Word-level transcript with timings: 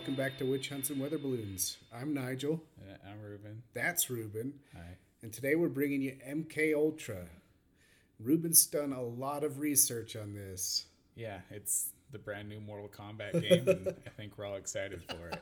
Welcome 0.00 0.14
back 0.14 0.38
to 0.38 0.46
Witch 0.46 0.70
Hunts 0.70 0.88
and 0.88 0.98
Weather 0.98 1.18
Balloons. 1.18 1.76
I'm 1.94 2.14
Nigel. 2.14 2.62
I'm 3.06 3.20
Ruben. 3.20 3.62
That's 3.74 4.08
Ruben. 4.08 4.54
Hi. 4.74 4.96
And 5.22 5.30
today 5.30 5.56
we're 5.56 5.68
bringing 5.68 6.00
you 6.00 6.16
MK 6.26 6.74
Ultra. 6.74 7.26
Ruben's 8.18 8.64
done 8.64 8.94
a 8.94 9.02
lot 9.02 9.44
of 9.44 9.58
research 9.58 10.16
on 10.16 10.32
this. 10.32 10.86
Yeah, 11.16 11.40
it's 11.50 11.90
the 12.12 12.18
brand 12.18 12.48
new 12.48 12.60
Mortal 12.60 12.88
Kombat 12.88 13.42
game, 13.46 13.68
and 13.68 13.88
I 14.06 14.10
think 14.16 14.38
we're 14.38 14.46
all 14.46 14.56
excited 14.56 15.02
for 15.04 15.32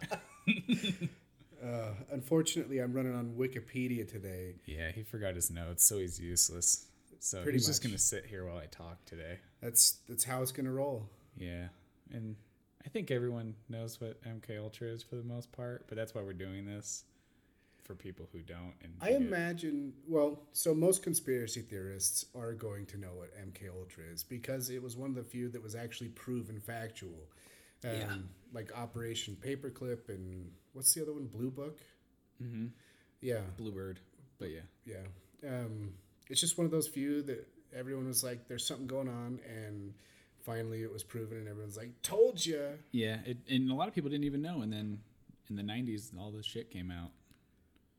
it. 0.47 0.95
Uh, 1.61 1.91
unfortunately, 2.13 2.79
I'm 2.79 2.93
running 2.93 3.16
on 3.16 3.35
Wikipedia 3.37 4.09
today. 4.09 4.55
yeah, 4.65 4.93
he 4.93 5.02
forgot 5.02 5.35
his 5.35 5.51
notes, 5.51 5.85
so 5.85 5.99
he's 5.99 6.21
useless. 6.21 6.87
So 7.19 7.43
Pretty 7.43 7.59
he's 7.59 7.66
just 7.66 7.83
gonna 7.83 7.99
sit 7.99 8.27
here 8.27 8.47
while 8.47 8.59
I 8.59 8.66
talk 8.66 9.05
today. 9.07 9.41
That's 9.61 9.99
that's 10.09 10.23
how 10.23 10.41
it's 10.41 10.52
gonna 10.52 10.71
roll. 10.71 11.09
Yeah, 11.37 11.66
and 12.13 12.37
I 12.88 12.91
think 12.91 13.10
everyone 13.10 13.55
knows 13.69 14.01
what 14.01 14.19
MK 14.24 14.59
Ultra 14.59 14.88
is 14.88 15.02
for 15.02 15.16
the 15.16 15.23
most 15.23 15.52
part, 15.52 15.84
but 15.88 15.96
that's 15.98 16.15
why 16.15 16.23
we're 16.23 16.33
doing 16.33 16.65
this 16.65 17.05
for 17.84 17.95
people 17.95 18.27
who 18.33 18.38
don't. 18.38 18.73
And 18.83 18.95
I 19.02 19.10
imagine. 19.10 19.92
Well, 20.09 20.40
so 20.54 20.73
most 20.73 21.02
conspiracy 21.02 21.60
theorists 21.60 22.24
are 22.35 22.54
going 22.54 22.87
to 22.87 22.96
know 22.96 23.10
what 23.13 23.29
MK 23.37 23.68
Ultra 23.79 24.04
is 24.10 24.24
because 24.24 24.71
it 24.71 24.82
was 24.82 24.96
one 24.96 25.10
of 25.10 25.16
the 25.16 25.23
few 25.23 25.51
that 25.51 25.63
was 25.63 25.74
actually 25.74 26.09
proven 26.09 26.60
factual. 26.60 27.29
Um, 27.85 27.90
Yeah. 27.90 28.15
Like 28.54 28.74
Operation 28.74 29.37
Paperclip 29.38 30.09
and 30.09 30.51
what's 30.73 30.95
the 30.95 31.02
other 31.02 31.13
one? 31.13 31.26
Blue 31.26 31.51
Book. 31.51 31.80
mm-hmm. 32.43 32.68
Yeah. 33.20 33.43
Bluebird, 33.59 34.01
but 34.38 34.48
yeah, 34.48 34.60
Yeah. 34.87 35.46
Um, 35.46 35.93
it's 36.30 36.41
just 36.41 36.57
one 36.57 36.65
of 36.65 36.70
those 36.70 36.88
few 36.88 37.20
that 37.24 37.46
everyone 37.76 38.07
was 38.07 38.24
like, 38.24 38.48
there's 38.48 38.66
something 38.66 38.87
going 38.87 39.09
on. 39.09 39.41
And 39.46 39.93
finally 40.49 40.82
it 40.82 40.93
was 40.93 41.02
proven, 41.02 41.37
and 41.37 41.49
everyone's 41.49 41.77
like, 41.77 42.01
told 42.02 42.45
you. 42.45 42.79
yeah, 42.91 43.18
it, 43.27 43.37
and 43.51 43.71
a 43.71 43.74
lot 43.74 43.88
of 43.88 43.95
people 43.95 44.09
didn't 44.09 44.24
even 44.24 44.41
know, 44.41 44.63
and 44.63 44.73
then 44.73 44.99
in 45.51 45.57
the 45.57 45.63
'90s, 45.63 46.10
all 46.18 46.30
this 46.30 46.46
shit 46.46 46.71
came 46.71 46.91
out. 46.91 47.10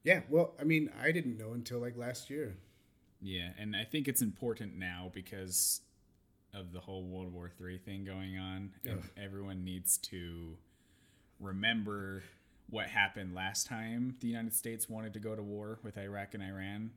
Yeah. 0.04 0.22
Well, 0.30 0.54
I 0.60 0.64
mean, 0.64 0.90
I 1.02 1.12
didn't 1.12 1.38
know 1.38 1.54
until 1.54 1.80
like 1.80 1.96
last 1.98 2.30
year. 2.30 2.58
Yeah, 3.22 3.50
and 3.60 3.76
I 3.76 3.84
think 3.84 4.08
it's 4.08 4.22
important 4.22 4.78
now 4.78 5.12
because 5.14 5.82
of 6.54 6.72
the 6.72 6.80
whole 6.80 7.04
World 7.04 7.34
War 7.34 7.52
III 7.62 7.78
thing 7.78 8.06
going 8.06 8.38
on, 8.38 8.72
and 8.86 9.04
everyone 9.22 9.64
needs 9.64 9.98
to 9.98 10.58
remember 11.40 12.24
what 12.70 12.88
happened 12.88 13.34
last 13.34 13.66
time 13.66 14.16
the 14.20 14.28
United 14.28 14.54
States 14.54 14.88
wanted 14.90 15.14
to 15.14 15.20
go 15.20 15.36
to 15.36 15.42
war 15.42 15.80
with 15.84 15.98
Iraq 15.98 16.34
and 16.34 16.44
Iran 16.44 16.92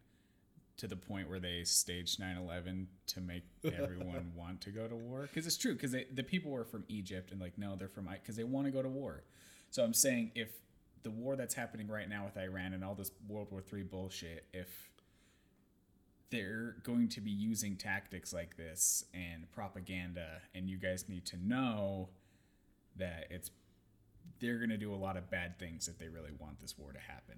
to 0.78 0.87
the 0.87 0.97
point 0.97 1.28
where 1.28 1.41
they 1.41 1.65
staged 1.65 2.20
9/11 2.20 2.87
to 3.09 3.20
make 3.20 3.45
everyone 3.65 4.33
want 4.34 4.61
to 4.62 4.70
go 4.70 4.89
to 4.89 4.97
war 4.97 5.23
because 5.23 5.47
it's 5.47 5.56
true 5.56 5.75
because 5.75 5.92
the 5.92 6.23
people 6.23 6.51
were 6.51 6.64
from 6.64 6.84
Egypt 6.89 7.31
and 7.31 7.41
like 7.41 7.59
no 7.59 7.77
they're 7.77 7.89
from 7.89 8.09
because 8.12 8.37
they 8.37 8.45
want 8.45 8.67
to 8.67 8.70
go 8.70 8.83
to 8.83 8.89
war. 8.89 9.25
So 9.70 9.83
I'm 9.83 9.95
saying 9.95 10.33
if 10.34 10.51
the 11.03 11.11
war 11.11 11.37
that's 11.37 11.55
happening 11.55 11.89
right 11.89 12.09
now 12.09 12.25
with 12.25 12.37
Iran 12.37 12.75
and 12.75 12.84
all 12.84 12.95
this 12.95 13.11
World 13.29 13.48
War 13.51 13.62
III 13.73 13.83
bullshit 13.84 14.47
if 14.53 14.91
they're 16.31 16.77
going 16.83 17.09
to 17.11 17.20
be 17.20 17.31
using 17.31 17.77
tactics 17.77 18.33
like 18.33 18.57
this 18.57 19.05
and 19.13 19.51
propaganda 19.52 20.41
and 20.55 20.69
you 20.69 20.79
guys 20.79 21.08
need 21.08 21.27
to 21.27 21.36
know 21.36 22.08
that 22.96 23.27
it's 23.30 23.51
they're 24.41 24.58
going 24.58 24.70
to 24.70 24.79
do 24.79 24.95
a 24.95 24.96
lot 24.96 25.17
of 25.17 25.30
bad 25.30 25.58
things 25.58 25.89
if 25.89 25.98
they 25.98 26.08
really 26.08 26.33
want 26.39 26.58
this 26.58 26.77
war 26.79 26.92
to 26.92 26.98
happen 26.98 27.36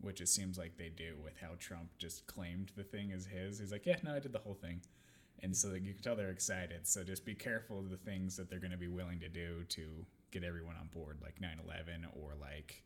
which 0.00 0.20
it 0.20 0.28
seems 0.28 0.58
like 0.58 0.76
they 0.76 0.88
do 0.88 1.14
with 1.22 1.34
how 1.40 1.50
trump 1.58 1.88
just 1.98 2.26
claimed 2.26 2.72
the 2.76 2.84
thing 2.84 3.12
as 3.12 3.26
his. 3.26 3.58
He's 3.58 3.72
like 3.72 3.86
yeah 3.86 3.96
no 4.02 4.14
i 4.14 4.18
did 4.18 4.32
the 4.32 4.38
whole 4.38 4.54
thing. 4.54 4.80
And 5.42 5.56
so 5.56 5.72
you 5.72 5.94
can 5.94 6.02
tell 6.02 6.16
they're 6.16 6.28
excited. 6.28 6.86
So 6.86 7.02
just 7.02 7.24
be 7.24 7.34
careful 7.34 7.78
of 7.78 7.88
the 7.88 7.96
things 7.96 8.36
that 8.36 8.50
they're 8.50 8.58
going 8.58 8.72
to 8.72 8.76
be 8.76 8.88
willing 8.88 9.20
to 9.20 9.28
do 9.28 9.64
to 9.70 10.04
get 10.30 10.44
everyone 10.44 10.76
on 10.78 10.88
board 10.92 11.16
like 11.22 11.40
9-11 11.40 12.04
or 12.14 12.32
like 12.38 12.82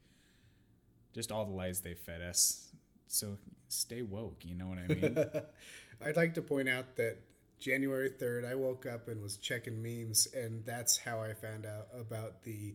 just 1.13 1.33
all 1.33 1.45
the 1.45 1.53
lies 1.53 1.81
they 1.81 1.95
fed 1.95 2.23
us. 2.23 2.69
So 3.09 3.39
stay 3.69 4.03
woke 4.03 4.45
you 4.45 4.55
know 4.55 4.67
what 4.69 4.79
i 4.79 4.87
mean? 4.87 5.19
I'd 6.07 6.17
like 6.17 6.35
to 6.35 6.43
point 6.43 6.69
out 6.69 6.97
that 6.97 7.19
January 7.59 8.11
3rd, 8.11 8.51
I 8.51 8.55
woke 8.55 8.85
up 8.85 9.09
and 9.09 9.23
was 9.23 9.37
checking 9.37 9.83
memes, 9.83 10.29
and 10.35 10.65
that's 10.67 10.99
how 10.99 11.21
I 11.21 11.33
found 11.33 11.65
out 11.65 11.87
about 11.99 12.43
the 12.43 12.75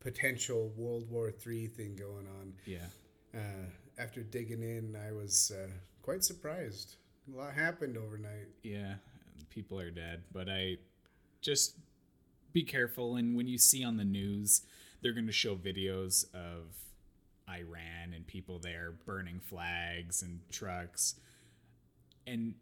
potential 0.00 0.72
World 0.76 1.10
War 1.10 1.32
III 1.44 1.66
thing 1.68 1.96
going 1.96 2.26
on. 2.40 2.52
yeah 2.64 2.86
Uh, 3.34 3.66
after 3.98 4.22
digging 4.22 4.62
in, 4.62 4.96
I 4.96 5.12
was 5.12 5.52
uh, 5.54 5.68
quite 6.02 6.24
surprised. 6.24 6.96
A 7.32 7.36
lot 7.36 7.52
happened 7.54 7.96
overnight. 7.96 8.48
yeah 8.62 8.94
people 9.50 9.78
are 9.80 9.90
dead 9.90 10.22
but 10.32 10.48
i 10.48 10.76
just 11.40 11.76
be 12.52 12.62
careful 12.62 13.16
and 13.16 13.36
when 13.36 13.46
you 13.46 13.58
see 13.58 13.82
on 13.84 13.96
the 13.96 14.04
news 14.04 14.62
they're 15.00 15.12
going 15.12 15.26
to 15.26 15.32
show 15.32 15.54
videos 15.56 16.24
of 16.34 16.74
iran 17.48 18.12
and 18.14 18.26
people 18.26 18.58
there 18.58 18.92
burning 19.06 19.40
flags 19.40 20.22
and 20.22 20.40
trucks 20.50 21.14
and 22.26 22.54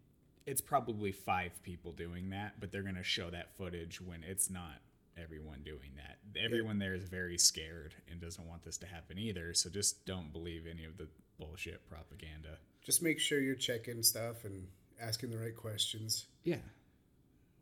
it's 0.45 0.61
probably 0.61 1.11
five 1.11 1.51
people 1.63 1.91
doing 1.91 2.29
that 2.29 2.59
but 2.59 2.71
they're 2.71 2.83
going 2.83 2.95
to 2.95 3.03
show 3.03 3.29
that 3.29 3.55
footage 3.57 3.99
when 4.01 4.23
it's 4.23 4.49
not 4.49 4.79
everyone 5.21 5.59
doing 5.63 5.91
that 5.95 6.16
everyone 6.43 6.79
there 6.79 6.93
is 6.93 7.03
very 7.05 7.37
scared 7.37 7.93
and 8.11 8.19
doesn't 8.21 8.47
want 8.47 8.63
this 8.63 8.77
to 8.77 8.85
happen 8.85 9.17
either 9.17 9.53
so 9.53 9.69
just 9.69 10.05
don't 10.05 10.31
believe 10.31 10.65
any 10.69 10.83
of 10.85 10.97
the 10.97 11.07
bullshit 11.39 11.87
propaganda 11.89 12.57
Just 12.83 13.01
make 13.03 13.19
sure 13.19 13.39
you're 13.39 13.55
checking 13.55 14.01
stuff 14.03 14.43
and 14.45 14.67
asking 15.01 15.29
the 15.31 15.37
right 15.37 15.55
questions. 15.55 16.25
yeah 16.43 16.57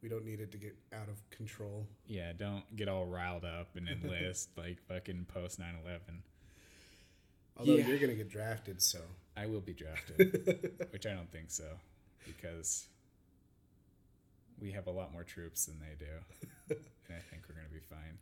We 0.02 0.10
don't 0.10 0.26
need 0.26 0.40
it 0.40 0.52
to 0.54 0.58
get 0.58 0.76
out 0.94 1.10
of 1.10 1.18
control. 1.32 1.86
Yeah, 2.08 2.32
don't 2.34 2.64
get 2.76 2.88
all 2.88 3.06
riled 3.06 3.44
up 3.46 3.76
and 3.76 3.88
enlist 3.90 4.50
like 4.58 4.78
fucking 4.88 5.26
post 5.34 5.60
9 5.60 5.68
11. 5.84 6.24
Although 7.58 7.76
Yeah. 7.76 7.88
you're 7.88 7.98
going 8.00 8.12
to 8.12 8.16
get 8.16 8.30
drafted, 8.30 8.82
so. 8.82 9.00
I 9.38 9.48
will 9.48 9.60
be 9.62 9.74
drafted, 9.74 10.78
which 10.92 11.06
I 11.06 11.14
don't 11.14 11.30
think 11.32 11.50
so 11.52 11.66
because 12.26 12.88
we 14.62 14.72
have 14.72 14.88
a 14.88 14.92
lot 14.92 15.12
more 15.12 15.24
troops 15.26 15.66
than 15.66 15.78
they 15.80 15.96
do. 16.06 16.12
and 16.70 17.18
I 17.18 17.20
think 17.30 17.44
we're 17.50 17.56
going 17.56 17.68
to 17.68 17.74
be 17.74 17.82
fine. 17.82 18.18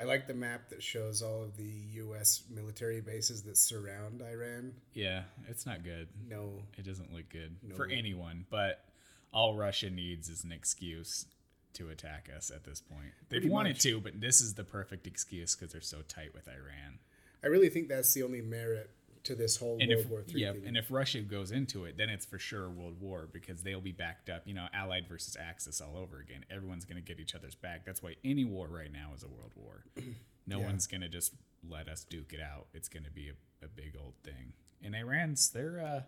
I 0.00 0.04
like 0.04 0.26
the 0.26 0.34
map 0.34 0.68
that 0.70 0.82
shows 0.82 1.22
all 1.22 1.42
of 1.42 1.56
the 1.56 1.70
U.S. 1.94 2.42
military 2.50 3.00
bases 3.00 3.42
that 3.42 3.56
surround 3.56 4.22
Iran. 4.22 4.72
Yeah, 4.94 5.22
it's 5.48 5.66
not 5.66 5.84
good. 5.84 6.08
No, 6.28 6.62
It 6.76 6.84
doesn't 6.84 7.12
look 7.12 7.28
good 7.28 7.56
No. 7.62 7.74
for 7.76 7.86
anyone, 7.86 8.46
but 8.50 8.84
all 9.32 9.54
Russia 9.56 9.90
needs 9.90 10.28
is 10.28 10.44
an 10.44 10.52
excuse 10.52 11.26
to 11.74 11.88
attack 11.90 12.28
us 12.34 12.50
at 12.50 12.64
this 12.64 12.80
point. 12.80 13.12
They've 13.28 13.40
Pretty 13.40 13.48
wanted 13.50 13.74
much. 13.76 13.82
to, 13.82 14.00
but 14.00 14.20
this 14.20 14.40
is 14.40 14.54
the 14.54 14.64
perfect 14.64 15.06
excuse 15.06 15.54
because 15.54 15.72
they're 15.72 15.80
so 15.80 16.02
tight 16.08 16.34
with 16.34 16.48
Iran. 16.48 16.98
I 17.44 17.46
really 17.48 17.68
think 17.68 17.88
that's 17.88 18.12
the 18.14 18.22
only 18.22 18.40
merit 18.40 18.90
to 19.24 19.34
this 19.34 19.56
whole 19.56 19.78
and 19.80 19.88
World 19.88 20.00
if 20.04 20.08
War 20.10 20.24
III 20.28 20.40
yeah, 20.40 20.52
thing. 20.52 20.62
and 20.66 20.76
if 20.76 20.90
Russia 20.90 21.20
goes 21.20 21.50
into 21.52 21.84
it, 21.84 21.96
then 21.96 22.08
it's 22.08 22.26
for 22.26 22.38
sure 22.38 22.68
World 22.68 23.00
War 23.00 23.28
because 23.32 23.62
they'll 23.62 23.80
be 23.80 23.92
backed 23.92 24.28
up. 24.30 24.42
You 24.46 24.54
know, 24.54 24.66
Allied 24.74 25.06
versus 25.08 25.36
Axis 25.40 25.80
all 25.80 25.96
over 25.96 26.18
again. 26.18 26.44
Everyone's 26.50 26.84
going 26.84 26.96
to 26.96 27.06
get 27.06 27.20
each 27.20 27.34
other's 27.34 27.54
back. 27.54 27.84
That's 27.84 28.02
why 28.02 28.16
any 28.24 28.44
war 28.44 28.66
right 28.68 28.92
now 28.92 29.10
is 29.14 29.22
a 29.22 29.28
world 29.28 29.52
war. 29.56 29.84
No 30.44 30.58
Yeah. 30.58 30.66
one's 30.66 30.88
going 30.88 31.02
to 31.02 31.08
just 31.08 31.34
let 31.70 31.86
us 31.86 32.02
duke 32.02 32.32
it 32.32 32.40
out. 32.40 32.66
It's 32.74 32.88
going 32.88 33.04
to 33.04 33.12
be 33.12 33.28
a, 33.28 33.64
a 33.64 33.68
big 33.68 33.94
old 33.96 34.14
thing. 34.24 34.54
And 34.82 34.96
Iran's 34.96 35.50
they're 35.50 35.80
uh 35.80 36.00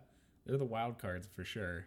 they're 0.44 0.59
the 0.59 0.65
wild 0.65 0.99
cards 0.99 1.29
for 1.37 1.44
sure. 1.44 1.87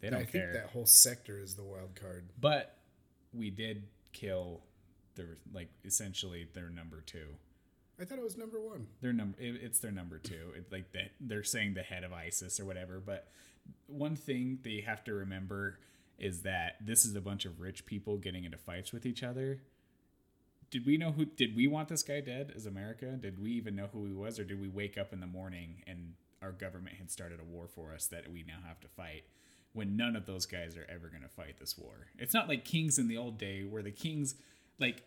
They 0.00 0.10
don't 0.10 0.20
I 0.20 0.24
think 0.26 0.52
that 0.52 0.66
whole 0.74 0.84
sector 0.84 1.38
is 1.38 1.54
the 1.54 1.62
wild 1.62 1.94
card. 1.94 2.28
But 2.38 2.76
we 3.32 3.48
did 3.48 3.84
kill 4.12 4.60
their 5.14 5.38
like 5.54 5.68
essentially 5.86 6.46
their 6.52 6.68
number 6.68 7.00
two. 7.00 7.28
I 8.00 8.04
thought 8.04 8.18
it 8.18 8.24
was 8.24 8.36
number 8.36 8.60
one. 8.60 8.86
their 9.00 9.12
number 9.12 9.38
it, 9.40 9.56
it's 9.62 9.78
their 9.78 9.92
number 9.92 10.18
two. 10.18 10.52
It's 10.56 10.72
like 10.72 10.92
that 10.92 11.12
they're 11.20 11.44
saying 11.44 11.74
the 11.74 11.82
head 11.82 12.04
of 12.04 12.12
isis 12.12 12.58
or 12.58 12.64
whatever 12.64 13.00
but 13.04 13.28
one 13.86 14.16
thing 14.16 14.58
they 14.62 14.82
have 14.86 15.04
to 15.04 15.14
remember 15.14 15.78
is 16.18 16.42
that 16.42 16.76
this 16.80 17.04
is 17.04 17.14
a 17.14 17.20
bunch 17.20 17.44
of 17.44 17.60
rich 17.60 17.86
people 17.86 18.16
getting 18.18 18.44
into 18.44 18.58
fights 18.58 18.92
with 18.92 19.06
each 19.06 19.22
other. 19.22 19.60
Did 20.70 20.86
we 20.86 20.96
know 20.96 21.12
who 21.12 21.24
did 21.24 21.54
we 21.54 21.66
want 21.66 21.88
this 21.88 22.02
guy 22.02 22.20
dead 22.20 22.52
as 22.54 22.66
america? 22.66 23.06
Did 23.20 23.40
we 23.40 23.52
even 23.52 23.76
know 23.76 23.88
who 23.92 24.06
he 24.06 24.12
was 24.12 24.38
or 24.38 24.44
did 24.44 24.60
we 24.60 24.68
wake 24.68 24.98
up 24.98 25.12
in 25.12 25.20
the 25.20 25.26
morning 25.26 25.82
and 25.86 26.14
our 26.42 26.52
government 26.52 26.96
had 26.96 27.10
started 27.10 27.40
a 27.40 27.44
war 27.44 27.68
for 27.68 27.94
us 27.94 28.06
that 28.08 28.30
we 28.30 28.42
now 28.42 28.58
have 28.66 28.80
to 28.80 28.88
fight 28.88 29.24
when 29.72 29.96
none 29.96 30.14
of 30.14 30.26
those 30.26 30.46
guys 30.46 30.76
are 30.76 30.86
ever 30.90 31.08
going 31.08 31.22
to 31.22 31.28
fight 31.28 31.58
this 31.58 31.78
war? 31.78 32.08
It's 32.18 32.34
not 32.34 32.48
like 32.48 32.64
kings 32.64 32.98
in 32.98 33.08
the 33.08 33.16
old 33.16 33.38
day 33.38 33.62
where 33.62 33.82
the 33.82 33.90
kings 33.92 34.34
like 34.78 35.02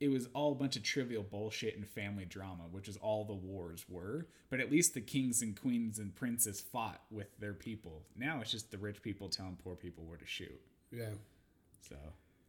it 0.00 0.08
was 0.08 0.28
all 0.32 0.52
a 0.52 0.54
bunch 0.54 0.76
of 0.76 0.82
trivial 0.82 1.24
bullshit 1.24 1.76
and 1.76 1.86
family 1.86 2.24
drama, 2.24 2.64
which 2.70 2.88
is 2.88 2.96
all 2.96 3.24
the 3.24 3.34
wars 3.34 3.84
were. 3.88 4.28
But 4.48 4.60
at 4.60 4.70
least 4.70 4.94
the 4.94 5.00
kings 5.00 5.42
and 5.42 5.60
queens 5.60 5.98
and 5.98 6.14
princes 6.14 6.60
fought 6.60 7.02
with 7.10 7.36
their 7.38 7.54
people. 7.54 8.04
Now 8.16 8.40
it's 8.40 8.50
just 8.50 8.70
the 8.70 8.78
rich 8.78 9.02
people 9.02 9.28
telling 9.28 9.58
poor 9.62 9.74
people 9.74 10.04
where 10.04 10.18
to 10.18 10.26
shoot. 10.26 10.60
Yeah. 10.92 11.14
So 11.80 11.96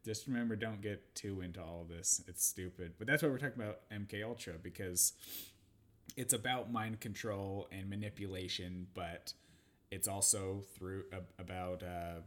just 0.05 0.27
remember, 0.27 0.55
don't 0.55 0.81
get 0.81 1.15
too 1.15 1.41
into 1.41 1.61
all 1.61 1.81
of 1.81 1.89
this. 1.89 2.21
It's 2.27 2.45
stupid. 2.45 2.93
But 2.97 3.07
that's 3.07 3.23
why 3.23 3.29
we're 3.29 3.39
talking 3.39 3.61
about 3.61 3.79
MK 3.91 4.23
Ultra 4.23 4.53
because 4.61 5.13
it's 6.15 6.33
about 6.33 6.71
mind 6.71 6.99
control 6.99 7.67
and 7.71 7.89
manipulation, 7.89 8.87
but 8.93 9.33
it's 9.91 10.07
also 10.07 10.63
through 10.75 11.05
ab- 11.11 11.33
about 11.39 11.81
uh, 11.81 12.21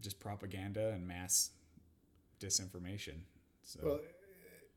just 0.00 0.20
propaganda 0.20 0.90
and 0.90 1.06
mass 1.06 1.50
disinformation. 2.40 3.22
So 3.62 3.80
Well, 3.82 4.00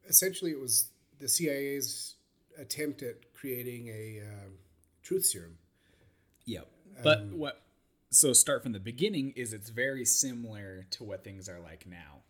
essentially 0.07 0.51
it 0.51 0.59
was 0.59 0.89
the 1.19 1.27
CIA's 1.27 2.15
attempt 2.57 3.01
at 3.01 3.33
creating 3.33 3.87
a 3.89 4.21
um, 4.21 4.53
truth 5.03 5.25
serum. 5.25 5.57
Yep. 6.45 6.67
But 7.03 7.25
what? 7.27 7.61
So 8.11 8.33
start 8.33 8.63
from 8.63 8.71
the 8.71 8.79
beginning 8.79 9.33
is 9.35 9.51
it's 9.51 9.69
very 9.69 10.05
similar 10.05 10.87
to 10.91 11.03
what 11.03 11.23
things 11.23 11.49
are 11.49 11.59
like 11.59 11.85
now. 11.85 12.21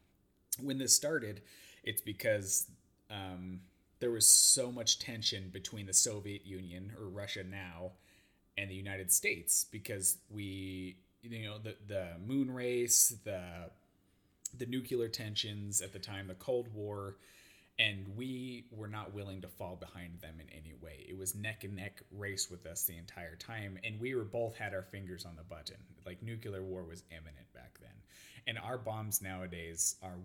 When 0.60 0.78
this 0.78 0.96
started, 0.96 1.42
it's 1.84 2.02
because 2.02 2.68
um, 3.12 3.60
there 4.00 4.12
was 4.12 4.25
so 4.25 4.72
much 4.72 5.00
tension 5.00 5.50
between 5.52 5.86
the 5.86 5.94
Soviet 5.94 6.46
Union 6.46 6.94
or 6.98 7.07
Russia 7.07 7.44
now 7.44 7.92
and 8.57 8.69
the 8.69 8.75
United 8.75 9.12
States 9.12 9.66
because 9.69 10.18
we, 10.30 10.98
you 11.22 11.46
know, 11.46 11.57
the 11.57 11.75
the 11.88 12.07
moon 12.25 12.50
race, 12.52 13.16
the 13.24 13.69
the 14.60 14.66
nuclear 14.66 15.07
tensions 15.07 15.81
at 15.81 15.94
the 15.94 16.00
time, 16.00 16.28
the 16.28 16.36
Cold 16.36 16.68
War, 16.74 17.18
and 17.78 18.06
we 18.16 18.66
were 18.72 18.88
not 18.88 19.13
willing 19.13 19.42
to 19.42 19.48
fall 19.48 19.75
behind 19.75 20.22
them 20.22 20.36
in 20.40 20.48
any 20.50 20.74
way. 20.81 21.06
It 21.10 21.18
was 21.18 21.36
neck 21.36 21.63
and 21.63 21.75
neck 21.75 22.02
race 22.12 22.50
with 22.50 22.66
us 22.66 22.84
the 22.84 22.98
entire 22.98 23.36
time, 23.36 23.78
and 23.84 24.00
we 24.00 24.16
were 24.16 24.24
both 24.24 24.56
had 24.56 24.74
our 24.74 24.84
fingers 24.84 25.25
on 25.25 25.36
the 25.36 25.44
button. 25.44 25.78
Like 26.06 26.24
nuclear 26.24 26.63
war 26.63 26.84
was 26.84 27.04
imminent 27.12 27.52
back 27.54 27.78
then, 27.81 27.92
and 28.48 28.57
our 28.57 28.78
bombs 28.78 29.22
nowadays 29.22 29.96
are 30.02 30.18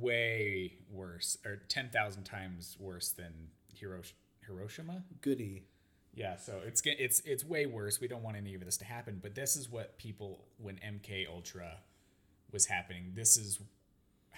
way 0.00 0.78
worse, 0.90 1.38
or 1.44 1.62
ten 1.68 1.90
thousand 1.90 2.24
times 2.24 2.76
worse 2.80 3.10
than 3.10 3.50
Hirosh- 3.80 4.12
Hiroshima. 4.44 5.04
Goody. 5.20 5.64
Yeah, 6.14 6.36
so 6.36 6.60
it's 6.66 6.82
it's 6.84 7.20
it's 7.20 7.44
way 7.44 7.66
worse. 7.66 8.00
We 8.00 8.08
don't 8.08 8.22
want 8.22 8.36
any 8.36 8.54
of 8.54 8.64
this 8.64 8.78
to 8.78 8.84
happen, 8.84 9.20
but 9.22 9.34
this 9.34 9.54
is 9.54 9.70
what 9.70 9.98
people 9.98 10.46
when 10.56 10.76
MK 10.76 11.28
Ultra 11.28 11.78
was 12.50 12.66
happening. 12.66 13.12
This 13.14 13.36
is 13.36 13.60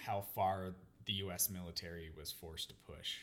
how 0.05 0.21
far 0.35 0.73
the 1.05 1.13
U.S. 1.13 1.49
military 1.49 2.09
was 2.17 2.31
forced 2.31 2.69
to 2.69 2.75
push. 2.91 3.17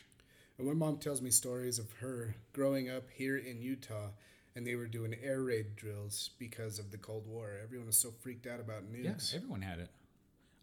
And 0.57 0.67
my 0.67 0.73
mom 0.73 0.97
tells 0.97 1.21
me 1.21 1.29
stories 1.29 1.79
of 1.79 1.91
her 1.99 2.35
growing 2.53 2.89
up 2.89 3.03
here 3.13 3.37
in 3.37 3.61
Utah, 3.61 4.09
and 4.55 4.65
they 4.65 4.75
were 4.75 4.87
doing 4.87 5.15
air 5.23 5.41
raid 5.41 5.75
drills 5.75 6.31
because 6.39 6.79
of 6.79 6.89
the 6.91 6.97
Cold 6.97 7.27
War. 7.27 7.51
Everyone 7.63 7.87
was 7.87 7.97
so 7.97 8.11
freaked 8.21 8.47
out 8.47 8.59
about 8.59 8.83
Yeah, 8.91 9.11
nukes. 9.11 9.35
everyone 9.35 9.61
had 9.61 9.79
it. 9.79 9.89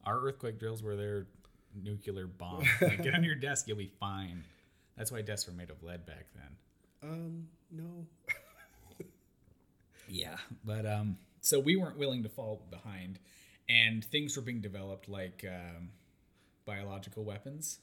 Our 0.05 0.19
earthquake 0.21 0.59
drills 0.59 0.83
were 0.83 0.97
their 0.97 1.27
nuclear 1.81 2.27
bomb. 2.27 2.65
like, 2.81 3.03
get 3.03 3.15
on 3.15 3.23
your 3.25 3.37
desk, 3.37 3.69
you'll 3.69 3.77
be 3.79 3.93
fine. 4.01 4.45
That's 4.97 5.11
why 5.13 5.23
desks 5.23 5.49
were 5.49 5.55
made 5.55 5.71
of 5.71 5.83
lead 5.83 6.05
back 6.07 6.27
then. 6.35 7.11
Um, 7.11 7.49
no. 7.71 8.07
Yeah, 10.09 10.37
but 10.65 10.85
um, 10.87 11.17
so 11.41 11.59
we 11.59 11.77
weren't 11.77 11.97
willing 11.99 12.23
to 12.25 12.29
fall 12.29 12.61
behind, 12.71 13.19
and 13.69 14.05
things 14.05 14.37
were 14.37 14.43
being 14.43 14.61
developed 14.61 15.09
like 15.09 15.45
um, 15.49 15.89
biological 16.67 17.25
weapons, 17.25 17.79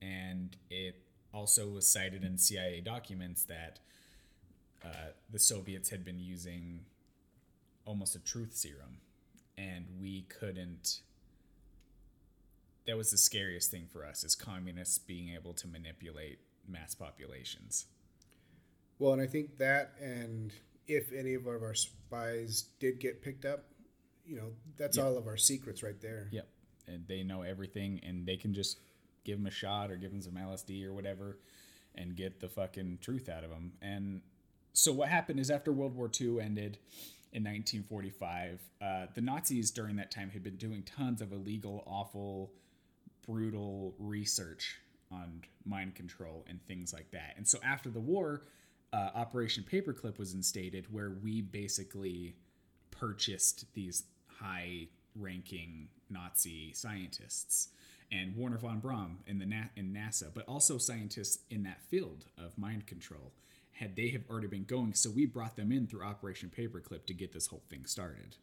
and 0.00 0.56
it 0.70 1.02
also 1.32 1.68
was 1.68 1.86
cited 1.86 2.24
in 2.24 2.38
CIA 2.38 2.80
documents 2.80 3.44
that 3.44 3.78
uh, 4.84 5.12
the 5.30 5.38
Soviets 5.38 5.90
had 5.90 6.04
been 6.04 6.20
using 6.20 6.80
almost 7.84 8.14
a 8.14 8.20
truth 8.20 8.54
serum, 8.54 8.98
and 9.56 9.86
we 10.00 10.22
couldn't. 10.22 11.00
That 12.86 12.96
was 12.96 13.10
the 13.10 13.18
scariest 13.18 13.70
thing 13.70 13.86
for 13.90 14.04
us 14.04 14.24
as 14.24 14.34
communists 14.34 14.98
being 14.98 15.34
able 15.34 15.52
to 15.54 15.66
manipulate 15.66 16.38
mass 16.66 16.94
populations. 16.94 17.86
Well, 18.98 19.12
and 19.12 19.22
I 19.22 19.26
think 19.26 19.58
that, 19.58 19.92
and 20.00 20.52
if 20.86 21.12
any 21.12 21.34
of 21.34 21.46
our 21.46 21.74
spies 21.74 22.64
did 22.80 22.98
get 22.98 23.22
picked 23.22 23.44
up, 23.44 23.64
you 24.26 24.36
know, 24.36 24.50
that's 24.76 24.98
all 24.98 25.16
of 25.16 25.26
our 25.26 25.36
secrets 25.36 25.82
right 25.82 26.00
there. 26.00 26.28
Yep. 26.32 26.48
And 26.88 27.06
they 27.06 27.22
know 27.22 27.42
everything 27.42 28.00
and 28.06 28.26
they 28.26 28.36
can 28.36 28.54
just 28.54 28.78
give 29.24 29.38
them 29.38 29.46
a 29.46 29.50
shot 29.50 29.90
or 29.90 29.96
give 29.96 30.10
them 30.10 30.22
some 30.22 30.34
LSD 30.34 30.84
or 30.86 30.94
whatever 30.94 31.38
and 31.94 32.16
get 32.16 32.40
the 32.40 32.48
fucking 32.48 32.98
truth 33.00 33.28
out 33.28 33.44
of 33.44 33.50
them. 33.50 33.72
And 33.82 34.22
so 34.72 34.92
what 34.92 35.08
happened 35.08 35.40
is 35.40 35.50
after 35.50 35.72
World 35.72 35.94
War 35.94 36.10
II 36.20 36.40
ended 36.40 36.78
in 37.32 37.44
1945, 37.44 38.60
uh, 38.80 39.06
the 39.14 39.20
Nazis 39.20 39.70
during 39.70 39.96
that 39.96 40.10
time 40.10 40.30
had 40.30 40.42
been 40.42 40.56
doing 40.56 40.82
tons 40.82 41.20
of 41.20 41.32
illegal, 41.32 41.82
awful, 41.86 42.52
brutal 43.26 43.94
research 43.98 44.78
on 45.10 45.42
mind 45.64 45.94
control 45.94 46.44
and 46.48 46.64
things 46.66 46.92
like 46.92 47.10
that. 47.10 47.34
And 47.36 47.46
so 47.46 47.58
after 47.64 47.90
the 47.90 48.00
war, 48.00 48.42
uh, 48.92 49.10
Operation 49.14 49.64
Paperclip 49.70 50.18
was 50.18 50.32
instated, 50.32 50.86
where 50.90 51.10
we 51.22 51.42
basically 51.42 52.36
purchased 52.90 53.66
these 53.74 54.04
high 54.26 54.88
ranking 55.14 55.88
Nazi 56.10 56.72
scientists 56.72 57.68
and 58.10 58.36
Wernher 58.36 58.58
von 58.58 58.80
Braun 58.80 59.18
in 59.26 59.38
the 59.38 59.46
Na- 59.46 59.70
in 59.76 59.92
NASA, 59.92 60.32
but 60.32 60.46
also 60.46 60.78
scientists 60.78 61.40
in 61.50 61.62
that 61.64 61.82
field 61.82 62.24
of 62.38 62.56
mind 62.58 62.86
control. 62.86 63.32
Had 63.72 63.94
they 63.94 64.08
have 64.08 64.22
already 64.28 64.48
been 64.48 64.64
going, 64.64 64.94
so 64.94 65.08
we 65.10 65.24
brought 65.24 65.56
them 65.56 65.70
in 65.70 65.86
through 65.86 66.02
Operation 66.02 66.50
Paperclip 66.56 67.06
to 67.06 67.14
get 67.14 67.32
this 67.32 67.46
whole 67.46 67.62
thing 67.68 67.84
started. 67.84 68.36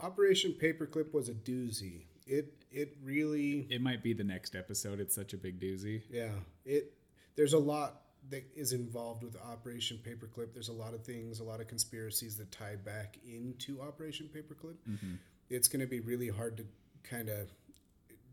Operation 0.00 0.54
Paperclip 0.60 1.12
was 1.12 1.28
a 1.28 1.34
doozy. 1.34 2.02
It 2.26 2.52
it 2.72 2.96
really 3.02 3.66
It 3.70 3.82
might 3.82 4.02
be 4.02 4.12
the 4.12 4.24
next 4.24 4.56
episode. 4.56 5.00
It's 5.00 5.14
such 5.14 5.34
a 5.34 5.36
big 5.36 5.60
doozy. 5.60 6.02
yeah 6.10 6.30
it 6.64 6.94
there's 7.36 7.52
a 7.52 7.58
lot 7.58 8.00
that 8.30 8.44
is 8.56 8.72
involved 8.72 9.22
with 9.22 9.36
Operation 9.36 9.98
Paperclip. 10.02 10.54
There's 10.54 10.68
a 10.70 10.72
lot 10.72 10.94
of 10.94 11.04
things, 11.04 11.40
a 11.40 11.44
lot 11.44 11.60
of 11.60 11.68
conspiracies 11.68 12.36
that 12.38 12.50
tie 12.50 12.76
back 12.76 13.18
into 13.28 13.82
Operation 13.82 14.30
Paperclip. 14.34 14.76
Mm-hmm. 14.88 15.14
It's 15.54 15.68
going 15.68 15.80
to 15.80 15.86
be 15.86 16.00
really 16.00 16.28
hard 16.28 16.56
to 16.56 16.66
kind 17.08 17.28
of 17.28 17.52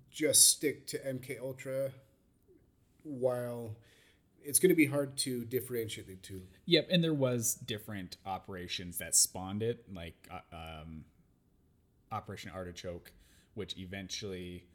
just 0.09 0.49
stick 0.49 0.87
to 0.87 0.97
MK 0.99 1.39
Ultra, 1.39 1.91
while 3.03 3.75
it's 4.43 4.59
going 4.59 4.69
to 4.69 4.75
be 4.75 4.87
hard 4.87 5.17
to 5.17 5.45
differentiate 5.45 6.07
the 6.07 6.15
two. 6.15 6.41
Yep, 6.65 6.87
and 6.91 7.03
there 7.03 7.13
was 7.13 7.53
different 7.53 8.17
operations 8.25 8.97
that 8.97 9.15
spawned 9.15 9.61
it, 9.61 9.85
like 9.93 10.27
uh, 10.31 10.55
um, 10.55 11.05
Operation 12.11 12.51
Artichoke, 12.53 13.11
which 13.53 13.77
eventually 13.77 14.65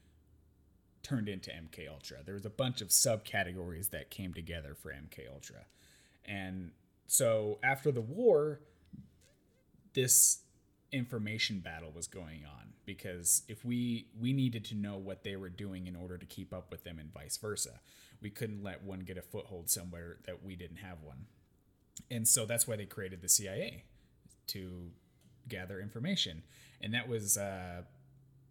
turned 1.03 1.29
into 1.29 1.51
MK 1.51 1.89
Ultra. 1.91 2.19
There 2.25 2.35
was 2.35 2.47
a 2.47 2.51
bunch 2.51 2.81
of 2.81 2.89
subcategories 2.89 3.91
that 3.91 4.11
came 4.11 4.33
together 4.33 4.75
for 4.75 4.93
MK 4.93 5.31
Ultra, 5.33 5.67
and 6.25 6.71
so 7.07 7.59
after 7.63 7.93
the 7.93 8.01
war, 8.01 8.61
this 9.95 10.39
information 10.93 11.61
battle 11.61 11.91
was 11.95 12.07
going 12.07 12.45
on 12.47 12.73
because 12.85 13.43
if 13.49 13.65
we 13.65 14.07
we 14.19 14.33
needed 14.33 14.65
to 14.65 14.75
know 14.75 14.97
what 14.97 15.25
they 15.25 15.37
were 15.37 15.49
doing 15.49 15.87
in 15.87 15.97
order 15.97 16.17
to 16.17 16.27
keep 16.27 16.53
up 16.53 16.71
with 16.71 16.85
them 16.85 16.99
and 16.99 17.13
vice 17.13 17.37
versa. 17.37 17.81
We 18.23 18.31
couldn't 18.31 18.63
let 18.63 18.83
one 18.83 19.01
get 19.01 19.19
a 19.19 19.23
foothold 19.23 19.69
somewhere 19.69 20.17
that 20.27 20.43
we 20.43 20.57
didn't 20.57 20.79
have 20.79 21.03
one. 21.03 21.27
And 22.11 22.27
so 22.27 22.47
that's 22.47 22.67
why 22.67 22.77
they 22.77 22.87
created 22.87 23.21
the 23.21 23.29
CIA 23.29 23.85
to 24.49 24.91
gather 25.49 25.81
information. 25.81 26.43
And 26.81 26.95
that 26.95 27.09
was 27.09 27.37
uh, 27.37 27.83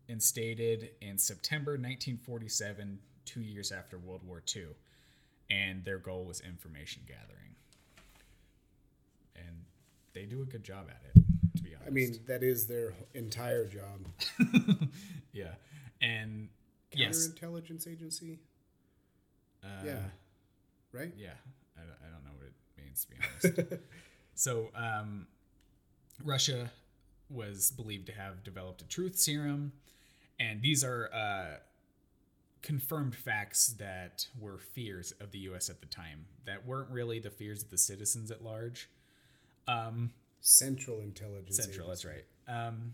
instated 0.08 0.92
in 1.02 1.18
September 1.18 1.72
1947 1.72 3.00
2 3.26 3.42
years 3.42 3.72
after 3.72 3.98
World 3.98 4.22
War 4.24 4.44
II 4.56 4.68
and 5.50 5.84
their 5.84 5.98
goal 5.98 6.26
was 6.26 6.42
information 6.42 7.02
gathering. 7.08 7.56
And 9.36 9.64
they 10.14 10.26
do 10.26 10.44
a 10.44 10.46
good 10.46 10.64
job 10.64 10.88
at 10.90 11.02
it 11.16 11.25
I 11.86 11.90
mean, 11.90 12.20
that 12.28 12.42
is 12.44 12.68
their 12.68 12.94
entire 13.14 13.66
job. 13.68 14.08
yeah 15.34 15.54
and 16.02 16.50
yes 16.94 17.28
Counterintelligence 17.30 17.88
agency. 17.88 18.40
uh, 19.64 19.68
Yeah. 19.86 20.00
Right. 20.92 21.14
Yeah, 21.18 21.34
I, 21.78 21.82
don't- 21.82 22.00
I 22.06 22.12
don't 22.12 22.24
know 22.24 22.32
what 22.38 22.48
it 22.48 22.54
means 22.82 23.06
to 23.06 23.10
be 23.12 23.60
honest. 23.68 23.84
so, 24.36 24.70
um, 24.76 25.28
Russia 26.24 26.72
was 27.30 27.72
believed 27.72 28.06
to 28.08 28.14
have 28.14 28.44
developed 28.44 28.82
a 28.82 28.88
truth 28.88 29.18
serum, 29.18 29.74
and 30.40 30.62
these 30.62 30.84
are 30.84 31.10
uh, 31.14 31.58
confirmed 32.62 33.16
facts 33.16 33.76
that 33.80 34.26
were 34.40 34.58
fears 34.58 35.12
of 35.20 35.32
the 35.32 35.40
U.S. 35.40 35.70
at 35.70 35.82
the 35.82 35.88
time 35.88 36.26
that 36.46 36.66
weren't 36.66 36.90
really 36.90 37.20
the 37.20 37.30
fears 37.30 37.62
of 37.64 37.70
the 37.70 37.78
citizens 37.78 38.32
at 38.32 38.42
large. 38.44 38.90
Um, 39.68 40.12
Central 40.48 41.00
Intelligence. 41.00 41.58
Central, 41.58 41.88
that's 41.88 42.06
right. 42.06 42.24
Um, 42.48 42.94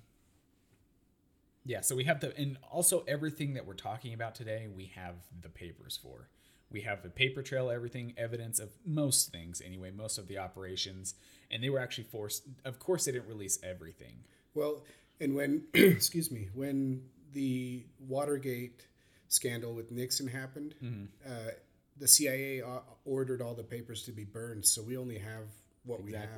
yeah, 1.65 1.81
so 1.81 1.97
we 1.97 2.05
have 2.05 2.21
the, 2.21 2.35
and 2.37 2.57
also 2.71 3.03
everything 3.09 3.55
that 3.55 3.65
we're 3.67 3.73
talking 3.73 4.13
about 4.13 4.35
today, 4.35 4.67
we 4.73 4.85
have 4.95 5.15
the 5.41 5.49
papers 5.49 5.99
for. 6.01 6.29
We 6.71 6.81
have 6.81 7.03
the 7.03 7.09
paper 7.09 7.41
trail, 7.41 7.69
everything, 7.69 8.13
evidence 8.17 8.59
of 8.59 8.69
most 8.85 9.33
things 9.33 9.61
anyway, 9.63 9.91
most 9.91 10.17
of 10.17 10.29
the 10.29 10.37
operations. 10.37 11.13
And 11.51 11.61
they 11.61 11.69
were 11.69 11.79
actually 11.79 12.05
forced, 12.05 12.43
of 12.63 12.79
course, 12.79 13.03
they 13.03 13.11
didn't 13.11 13.27
release 13.27 13.59
everything. 13.61 14.23
Well, 14.53 14.83
and 15.19 15.35
when, 15.35 15.63
excuse 15.73 16.31
me, 16.31 16.47
when 16.53 17.03
the 17.33 17.85
Watergate 17.99 18.87
scandal 19.27 19.73
with 19.73 19.91
Nixon 19.91 20.27
happened, 20.27 20.73
Mm-hmm. 20.81 21.29
uh, 21.29 21.51
the 21.97 22.07
CIA 22.07 22.63
ordered 23.03 23.41
all 23.41 23.53
the 23.53 23.61
papers 23.63 24.03
to 24.03 24.13
be 24.13 24.23
burned, 24.23 24.65
so 24.65 24.81
we 24.81 24.95
only 24.97 25.17
have 25.19 25.43
what 25.83 26.01
we 26.01 26.13
have. 26.13 26.29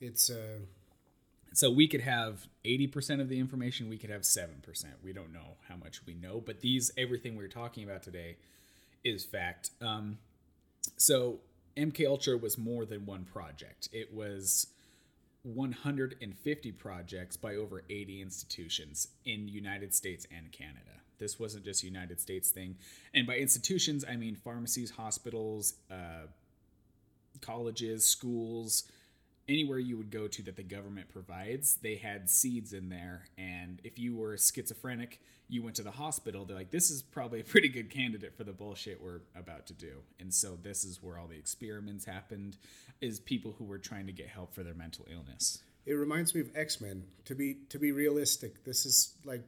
It's 0.00 0.30
uh, 0.30 0.58
So 1.52 1.70
we 1.70 1.88
could 1.88 2.02
have 2.02 2.46
80% 2.64 3.20
of 3.20 3.28
the 3.28 3.38
information, 3.38 3.88
we 3.88 3.98
could 3.98 4.10
have 4.10 4.22
7%. 4.22 4.84
We 5.02 5.12
don't 5.12 5.32
know 5.32 5.56
how 5.68 5.76
much 5.76 6.06
we 6.06 6.14
know, 6.14 6.42
but 6.44 6.60
these 6.60 6.90
everything 6.96 7.36
we're 7.36 7.48
talking 7.48 7.84
about 7.84 8.02
today 8.02 8.36
is 9.04 9.24
fact. 9.24 9.70
Um, 9.80 10.18
so 10.96 11.40
MK 11.76 12.06
Ultra 12.06 12.36
was 12.36 12.58
more 12.58 12.84
than 12.84 13.06
one 13.06 13.24
project. 13.24 13.88
It 13.92 14.12
was 14.12 14.68
150 15.42 16.72
projects 16.72 17.36
by 17.36 17.54
over 17.54 17.82
80 17.88 18.20
institutions 18.22 19.08
in 19.24 19.48
United 19.48 19.94
States 19.94 20.26
and 20.36 20.52
Canada. 20.52 21.00
This 21.18 21.38
wasn't 21.40 21.64
just 21.64 21.82
United 21.82 22.20
States 22.20 22.50
thing. 22.50 22.76
And 23.14 23.26
by 23.26 23.36
institutions, 23.36 24.04
I 24.08 24.16
mean 24.16 24.36
pharmacies, 24.36 24.90
hospitals, 24.90 25.74
uh, 25.90 26.26
colleges, 27.40 28.04
schools, 28.04 28.84
anywhere 29.48 29.78
you 29.78 29.96
would 29.96 30.10
go 30.10 30.28
to 30.28 30.42
that 30.42 30.56
the 30.56 30.62
government 30.62 31.08
provides, 31.08 31.76
they 31.76 31.96
had 31.96 32.28
seeds 32.28 32.72
in 32.72 32.88
there. 32.88 33.24
And 33.36 33.80
if 33.84 33.98
you 33.98 34.16
were 34.16 34.36
schizophrenic, 34.36 35.20
you 35.48 35.62
went 35.62 35.76
to 35.76 35.82
the 35.82 35.90
hospital, 35.90 36.44
they're 36.44 36.56
like, 36.56 36.70
this 36.70 36.90
is 36.90 37.02
probably 37.02 37.40
a 37.40 37.44
pretty 37.44 37.68
good 37.68 37.88
candidate 37.88 38.36
for 38.36 38.44
the 38.44 38.52
bullshit 38.52 39.02
we're 39.02 39.20
about 39.34 39.66
to 39.68 39.72
do. 39.72 40.02
And 40.20 40.32
so 40.32 40.58
this 40.62 40.84
is 40.84 41.02
where 41.02 41.18
all 41.18 41.26
the 41.26 41.38
experiments 41.38 42.04
happened, 42.04 42.58
is 43.00 43.18
people 43.20 43.54
who 43.58 43.64
were 43.64 43.78
trying 43.78 44.06
to 44.06 44.12
get 44.12 44.28
help 44.28 44.54
for 44.54 44.62
their 44.62 44.74
mental 44.74 45.06
illness. 45.10 45.62
It 45.86 45.94
reminds 45.94 46.34
me 46.34 46.42
of 46.42 46.50
X 46.54 46.82
Men. 46.82 47.04
To 47.24 47.34
be 47.34 47.54
to 47.70 47.78
be 47.78 47.92
realistic, 47.92 48.64
this 48.64 48.84
is 48.84 49.14
like 49.24 49.42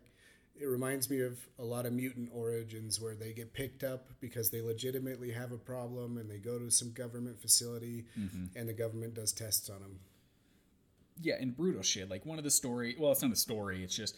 it 0.60 0.66
reminds 0.66 1.08
me 1.08 1.20
of 1.20 1.38
a 1.58 1.64
lot 1.64 1.86
of 1.86 1.92
mutant 1.92 2.30
origins 2.34 3.00
where 3.00 3.14
they 3.14 3.32
get 3.32 3.52
picked 3.54 3.82
up 3.82 4.08
because 4.20 4.50
they 4.50 4.60
legitimately 4.60 5.30
have 5.32 5.52
a 5.52 5.56
problem 5.58 6.18
and 6.18 6.30
they 6.30 6.38
go 6.38 6.58
to 6.58 6.70
some 6.70 6.92
government 6.92 7.40
facility 7.40 8.04
and 8.54 8.68
the 8.68 8.72
government 8.72 9.14
does 9.14 9.32
tests 9.32 9.70
on 9.70 9.80
them. 9.80 10.00
yeah, 11.22 11.34
and 11.40 11.56
brutal 11.56 11.82
shit. 11.82 12.08
Like 12.10 12.24
one 12.26 12.38
of 12.38 12.44
the 12.44 12.50
story. 12.50 12.94
Well, 12.98 13.12
it's 13.12 13.22
not 13.22 13.32
a 13.32 13.36
story. 13.36 13.82
It's 13.82 13.96
just 13.96 14.16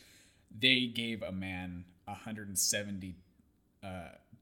they 0.57 0.87
gave 0.87 1.23
a 1.23 1.33
man 1.33 1.85
170 2.05 3.15
uh, 3.83 3.89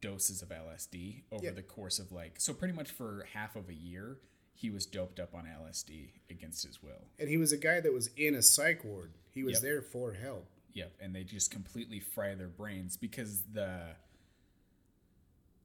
doses 0.00 0.42
of 0.42 0.48
LSD 0.48 1.22
over 1.32 1.50
the 1.50 1.62
course 1.62 1.98
of 1.98 2.12
like 2.12 2.40
so 2.40 2.52
pretty 2.52 2.74
much 2.74 2.90
for 2.90 3.26
half 3.34 3.56
of 3.56 3.68
a 3.68 3.74
year. 3.74 4.18
He 4.54 4.68
was 4.68 4.84
doped 4.84 5.18
up 5.20 5.34
on 5.34 5.44
LSD 5.44 6.10
against 6.28 6.66
his 6.66 6.82
will. 6.82 7.06
And 7.18 7.30
he 7.30 7.38
was 7.38 7.50
a 7.52 7.56
guy 7.56 7.80
that 7.80 7.92
was 7.94 8.10
in 8.16 8.34
a 8.34 8.42
psych 8.42 8.84
ward. 8.84 9.12
He 9.32 9.42
was 9.42 9.54
Yep. 9.54 9.62
there 9.62 9.80
for 9.82 10.12
help. 10.12 10.46
Yep, 10.72 10.92
and 11.00 11.14
they 11.14 11.24
just 11.24 11.50
completely 11.50 12.00
fry 12.00 12.34
their 12.34 12.48
brains 12.48 12.96
because 12.96 13.42
the 13.52 13.80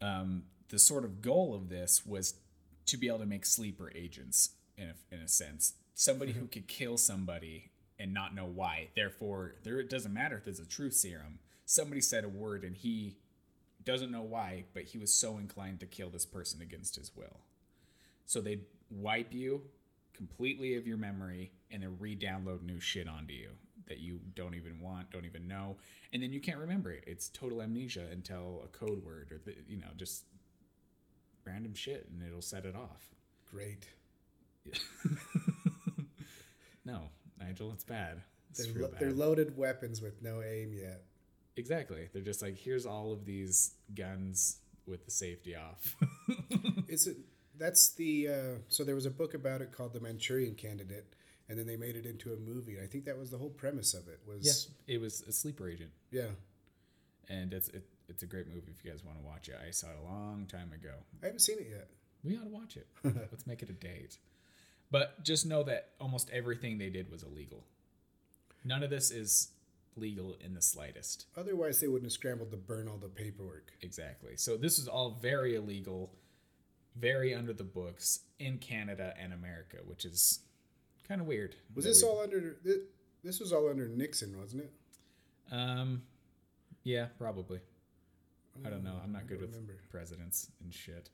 um, 0.01 0.43
the 0.69 0.79
sort 0.79 1.03
of 1.03 1.21
goal 1.21 1.53
of 1.53 1.69
this 1.69 2.05
was 2.05 2.35
to 2.87 2.97
be 2.97 3.07
able 3.07 3.19
to 3.19 3.25
make 3.25 3.45
sleeper 3.45 3.91
agents 3.95 4.51
in 4.77 4.89
a, 4.89 5.15
in 5.15 5.21
a 5.21 5.27
sense. 5.27 5.73
Somebody 5.93 6.33
who 6.33 6.47
could 6.47 6.67
kill 6.67 6.97
somebody 6.97 7.71
and 7.97 8.13
not 8.13 8.35
know 8.35 8.45
why. 8.45 8.89
Therefore, 8.95 9.55
there 9.63 9.79
it 9.79 9.89
doesn't 9.89 10.13
matter 10.13 10.37
if 10.37 10.43
there's 10.43 10.59
a 10.59 10.65
truth 10.65 10.93
serum. 10.93 11.39
Somebody 11.65 12.01
said 12.01 12.23
a 12.23 12.29
word 12.29 12.63
and 12.63 12.75
he 12.75 13.15
doesn't 13.83 14.11
know 14.11 14.21
why, 14.21 14.65
but 14.73 14.83
he 14.83 14.97
was 14.97 15.13
so 15.13 15.37
inclined 15.37 15.79
to 15.79 15.85
kill 15.85 16.09
this 16.09 16.25
person 16.25 16.61
against 16.61 16.95
his 16.95 17.11
will. 17.15 17.39
So 18.25 18.41
they 18.41 18.59
wipe 18.89 19.33
you 19.33 19.61
completely 20.13 20.75
of 20.75 20.87
your 20.87 20.97
memory 20.97 21.51
and 21.71 21.83
then 21.83 21.95
re-download 21.99 22.63
new 22.63 22.79
shit 22.79 23.07
onto 23.07 23.33
you 23.33 23.49
that 23.87 23.99
you 23.99 24.19
don't 24.35 24.55
even 24.55 24.79
want, 24.79 25.11
don't 25.11 25.25
even 25.25 25.47
know, 25.47 25.77
and 26.13 26.21
then 26.23 26.31
you 26.33 26.39
can't 26.41 26.57
remember 26.57 26.91
it. 26.91 27.03
It's 27.07 27.29
total 27.29 27.61
amnesia 27.61 28.07
until 28.11 28.61
a 28.63 28.67
code 28.67 29.03
word 29.05 29.31
or 29.31 29.39
the, 29.45 29.55
you 29.67 29.77
know 29.77 29.87
just 29.97 30.23
random 31.45 31.73
shit, 31.75 32.07
and 32.11 32.27
it'll 32.27 32.41
set 32.41 32.65
it 32.65 32.75
off. 32.75 33.09
Great. 33.51 33.87
No, 36.85 37.09
Nigel, 37.39 37.71
it's 37.73 37.83
bad. 37.83 38.21
It's 38.51 38.67
They're, 38.67 38.83
lo- 38.83 38.89
bad. 38.89 38.99
they're 38.99 39.11
loaded 39.11 39.57
weapons 39.57 40.01
with 40.01 40.21
no 40.21 40.41
aim 40.43 40.71
yet. 40.71 41.01
exactly. 41.57 42.09
They're 42.13 42.21
just 42.21 42.41
like 42.43 42.57
here's 42.57 42.85
all 42.85 43.11
of 43.11 43.25
these 43.25 43.71
guns 43.95 44.57
with 44.85 45.03
the 45.05 45.11
safety 45.11 45.55
off. 45.55 45.95
Is 46.87 47.07
it? 47.07 47.17
That's 47.57 47.89
the. 47.93 48.27
Uh, 48.27 48.57
so 48.67 48.83
there 48.83 48.93
was 48.95 49.05
a 49.07 49.11
book 49.11 49.33
about 49.33 49.61
it 49.61 49.71
called 49.71 49.93
The 49.93 49.99
Manchurian 49.99 50.53
Candidate, 50.55 51.05
and 51.49 51.57
then 51.59 51.67
they 51.67 51.75
made 51.77 51.95
it 51.95 52.05
into 52.05 52.33
a 52.33 52.37
movie. 52.37 52.77
I 52.81 52.87
think 52.87 53.05
that 53.05 53.17
was 53.17 53.29
the 53.31 53.37
whole 53.37 53.49
premise 53.49 53.93
of 53.93 54.07
it. 54.07 54.19
Was 54.27 54.69
it 54.87 54.99
was 54.99 55.21
a 55.27 55.31
sleeper 55.31 55.69
agent. 55.69 55.91
yeah. 56.11 56.29
and 57.29 57.53
it's 57.53 57.69
it, 57.69 57.83
it's 58.07 58.23
a 58.23 58.27
great 58.27 58.47
movie 58.47 58.71
if 58.77 58.83
you 58.83 58.91
guys 58.91 59.03
want 59.03 59.17
to 59.19 59.23
watch 59.25 59.49
it. 59.49 59.55
I 59.67 59.71
saw 59.71 59.87
it 59.87 59.97
a 60.01 60.05
long 60.05 60.45
time 60.47 60.71
ago. 60.73 60.93
I 61.23 61.27
haven't 61.27 61.39
seen 61.39 61.57
it 61.59 61.67
yet. 61.71 61.87
We 62.23 62.37
ought 62.37 62.43
to 62.43 62.49
watch 62.49 62.77
it. 62.77 62.87
Let's 63.03 63.45
make 63.47 63.61
it 63.61 63.69
a 63.69 63.73
date. 63.73 64.17
But 64.91 65.23
just 65.23 65.45
know 65.45 65.63
that 65.63 65.89
almost 65.99 66.29
everything 66.31 66.77
they 66.77 66.89
did 66.89 67.11
was 67.11 67.23
illegal. 67.23 67.63
None 68.63 68.83
of 68.83 68.89
this 68.89 69.11
is 69.11 69.49
legal 69.95 70.35
in 70.43 70.53
the 70.53 70.61
slightest. 70.61 71.25
Otherwise, 71.37 71.79
they 71.79 71.87
wouldn't 71.87 72.05
have 72.05 72.11
scrambled 72.13 72.51
to 72.51 72.57
burn 72.57 72.87
all 72.87 72.97
the 72.97 73.07
paperwork. 73.07 73.71
Exactly. 73.81 74.35
So 74.37 74.57
this 74.57 74.77
is 74.77 74.87
all 74.87 75.17
very 75.21 75.55
illegal, 75.55 76.11
very 76.95 77.33
under 77.33 77.53
the 77.53 77.63
books 77.63 78.21
in 78.39 78.57
Canada 78.59 79.13
and 79.19 79.33
America, 79.33 79.77
which 79.85 80.05
is 80.05 80.39
kind 81.07 81.21
of 81.21 81.27
weird. 81.27 81.55
Was 81.73 81.85
this 81.85 82.01
we- 82.03 82.09
all 82.09 82.21
under? 82.21 82.57
thi- 82.63 82.83
This 83.23 83.39
was 83.39 83.51
all 83.53 83.69
under 83.69 83.87
Nixon, 83.87 84.37
wasn't 84.39 84.63
it? 84.63 84.71
Um, 85.51 86.03
yeah, 86.83 87.07
probably. 87.17 87.59
I 88.65 88.69
don't 88.69 88.83
know. 88.83 88.95
I'm 89.03 89.11
not 89.11 89.27
good 89.27 89.39
don't 89.39 89.47
with 89.47 89.55
remember. 89.55 89.77
presidents 89.89 90.49
and 90.63 90.73
shit. 90.73 91.09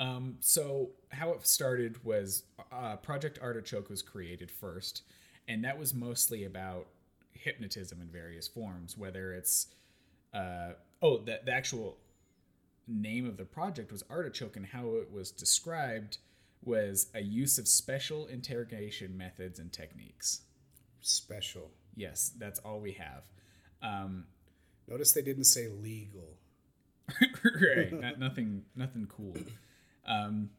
Um, 0.00 0.36
so 0.40 0.90
how 1.10 1.30
it 1.32 1.46
started 1.46 2.04
was 2.04 2.42
uh, 2.72 2.96
Project 2.96 3.38
Artichoke 3.40 3.88
was 3.88 4.02
created 4.02 4.50
first, 4.50 5.02
and 5.48 5.64
that 5.64 5.78
was 5.78 5.94
mostly 5.94 6.44
about 6.44 6.86
hypnotism 7.32 8.00
in 8.00 8.08
various 8.08 8.48
forms. 8.48 8.96
Whether 8.98 9.32
it's 9.32 9.68
uh, 10.34 10.72
oh, 11.02 11.18
the, 11.18 11.40
the 11.44 11.52
actual 11.52 11.96
name 12.88 13.26
of 13.26 13.36
the 13.36 13.44
project 13.44 13.92
was 13.92 14.02
Artichoke, 14.10 14.56
and 14.56 14.66
how 14.66 14.96
it 14.96 15.10
was 15.12 15.30
described 15.30 16.18
was 16.62 17.08
a 17.14 17.20
use 17.20 17.58
of 17.58 17.68
special 17.68 18.26
interrogation 18.26 19.16
methods 19.16 19.58
and 19.58 19.72
techniques. 19.72 20.42
Special. 21.00 21.70
Yes, 21.94 22.32
that's 22.36 22.58
all 22.60 22.80
we 22.80 22.92
have. 22.92 23.22
Um, 23.82 24.24
Notice 24.88 25.12
they 25.12 25.22
didn't 25.22 25.44
say 25.44 25.68
legal. 25.68 26.38
right. 27.44 27.92
Not, 27.92 28.18
nothing. 28.18 28.62
Nothing 28.74 29.08
cool. 29.08 29.36
Um, 30.06 30.50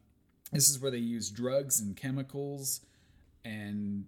this 0.51 0.70
is 0.70 0.80
where 0.80 0.92
they 0.92 0.98
use 0.98 1.30
drugs 1.30 1.80
and 1.80 1.96
chemicals, 1.96 2.82
and 3.46 4.06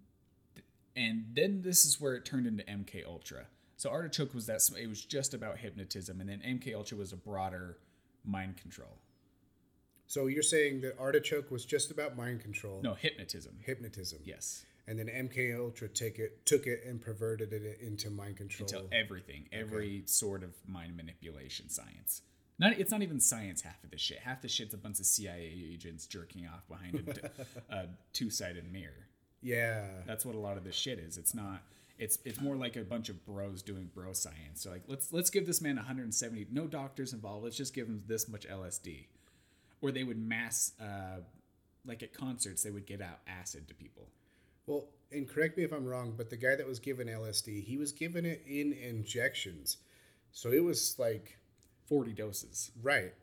and 0.96 1.26
then 1.34 1.62
this 1.62 1.86
is 1.86 2.00
where 2.00 2.16
it 2.16 2.26
turned 2.26 2.48
into 2.48 2.64
MK 2.64 3.06
Ultra. 3.06 3.46
So 3.78 3.90
Artichoke 3.90 4.34
was 4.34 4.46
that 4.48 4.62
it 4.78 4.88
was 4.88 5.04
just 5.04 5.34
about 5.34 5.58
hypnotism, 5.58 6.20
and 6.20 6.30
then 6.30 6.42
MK 6.46 6.76
Ultra 6.76 6.98
was 6.98 7.14
a 7.14 7.18
broader 7.18 7.78
mind 8.26 8.58
control. 8.58 8.98
So 10.10 10.26
you're 10.26 10.42
saying 10.42 10.82
that 10.82 10.98
Artichoke 11.00 11.52
was 11.52 11.64
just 11.66 11.92
about 11.92 12.18
mind 12.18 12.42
control, 12.42 12.82
No, 12.82 12.96
hypnotism. 12.96 13.60
hypnotism, 13.64 14.20
Yes. 14.26 14.66
and 14.88 14.98
then 14.98 15.08
MK 15.08 15.54
Ultra 15.56 15.88
take 15.88 16.18
it, 16.18 16.48
took 16.48 16.66
it, 16.66 16.84
and 16.84 17.00
perverted 17.00 17.54
it 17.54 17.80
into 17.80 18.10
mind 18.10 18.38
control. 18.38 18.68
Until 18.68 18.90
everything, 18.92 19.48
every 19.52 20.02
sort 20.08 20.42
of 20.42 20.56
mind 20.68 20.98
manipulation 20.98 21.70
science. 21.70 22.24
Not, 22.58 22.80
it's 22.80 22.90
not 22.90 23.04
even 23.04 23.20
science. 23.20 23.62
Half 23.62 23.84
of 23.84 23.92
the 23.92 24.00
shit. 24.00 24.18
Half 24.18 24.42
the 24.42 24.48
shit's 24.48 24.74
a 24.74 24.78
bunch 24.78 25.00
of 25.00 25.06
CIA 25.06 25.46
agents 25.72 26.08
jerking 26.08 26.48
off 26.48 26.68
behind 26.68 27.08
a, 27.70 27.74
a 27.76 27.86
two-sided 28.12 28.70
mirror. 28.74 29.08
yeah, 29.44 29.86
That's 30.08 30.26
what 30.26 30.34
a 30.34 30.40
lot 30.40 30.58
of 30.58 30.64
this 30.64 30.76
shit 30.76 30.98
is. 30.98 31.18
It's 31.20 31.36
not. 31.36 31.62
It's 32.00 32.18
it's 32.26 32.42
more 32.42 32.56
like 32.56 32.78
a 32.78 32.82
bunch 32.84 33.10
of 33.10 33.24
bros 33.28 33.62
doing 33.62 33.92
bro 33.94 34.14
science. 34.14 34.62
So 34.64 34.72
like 34.72 34.84
let's 34.88 35.14
let's 35.14 35.30
give 35.30 35.46
this 35.46 35.62
man 35.62 35.76
170. 35.76 36.48
No 36.52 36.66
doctors 36.66 37.14
involved. 37.14 37.44
Let's 37.44 37.58
just 37.58 37.74
give 37.76 37.88
him 37.88 38.04
this 38.08 38.28
much 38.28 38.48
LSD. 38.48 39.06
Or 39.82 39.92
they 39.92 40.04
would 40.04 40.18
mass, 40.18 40.74
uh, 40.80 41.22
like 41.86 42.04
at 42.04 42.14
concerts, 42.14 42.64
they 42.64 42.72
would 42.72 42.86
get 42.86 43.02
out 43.02 43.20
acid 43.28 43.68
to 43.70 43.74
people. 43.74 44.10
Well, 44.68 44.90
and 45.12 45.28
correct 45.28 45.58
me 45.58 45.64
if 45.64 45.72
I'm 45.72 45.86
wrong, 45.86 46.14
but 46.16 46.30
the 46.30 46.38
guy 46.38 46.56
that 46.56 46.68
was 46.68 46.80
given 46.80 47.08
LSD, 47.08 47.64
he 47.64 47.78
was 47.78 47.92
given 47.92 48.26
it 48.26 48.44
in 48.46 48.74
injections. 48.74 49.78
So 50.32 50.52
it 50.52 50.64
was 50.64 50.96
like, 51.00 51.38
40 51.88 52.14
doses. 52.14 52.72
right. 52.84 53.14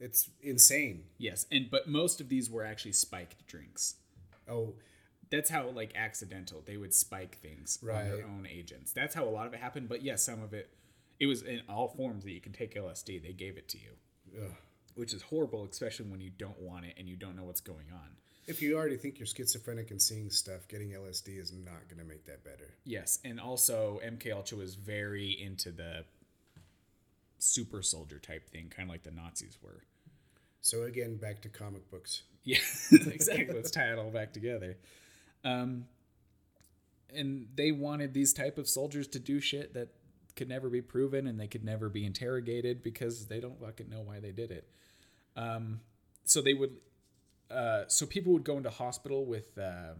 It's 0.00 0.30
insane. 0.40 1.02
Yes, 1.18 1.44
and 1.50 1.68
but 1.70 1.88
most 1.88 2.20
of 2.20 2.28
these 2.28 2.48
were 2.48 2.64
actually 2.64 2.92
spiked 2.92 3.44
drinks. 3.48 3.96
Oh, 4.48 4.74
That's 5.28 5.50
how 5.50 5.68
like 5.70 5.92
accidental 5.96 6.62
they 6.64 6.76
would 6.76 6.94
spike 6.94 7.38
things 7.42 7.80
on 7.82 7.88
their 8.16 8.24
own 8.24 8.46
agents. 8.48 8.92
That's 8.92 9.12
how 9.12 9.24
a 9.24 9.28
lot 9.28 9.48
of 9.48 9.54
it 9.54 9.60
happened. 9.60 9.88
But 9.88 10.02
yes, 10.02 10.22
some 10.22 10.40
of 10.40 10.54
it, 10.54 10.70
it 11.18 11.26
was 11.26 11.42
in 11.42 11.62
all 11.68 11.88
forms 11.88 12.22
that 12.24 12.30
you 12.30 12.40
can 12.40 12.52
take 12.52 12.76
LSD. 12.76 13.20
They 13.20 13.32
gave 13.32 13.56
it 13.58 13.68
to 13.70 13.78
you. 13.78 14.40
ugh. 14.44 14.52
Which 14.98 15.14
is 15.14 15.22
horrible, 15.22 15.66
especially 15.70 16.06
when 16.10 16.20
you 16.20 16.30
don't 16.36 16.60
want 16.60 16.84
it 16.84 16.94
and 16.98 17.08
you 17.08 17.16
don't 17.16 17.36
know 17.36 17.44
what's 17.44 17.60
going 17.60 17.86
on. 17.92 18.08
if 18.46 18.60
you 18.62 18.76
already 18.76 18.96
think 18.96 19.18
you're 19.18 19.26
schizophrenic 19.26 19.90
and 19.90 20.00
seeing 20.00 20.30
stuff, 20.30 20.66
getting 20.68 20.90
LSD 20.90 21.38
is 21.38 21.52
not 21.52 21.86
going 21.88 21.98
to 22.00 22.04
make 22.04 22.24
that 22.26 22.42
better. 22.44 22.74
Yes, 22.84 23.18
and 23.24 23.38
also 23.38 24.00
MK 24.04 24.32
Ultra 24.32 24.58
was 24.58 24.74
very 24.74 25.30
into 25.40 25.70
the 25.70 26.04
super 27.38 27.82
soldier 27.82 28.18
type 28.18 28.48
thing, 28.50 28.72
kind 28.74 28.88
of 28.88 28.92
like 28.92 29.02
the 29.02 29.10
Nazis 29.10 29.58
were. 29.62 29.84
So 30.60 30.82
again, 30.84 31.16
back 31.16 31.42
to 31.42 31.48
comic 31.48 31.90
books. 31.90 32.22
Yeah, 32.44 32.58
exactly. 32.92 33.54
Let's 33.54 33.70
tie 33.70 33.92
it 33.92 33.98
all 33.98 34.10
back 34.10 34.32
together. 34.32 34.76
Um, 35.44 35.84
and 37.14 37.48
they 37.54 37.70
wanted 37.72 38.12
these 38.14 38.32
type 38.32 38.58
of 38.58 38.68
soldiers 38.68 39.06
to 39.08 39.18
do 39.18 39.40
shit 39.40 39.74
that 39.74 39.88
could 40.36 40.48
never 40.48 40.68
be 40.68 40.80
proven 40.80 41.26
and 41.26 41.38
they 41.38 41.46
could 41.46 41.64
never 41.64 41.88
be 41.88 42.04
interrogated 42.06 42.82
because 42.82 43.26
they 43.26 43.40
don't 43.40 43.60
fucking 43.60 43.88
know 43.88 44.00
why 44.00 44.20
they 44.20 44.32
did 44.32 44.50
it. 44.50 44.68
Um, 45.38 45.80
so 46.24 46.42
they 46.42 46.54
would, 46.54 46.76
uh, 47.50 47.84
so 47.86 48.04
people 48.06 48.32
would 48.32 48.44
go 48.44 48.56
into 48.56 48.70
hospital 48.70 49.24
with 49.24 49.56
um, 49.56 49.96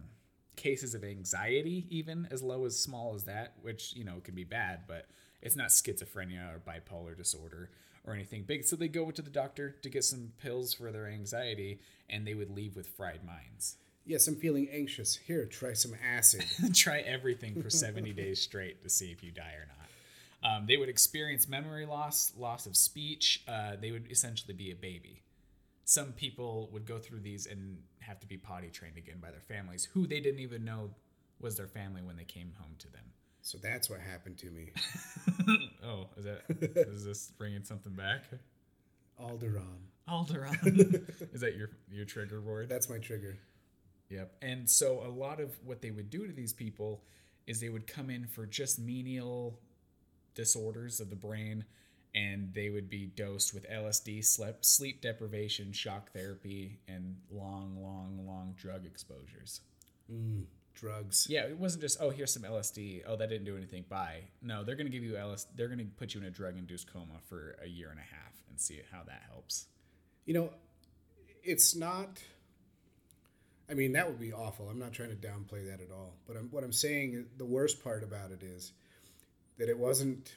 cases 0.55 0.93
of 0.93 1.03
anxiety, 1.03 1.87
even 1.89 2.27
as 2.29 2.43
low 2.43 2.65
as 2.65 2.77
small 2.77 3.15
as 3.15 3.23
that, 3.23 3.53
which 3.61 3.93
you 3.95 4.03
know 4.03 4.19
can 4.23 4.35
be 4.35 4.43
bad, 4.43 4.81
but 4.87 5.07
it's 5.41 5.55
not 5.55 5.69
schizophrenia 5.69 6.53
or 6.53 6.59
bipolar 6.59 7.15
disorder 7.15 7.71
or 8.05 8.13
anything 8.13 8.43
big. 8.43 8.65
So 8.65 8.75
they 8.75 8.89
go 8.89 9.09
to 9.11 9.21
the 9.21 9.29
doctor 9.29 9.75
to 9.81 9.89
get 9.89 10.03
some 10.03 10.33
pills 10.41 10.73
for 10.73 10.91
their 10.91 11.07
anxiety, 11.07 11.79
and 12.09 12.27
they 12.27 12.33
would 12.33 12.51
leave 12.51 12.75
with 12.75 12.87
fried 12.87 13.23
minds. 13.25 13.77
Yes, 14.05 14.27
I'm 14.27 14.35
feeling 14.35 14.67
anxious. 14.71 15.15
Here, 15.15 15.45
try 15.45 15.73
some 15.73 15.93
acid. 16.03 16.43
Try 16.73 16.99
everything 17.01 17.61
for 17.61 17.69
70 17.69 18.11
days 18.13 18.41
straight 18.41 18.81
to 18.81 18.89
see 18.89 19.11
if 19.11 19.23
you 19.23 19.31
die 19.31 19.53
or 19.53 19.67
not. 19.67 20.51
Um, 20.51 20.65
they 20.65 20.77
would 20.77 20.89
experience 20.89 21.47
memory 21.47 21.85
loss, 21.85 22.31
loss 22.35 22.65
of 22.65 22.75
speech. 22.75 23.43
Uh, 23.47 23.73
they 23.79 23.91
would 23.91 24.09
essentially 24.09 24.53
be 24.53 24.71
a 24.71 24.75
baby. 24.75 25.21
Some 25.89 26.11
people 26.11 26.69
would 26.71 26.85
go 26.85 26.99
through 26.99 27.21
these 27.21 27.47
and 27.47 27.79
have 27.97 28.19
to 28.19 28.27
be 28.27 28.37
potty 28.37 28.69
trained 28.69 28.95
again 28.95 29.17
by 29.19 29.31
their 29.31 29.41
families, 29.41 29.85
who 29.91 30.05
they 30.05 30.19
didn't 30.19 30.39
even 30.39 30.63
know 30.63 30.91
was 31.39 31.57
their 31.57 31.65
family 31.65 32.03
when 32.03 32.15
they 32.15 32.25
came 32.25 32.53
home 32.59 32.75
to 32.77 32.91
them. 32.91 33.05
So 33.41 33.57
that's 33.57 33.89
what 33.89 33.99
happened 33.99 34.37
to 34.37 34.51
me. 34.51 34.71
oh, 35.83 36.05
is 36.15 36.25
that 36.25 36.41
is 36.87 37.03
this 37.03 37.31
bringing 37.39 37.63
something 37.63 37.93
back? 37.93 38.25
Alderon. 39.19 39.87
Alderon. 40.07 41.09
is 41.33 41.41
that 41.41 41.55
your 41.57 41.71
your 41.91 42.05
trigger 42.05 42.39
word? 42.39 42.69
That's 42.69 42.87
my 42.87 42.99
trigger. 42.99 43.39
Yep. 44.09 44.35
And 44.43 44.69
so 44.69 45.01
a 45.03 45.09
lot 45.09 45.39
of 45.39 45.57
what 45.65 45.81
they 45.81 45.89
would 45.89 46.11
do 46.11 46.27
to 46.27 46.33
these 46.33 46.53
people 46.53 47.01
is 47.47 47.59
they 47.59 47.69
would 47.69 47.87
come 47.87 48.11
in 48.11 48.27
for 48.27 48.45
just 48.45 48.77
menial 48.77 49.59
disorders 50.35 50.99
of 50.99 51.09
the 51.09 51.15
brain 51.15 51.65
and 52.15 52.53
they 52.53 52.69
would 52.69 52.89
be 52.89 53.05
dosed 53.05 53.53
with 53.53 53.69
LSD, 53.69 54.25
sleep, 54.25 54.55
sleep 54.61 55.01
deprivation, 55.01 55.71
shock 55.71 56.11
therapy, 56.11 56.79
and 56.87 57.17
long, 57.31 57.77
long, 57.81 58.25
long 58.25 58.55
drug 58.57 58.85
exposures. 58.85 59.61
Mm, 60.11 60.45
drugs. 60.73 61.27
Yeah, 61.29 61.43
it 61.43 61.57
wasn't 61.57 61.81
just 61.81 61.99
oh 62.01 62.09
here's 62.09 62.33
some 62.33 62.43
LSD. 62.43 63.03
Oh 63.07 63.15
that 63.15 63.29
didn't 63.29 63.45
do 63.45 63.57
anything. 63.57 63.85
Bye. 63.87 64.23
No, 64.41 64.63
they're 64.63 64.75
gonna 64.75 64.89
give 64.89 65.03
you 65.03 65.13
LSD. 65.13 65.47
They're 65.55 65.67
gonna 65.67 65.85
put 65.97 66.13
you 66.13 66.21
in 66.21 66.27
a 66.27 66.31
drug-induced 66.31 66.91
coma 66.91 67.19
for 67.27 67.57
a 67.63 67.67
year 67.67 67.89
and 67.89 67.99
a 67.99 68.03
half 68.03 68.33
and 68.49 68.59
see 68.59 68.79
how 68.91 69.03
that 69.03 69.21
helps. 69.29 69.67
You 70.25 70.33
know, 70.33 70.49
it's 71.43 71.75
not. 71.75 72.19
I 73.69 73.75
mean, 73.75 73.91
that 73.91 74.07
would 74.07 74.19
be 74.19 74.33
awful. 74.33 74.67
I'm 74.67 74.79
not 74.79 74.93
trying 74.93 75.09
to 75.09 75.15
downplay 75.15 75.69
that 75.69 75.79
at 75.79 75.91
all. 75.91 76.15
But 76.27 76.37
I'm, 76.37 76.49
what 76.49 76.63
I'm 76.63 76.73
saying, 76.73 77.27
the 77.37 77.45
worst 77.45 77.83
part 77.83 78.03
about 78.03 78.31
it 78.31 78.41
is 78.41 78.71
that 79.59 79.69
it 79.69 79.77
wasn't. 79.77 80.35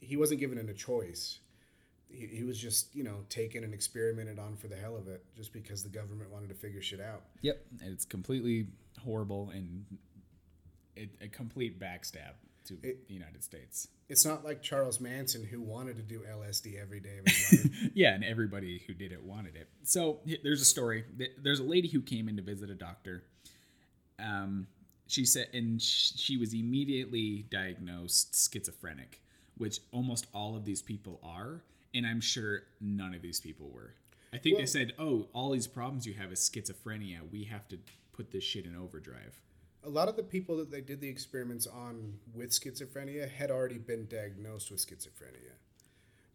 He 0.00 0.16
wasn't 0.16 0.40
given 0.40 0.58
a 0.58 0.74
choice. 0.74 1.38
He, 2.08 2.26
he 2.26 2.44
was 2.44 2.58
just, 2.58 2.94
you 2.94 3.02
know, 3.04 3.24
taken 3.28 3.64
and 3.64 3.74
experimented 3.74 4.38
on 4.38 4.56
for 4.56 4.68
the 4.68 4.76
hell 4.76 4.96
of 4.96 5.08
it, 5.08 5.24
just 5.36 5.52
because 5.52 5.82
the 5.82 5.88
government 5.88 6.30
wanted 6.30 6.48
to 6.50 6.54
figure 6.54 6.80
shit 6.82 7.00
out. 7.00 7.22
Yep, 7.42 7.60
And 7.82 7.92
it's 7.92 8.04
completely 8.04 8.66
horrible 9.04 9.50
and 9.52 9.84
it, 10.94 11.10
a 11.20 11.28
complete 11.28 11.78
backstab 11.80 12.32
to 12.66 12.78
It- 12.82 13.08
the 13.08 13.14
United 13.14 13.42
States. 13.42 13.88
It's 14.08 14.24
not 14.24 14.44
like 14.44 14.62
Charles 14.62 15.00
Manson 15.00 15.42
who 15.44 15.60
wanted 15.60 15.96
to 15.96 16.02
do 16.02 16.20
LSD 16.20 16.80
every 16.80 17.00
day 17.00 17.18
of 17.18 17.26
his 17.26 17.64
life. 17.64 17.90
yeah, 17.94 18.14
and 18.14 18.22
everybody 18.22 18.80
who 18.86 18.94
did 18.94 19.10
it 19.10 19.20
wanted 19.24 19.56
it. 19.56 19.66
So 19.82 20.20
there's 20.44 20.60
a 20.60 20.64
story. 20.64 21.04
There's 21.42 21.58
a 21.58 21.64
lady 21.64 21.88
who 21.88 22.00
came 22.00 22.28
in 22.28 22.36
to 22.36 22.42
visit 22.42 22.70
a 22.70 22.74
doctor. 22.76 23.24
Um, 24.20 24.68
she 25.08 25.24
said, 25.24 25.48
and 25.52 25.82
she 25.82 26.36
was 26.36 26.54
immediately 26.54 27.46
diagnosed 27.50 28.36
schizophrenic, 28.52 29.20
which 29.56 29.80
almost 29.92 30.26
all 30.32 30.56
of 30.56 30.64
these 30.64 30.82
people 30.82 31.20
are, 31.22 31.62
and 31.94 32.06
I'm 32.06 32.20
sure 32.20 32.62
none 32.80 33.14
of 33.14 33.22
these 33.22 33.40
people 33.40 33.70
were. 33.70 33.94
I 34.32 34.38
think 34.38 34.58
they 34.58 34.66
said, 34.66 34.92
"Oh, 34.98 35.28
all 35.32 35.50
these 35.50 35.66
problems 35.66 36.06
you 36.06 36.14
have 36.14 36.32
is 36.32 36.40
schizophrenia. 36.40 37.30
We 37.30 37.44
have 37.44 37.66
to 37.68 37.78
put 38.12 38.32
this 38.32 38.44
shit 38.44 38.66
in 38.66 38.76
overdrive." 38.76 39.40
a 39.86 39.88
lot 39.88 40.08
of 40.08 40.16
the 40.16 40.22
people 40.22 40.56
that 40.56 40.70
they 40.70 40.80
did 40.80 41.00
the 41.00 41.08
experiments 41.08 41.66
on 41.66 42.18
with 42.34 42.50
schizophrenia 42.50 43.30
had 43.30 43.50
already 43.52 43.78
been 43.78 44.06
diagnosed 44.08 44.70
with 44.70 44.84
schizophrenia. 44.84 45.52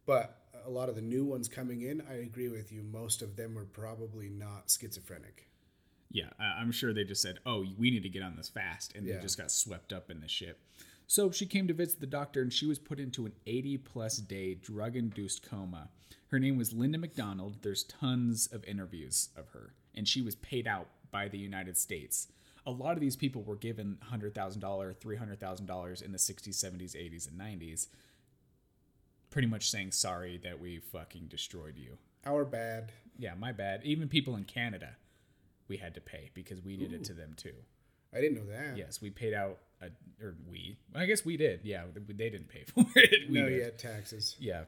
But 0.06 0.38
a 0.64 0.70
lot 0.70 0.88
of 0.88 0.94
the 0.94 1.02
new 1.02 1.24
ones 1.24 1.48
coming 1.48 1.82
in, 1.82 2.02
I 2.08 2.14
agree 2.14 2.48
with 2.48 2.72
you, 2.72 2.82
most 2.82 3.20
of 3.20 3.36
them 3.36 3.54
were 3.54 3.66
probably 3.66 4.30
not 4.30 4.70
schizophrenic. 4.70 5.48
Yeah, 6.10 6.30
I'm 6.38 6.72
sure 6.72 6.92
they 6.92 7.04
just 7.04 7.22
said, 7.22 7.38
"Oh, 7.46 7.66
we 7.78 7.90
need 7.90 8.02
to 8.02 8.08
get 8.08 8.22
on 8.22 8.36
this 8.36 8.48
fast," 8.48 8.94
and 8.94 9.06
Yeah. 9.06 9.16
they 9.16 9.22
just 9.22 9.38
got 9.38 9.50
swept 9.50 9.92
up 9.92 10.10
in 10.10 10.20
the 10.20 10.28
shit. 10.28 10.58
So 11.06 11.30
she 11.30 11.46
came 11.46 11.68
to 11.68 11.74
visit 11.74 12.00
the 12.00 12.06
doctor, 12.06 12.40
and 12.40 12.52
she 12.52 12.66
was 12.66 12.78
put 12.78 12.98
into 12.98 13.26
an 13.26 13.32
80 13.46 13.78
plus 13.78 14.16
day 14.16 14.54
drug 14.54 14.96
induced 14.96 15.48
coma. 15.48 15.88
Her 16.28 16.38
name 16.38 16.56
was 16.56 16.72
Linda 16.72 16.98
McDonald. 16.98 17.58
There's 17.62 17.84
tons 17.84 18.46
of 18.46 18.64
interviews 18.64 19.28
of 19.36 19.48
her, 19.50 19.74
and 19.94 20.08
she 20.08 20.22
was 20.22 20.34
paid 20.36 20.66
out 20.66 20.88
by 21.10 21.28
the 21.28 21.38
United 21.38 21.76
States. 21.76 22.28
A 22.64 22.70
lot 22.70 22.94
of 22.94 23.00
these 23.00 23.16
people 23.16 23.42
were 23.42 23.56
given 23.56 23.98
$100,000, 24.10 24.32
$300,000 24.32 26.02
in 26.02 26.12
the 26.12 26.18
60s, 26.18 26.48
70s, 26.48 26.96
80s, 26.96 27.28
and 27.28 27.38
90s, 27.38 27.88
pretty 29.30 29.48
much 29.48 29.68
saying, 29.68 29.92
sorry 29.92 30.38
that 30.38 30.60
we 30.60 30.78
fucking 30.78 31.26
destroyed 31.26 31.76
you. 31.76 31.98
Our 32.24 32.44
bad. 32.44 32.92
Yeah, 33.18 33.34
my 33.34 33.52
bad. 33.52 33.82
Even 33.84 34.08
people 34.08 34.36
in 34.36 34.44
Canada, 34.44 34.96
we 35.68 35.76
had 35.76 35.94
to 35.94 36.00
pay 36.00 36.30
because 36.34 36.62
we 36.62 36.76
did 36.76 36.92
it 36.92 37.04
to 37.04 37.12
them 37.12 37.34
too. 37.36 37.54
I 38.14 38.20
didn't 38.20 38.36
know 38.36 38.52
that. 38.52 38.76
Yes, 38.76 39.00
we 39.02 39.10
paid 39.10 39.34
out, 39.34 39.58
a, 39.82 40.24
or 40.24 40.36
we. 40.48 40.78
I 40.94 41.06
guess 41.06 41.24
we 41.24 41.36
did. 41.36 41.60
Yeah, 41.64 41.84
they 41.94 42.30
didn't 42.30 42.48
pay 42.48 42.64
for 42.66 42.84
it. 42.96 43.30
We 43.30 43.40
no, 43.40 43.48
did. 43.48 43.58
yeah, 43.60 43.70
taxes. 43.70 44.36
Yeah. 44.38 44.64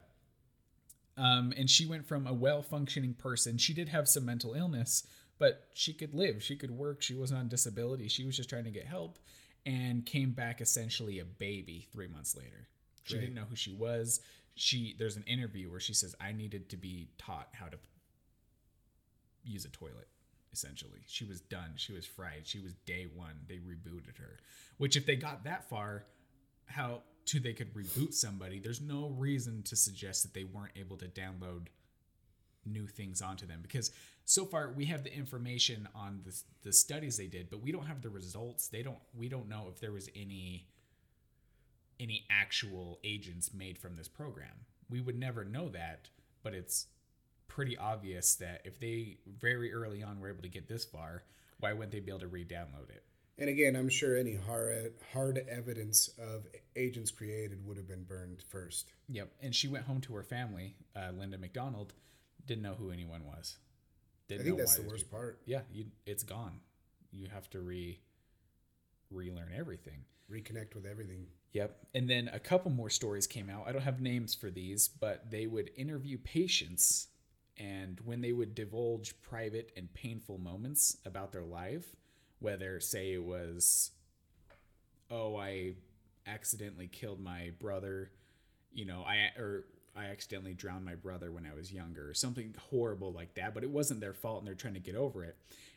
Um, 1.17 1.53
and 1.57 1.71
she 1.71 1.87
went 1.87 2.07
from 2.07 2.27
a 2.27 2.33
well-functioning 2.35 3.15
person. 3.15 3.57
She 3.57 3.73
did 3.73 3.89
have 3.89 4.09
some 4.09 4.25
mental 4.25 4.55
illness, 4.55 5.07
but 5.39 5.69
she 5.75 5.93
could 5.93 6.13
live. 6.13 6.43
She 6.43 6.57
could 6.57 6.73
work. 6.73 7.03
She 7.03 7.15
wasn't 7.15 7.41
on 7.41 7.49
disability. 7.49 8.09
She 8.09 8.25
was 8.25 8.37
just 8.37 8.49
trying 8.49 8.65
to 8.65 8.71
get 8.71 8.87
help, 8.87 9.19
and 9.65 10.05
came 10.05 10.33
back 10.33 10.61
essentially 10.61 11.21
a 11.21 11.25
baby 11.25 11.87
three 11.93 12.09
months 12.09 12.37
later. 12.37 12.69
She 13.05 13.15
Great. 13.15 13.21
didn't 13.23 13.37
know 13.37 13.45
who 13.49 13.57
she 13.57 13.73
was. 13.73 14.21
She 14.57 14.95
there's 14.99 15.17
an 15.17 15.25
interview 15.25 15.71
where 15.71 15.81
she 15.81 15.95
says, 15.95 16.15
"I 16.21 16.33
needed 16.33 16.69
to 16.71 16.77
be 16.77 17.09
taught 17.19 17.49
how 17.53 17.67
to 17.67 17.77
use 19.45 19.65
a 19.65 19.69
toilet." 19.71 20.09
Essentially, 20.55 21.01
she 21.09 21.25
was 21.25 21.41
done. 21.41 21.73
She 21.75 21.93
was 21.93 22.07
fried. 22.07 22.43
She 22.45 22.61
was 22.61 22.75
day 22.87 23.09
one. 23.13 23.35
They 23.49 23.57
rebooted 23.57 24.17
her. 24.19 24.39
Which, 24.79 24.97
if 24.97 25.05
they 25.05 25.17
got 25.17 25.43
that 25.45 25.69
far, 25.69 26.05
how 26.67 27.03
to 27.27 27.41
they 27.41 27.53
could 27.53 27.75
reboot 27.75 28.15
somebody, 28.15 28.61
there's 28.61 28.81
no 28.81 29.09
reason 29.19 29.65
to 29.65 29.75
suggest 29.75 30.23
that 30.23 30.33
they 30.33 30.45
weren't 30.45 30.71
able 30.77 30.97
to 30.99 31.07
download 31.07 31.67
new 32.67 32.87
things 32.87 33.21
onto 33.21 33.47
them 33.47 33.61
because 33.63 33.91
so 34.25 34.47
far 34.47 34.73
we 34.75 34.87
have 34.87 35.05
the 35.05 35.15
information 35.15 35.87
on 35.95 36.21
the, 36.25 36.35
the 36.63 36.73
studies 36.73 37.19
they 37.19 37.27
did 37.27 37.51
but 37.51 37.61
we 37.61 37.71
don't 37.71 37.87
have 37.87 38.01
the 38.01 38.09
results 38.09 38.69
they 38.69 38.83
don't 38.83 38.97
we 39.15 39.29
don't 39.29 39.49
know 39.51 39.67
if 39.71 39.81
there 39.81 39.93
was 39.93 40.09
any 40.17 40.67
any 42.01 42.25
actual 42.31 42.99
agents 43.05 43.53
made 43.53 43.77
from 43.77 43.97
this 43.97 44.09
program 44.09 44.65
we 44.89 44.99
would 44.99 45.19
never 45.19 45.45
know 45.45 45.69
that 45.69 46.09
but 46.43 46.55
it's 46.55 46.87
pretty 47.55 47.77
obvious 47.79 48.35
that 48.35 48.61
if 48.65 48.81
they 48.81 49.17
very 49.39 49.73
early 49.73 50.03
on 50.03 50.19
were 50.19 50.29
able 50.29 50.43
to 50.43 50.49
get 50.49 50.67
this 50.69 50.85
far 50.85 51.23
why 51.61 51.73
wouldn't 51.73 51.93
they 51.93 52.01
be 52.01 52.11
able 52.11 52.19
to 52.19 52.27
re-download 52.27 52.91
it 52.91 53.05
And 53.39 53.49
again, 53.49 53.77
I'm 53.77 53.89
sure 53.89 54.17
any 54.17 54.35
hard, 54.35 54.93
hard 55.13 55.39
evidence 55.49 56.09
of 56.19 56.47
agents 56.77 57.11
created 57.13 57.65
would 57.67 57.77
have 57.77 57.87
been 57.89 58.05
burned 58.05 58.43
first. 58.49 58.93
Yep. 59.09 59.29
And 59.41 59.55
she 59.55 59.67
went 59.69 59.85
home 59.87 60.01
to 60.03 60.15
her 60.15 60.23
family, 60.23 60.75
uh, 60.97 61.11
Linda 61.19 61.39
McDonald, 61.39 61.95
didn't 62.47 62.63
know 62.63 62.75
who 62.75 62.91
anyone 62.93 63.23
was. 63.25 63.57
I 63.57 63.61
Didn't 64.29 64.45
think 64.45 64.57
know 64.59 64.63
that's 64.65 64.79
why 64.79 64.85
the 64.85 64.89
worst 64.91 65.05
people- 65.07 65.19
part. 65.19 65.41
Yeah, 65.47 65.63
you, 65.73 65.87
it's 66.07 66.23
gone. 66.25 66.61
You 67.13 67.27
have 67.29 67.49
to 67.51 67.61
re 67.61 67.99
relearn 69.11 69.53
everything. 69.57 70.05
Reconnect 70.31 70.75
with 70.75 70.87
everything. 70.87 71.27
Yep. 71.53 71.77
And 71.95 72.09
then 72.11 72.29
a 72.33 72.39
couple 72.41 72.71
more 72.71 72.91
stories 72.91 73.27
came 73.27 73.49
out. 73.51 73.65
I 73.67 73.73
don't 73.73 73.83
have 73.83 74.01
names 74.01 74.35
for 74.35 74.51
these, 74.51 74.89
but 74.89 75.31
they 75.31 75.47
would 75.47 75.71
interview 75.77 76.19
patients 76.19 77.09
and 77.59 78.01
when 78.05 78.21
they 78.21 78.33
would 78.33 78.55
divulge 78.55 79.21
private 79.23 79.71
and 79.77 79.93
painful 79.95 80.39
moments 80.39 80.97
about 81.05 81.33
their 81.33 81.45
life, 81.45 81.97
whether 82.41 82.81
say 82.81 83.13
it 83.15 83.23
was 83.23 83.93
oh, 85.11 85.37
I 85.37 85.75
accidentally 86.27 86.89
killed 86.89 87.21
my 87.21 87.51
brother, 87.61 88.11
you 88.73 88.85
know, 88.85 89.05
I 89.07 89.39
or 89.39 89.65
I 89.97 90.07
accidentally 90.07 90.55
drowned 90.55 90.85
my 90.85 90.97
brother 90.97 91.31
when 91.31 91.47
I 91.47 91.55
was 91.55 91.73
younger, 91.73 92.11
or 92.11 92.15
something 92.15 92.55
horrible 92.71 93.13
like 93.13 93.35
that, 93.35 93.55
but 93.55 93.63
it 93.63 93.71
wasn't 93.71 94.01
their 94.01 94.15
fault 94.15 94.41
and 94.41 94.49
they're 94.49 94.55
trying 94.55 94.75
to 94.75 94.81
get 94.81 94.97
over 94.97 95.25
it. 95.25 95.37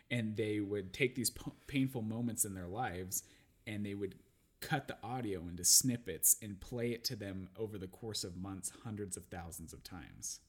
And 0.09 0.35
they 0.35 0.59
would 0.59 0.93
take 0.93 1.15
these 1.15 1.29
p- 1.29 1.51
painful 1.67 2.01
moments 2.01 2.45
in 2.45 2.55
their 2.55 2.67
lives 2.67 3.23
and 3.67 3.85
they 3.85 3.93
would 3.93 4.15
cut 4.61 4.87
the 4.87 4.97
audio 5.03 5.41
into 5.41 5.63
snippets 5.65 6.37
and 6.41 6.59
play 6.59 6.91
it 6.91 7.03
to 7.03 7.15
them 7.15 7.49
over 7.57 7.77
the 7.77 7.87
course 7.87 8.23
of 8.23 8.37
months, 8.37 8.71
hundreds 8.83 9.17
of 9.17 9.25
thousands 9.25 9.73
of 9.73 9.83
times 9.83 10.39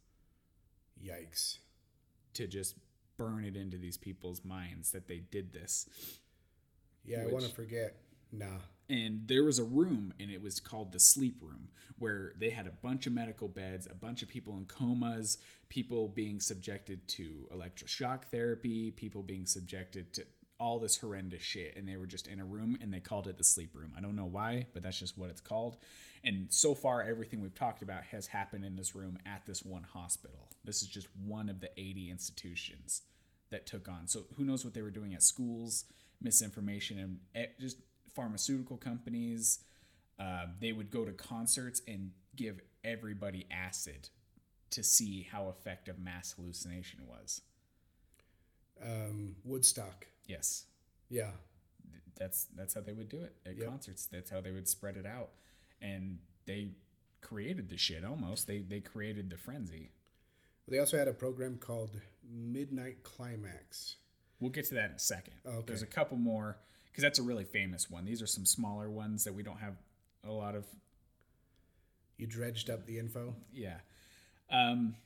Yikes. 1.04 1.58
to 2.34 2.46
just 2.46 2.76
burn 3.16 3.44
it 3.44 3.56
into 3.56 3.76
these 3.76 3.96
people's 3.96 4.44
minds 4.44 4.92
that 4.92 5.08
they 5.08 5.18
did 5.18 5.52
this. 5.52 5.88
Yeah, 7.04 7.22
I 7.22 7.32
want 7.32 7.44
to 7.44 7.50
forget. 7.54 7.96
Nah. 8.30 8.46
and 8.90 9.22
there 9.26 9.42
was 9.42 9.58
a 9.58 9.64
room 9.64 10.12
and 10.20 10.30
it 10.30 10.42
was 10.42 10.60
called 10.60 10.92
the 10.92 11.00
sleep 11.00 11.38
room 11.40 11.68
where 11.98 12.32
they 12.38 12.50
had 12.50 12.66
a 12.66 12.70
bunch 12.70 13.06
of 13.06 13.12
medical 13.14 13.48
beds 13.48 13.88
a 13.90 13.94
bunch 13.94 14.22
of 14.22 14.28
people 14.28 14.54
in 14.58 14.66
comas 14.66 15.38
people 15.70 16.08
being 16.08 16.38
subjected 16.38 17.06
to 17.08 17.48
electroshock 17.54 18.24
therapy 18.24 18.90
people 18.90 19.22
being 19.22 19.46
subjected 19.46 20.12
to 20.12 20.22
all 20.60 20.78
this 20.78 20.96
horrendous 20.96 21.42
shit 21.42 21.76
and 21.76 21.88
they 21.88 21.96
were 21.96 22.06
just 22.06 22.26
in 22.26 22.40
a 22.40 22.44
room 22.44 22.76
and 22.80 22.92
they 22.92 23.00
called 23.00 23.26
it 23.26 23.38
the 23.38 23.44
sleep 23.44 23.70
room 23.74 23.92
i 23.96 24.00
don't 24.00 24.16
know 24.16 24.24
why 24.24 24.66
but 24.74 24.82
that's 24.82 24.98
just 24.98 25.16
what 25.16 25.30
it's 25.30 25.40
called 25.40 25.76
and 26.24 26.46
so 26.50 26.74
far 26.74 27.02
everything 27.02 27.40
we've 27.40 27.54
talked 27.54 27.82
about 27.82 28.02
has 28.04 28.26
happened 28.26 28.64
in 28.64 28.76
this 28.76 28.94
room 28.94 29.18
at 29.24 29.46
this 29.46 29.62
one 29.62 29.84
hospital 29.84 30.48
this 30.64 30.82
is 30.82 30.88
just 30.88 31.08
one 31.24 31.48
of 31.48 31.60
the 31.60 31.70
80 31.78 32.10
institutions 32.10 33.02
that 33.50 33.66
took 33.66 33.88
on 33.88 34.06
so 34.06 34.24
who 34.36 34.44
knows 34.44 34.64
what 34.64 34.74
they 34.74 34.82
were 34.82 34.90
doing 34.90 35.14
at 35.14 35.22
schools 35.22 35.84
misinformation 36.20 36.98
and 36.98 37.18
eh, 37.34 37.46
just 37.60 37.78
pharmaceutical 38.14 38.76
companies. 38.76 39.60
Uh, 40.18 40.46
they 40.60 40.72
would 40.72 40.90
go 40.90 41.04
to 41.04 41.12
concerts 41.12 41.80
and 41.86 42.10
give 42.34 42.60
everybody 42.84 43.46
acid 43.50 44.08
to 44.70 44.82
see 44.82 45.28
how 45.30 45.48
effective 45.48 45.98
mass 45.98 46.34
hallucination 46.36 47.00
was. 47.06 47.40
Um, 48.84 49.36
Woodstock. 49.44 50.06
Yes, 50.28 50.66
Yeah. 51.08 51.32
that's 52.16 52.44
that's 52.54 52.74
how 52.74 52.80
they 52.82 52.92
would 52.92 53.08
do 53.08 53.22
it 53.22 53.34
at 53.44 53.56
Yep. 53.56 53.66
concerts. 53.68 54.06
That's 54.06 54.30
how 54.30 54.40
they 54.40 54.52
would 54.52 54.68
spread 54.68 54.96
it 54.96 55.06
out, 55.06 55.32
and 55.80 56.20
they 56.46 56.74
created 57.20 57.68
the 57.68 57.76
shit 57.76 58.04
almost. 58.04 58.46
They 58.46 58.60
they 58.60 58.80
created 58.80 59.30
the 59.30 59.36
frenzy. 59.36 59.90
They 60.68 60.78
also 60.78 60.96
had 60.98 61.08
a 61.08 61.14
program 61.14 61.58
called 61.58 62.00
Midnight 62.22 63.02
Climax. 63.02 63.96
We'll 64.38 64.50
get 64.50 64.66
to 64.66 64.74
that 64.74 64.90
in 64.90 64.96
a 64.96 64.98
second. 65.00 65.34
Okay. 65.44 65.64
There's 65.66 65.82
a 65.82 65.86
couple 65.86 66.16
more 66.18 66.58
because 66.86 67.02
that's 67.02 67.18
a 67.18 67.22
really 67.22 67.44
famous 67.44 67.90
one. 67.90 68.04
These 68.04 68.20
are 68.22 68.26
some 68.26 68.44
smaller 68.46 68.90
ones 68.90 69.24
that 69.24 69.32
we 69.34 69.42
don't 69.42 69.56
have 69.58 69.76
a 70.24 70.30
lot 70.30 70.54
of 70.54 70.66
You 72.18 72.26
dredged 72.26 72.68
up 72.68 72.84
the 72.84 72.98
info. 72.98 73.34
Yeah. 73.52 73.78
Um, 74.50 74.96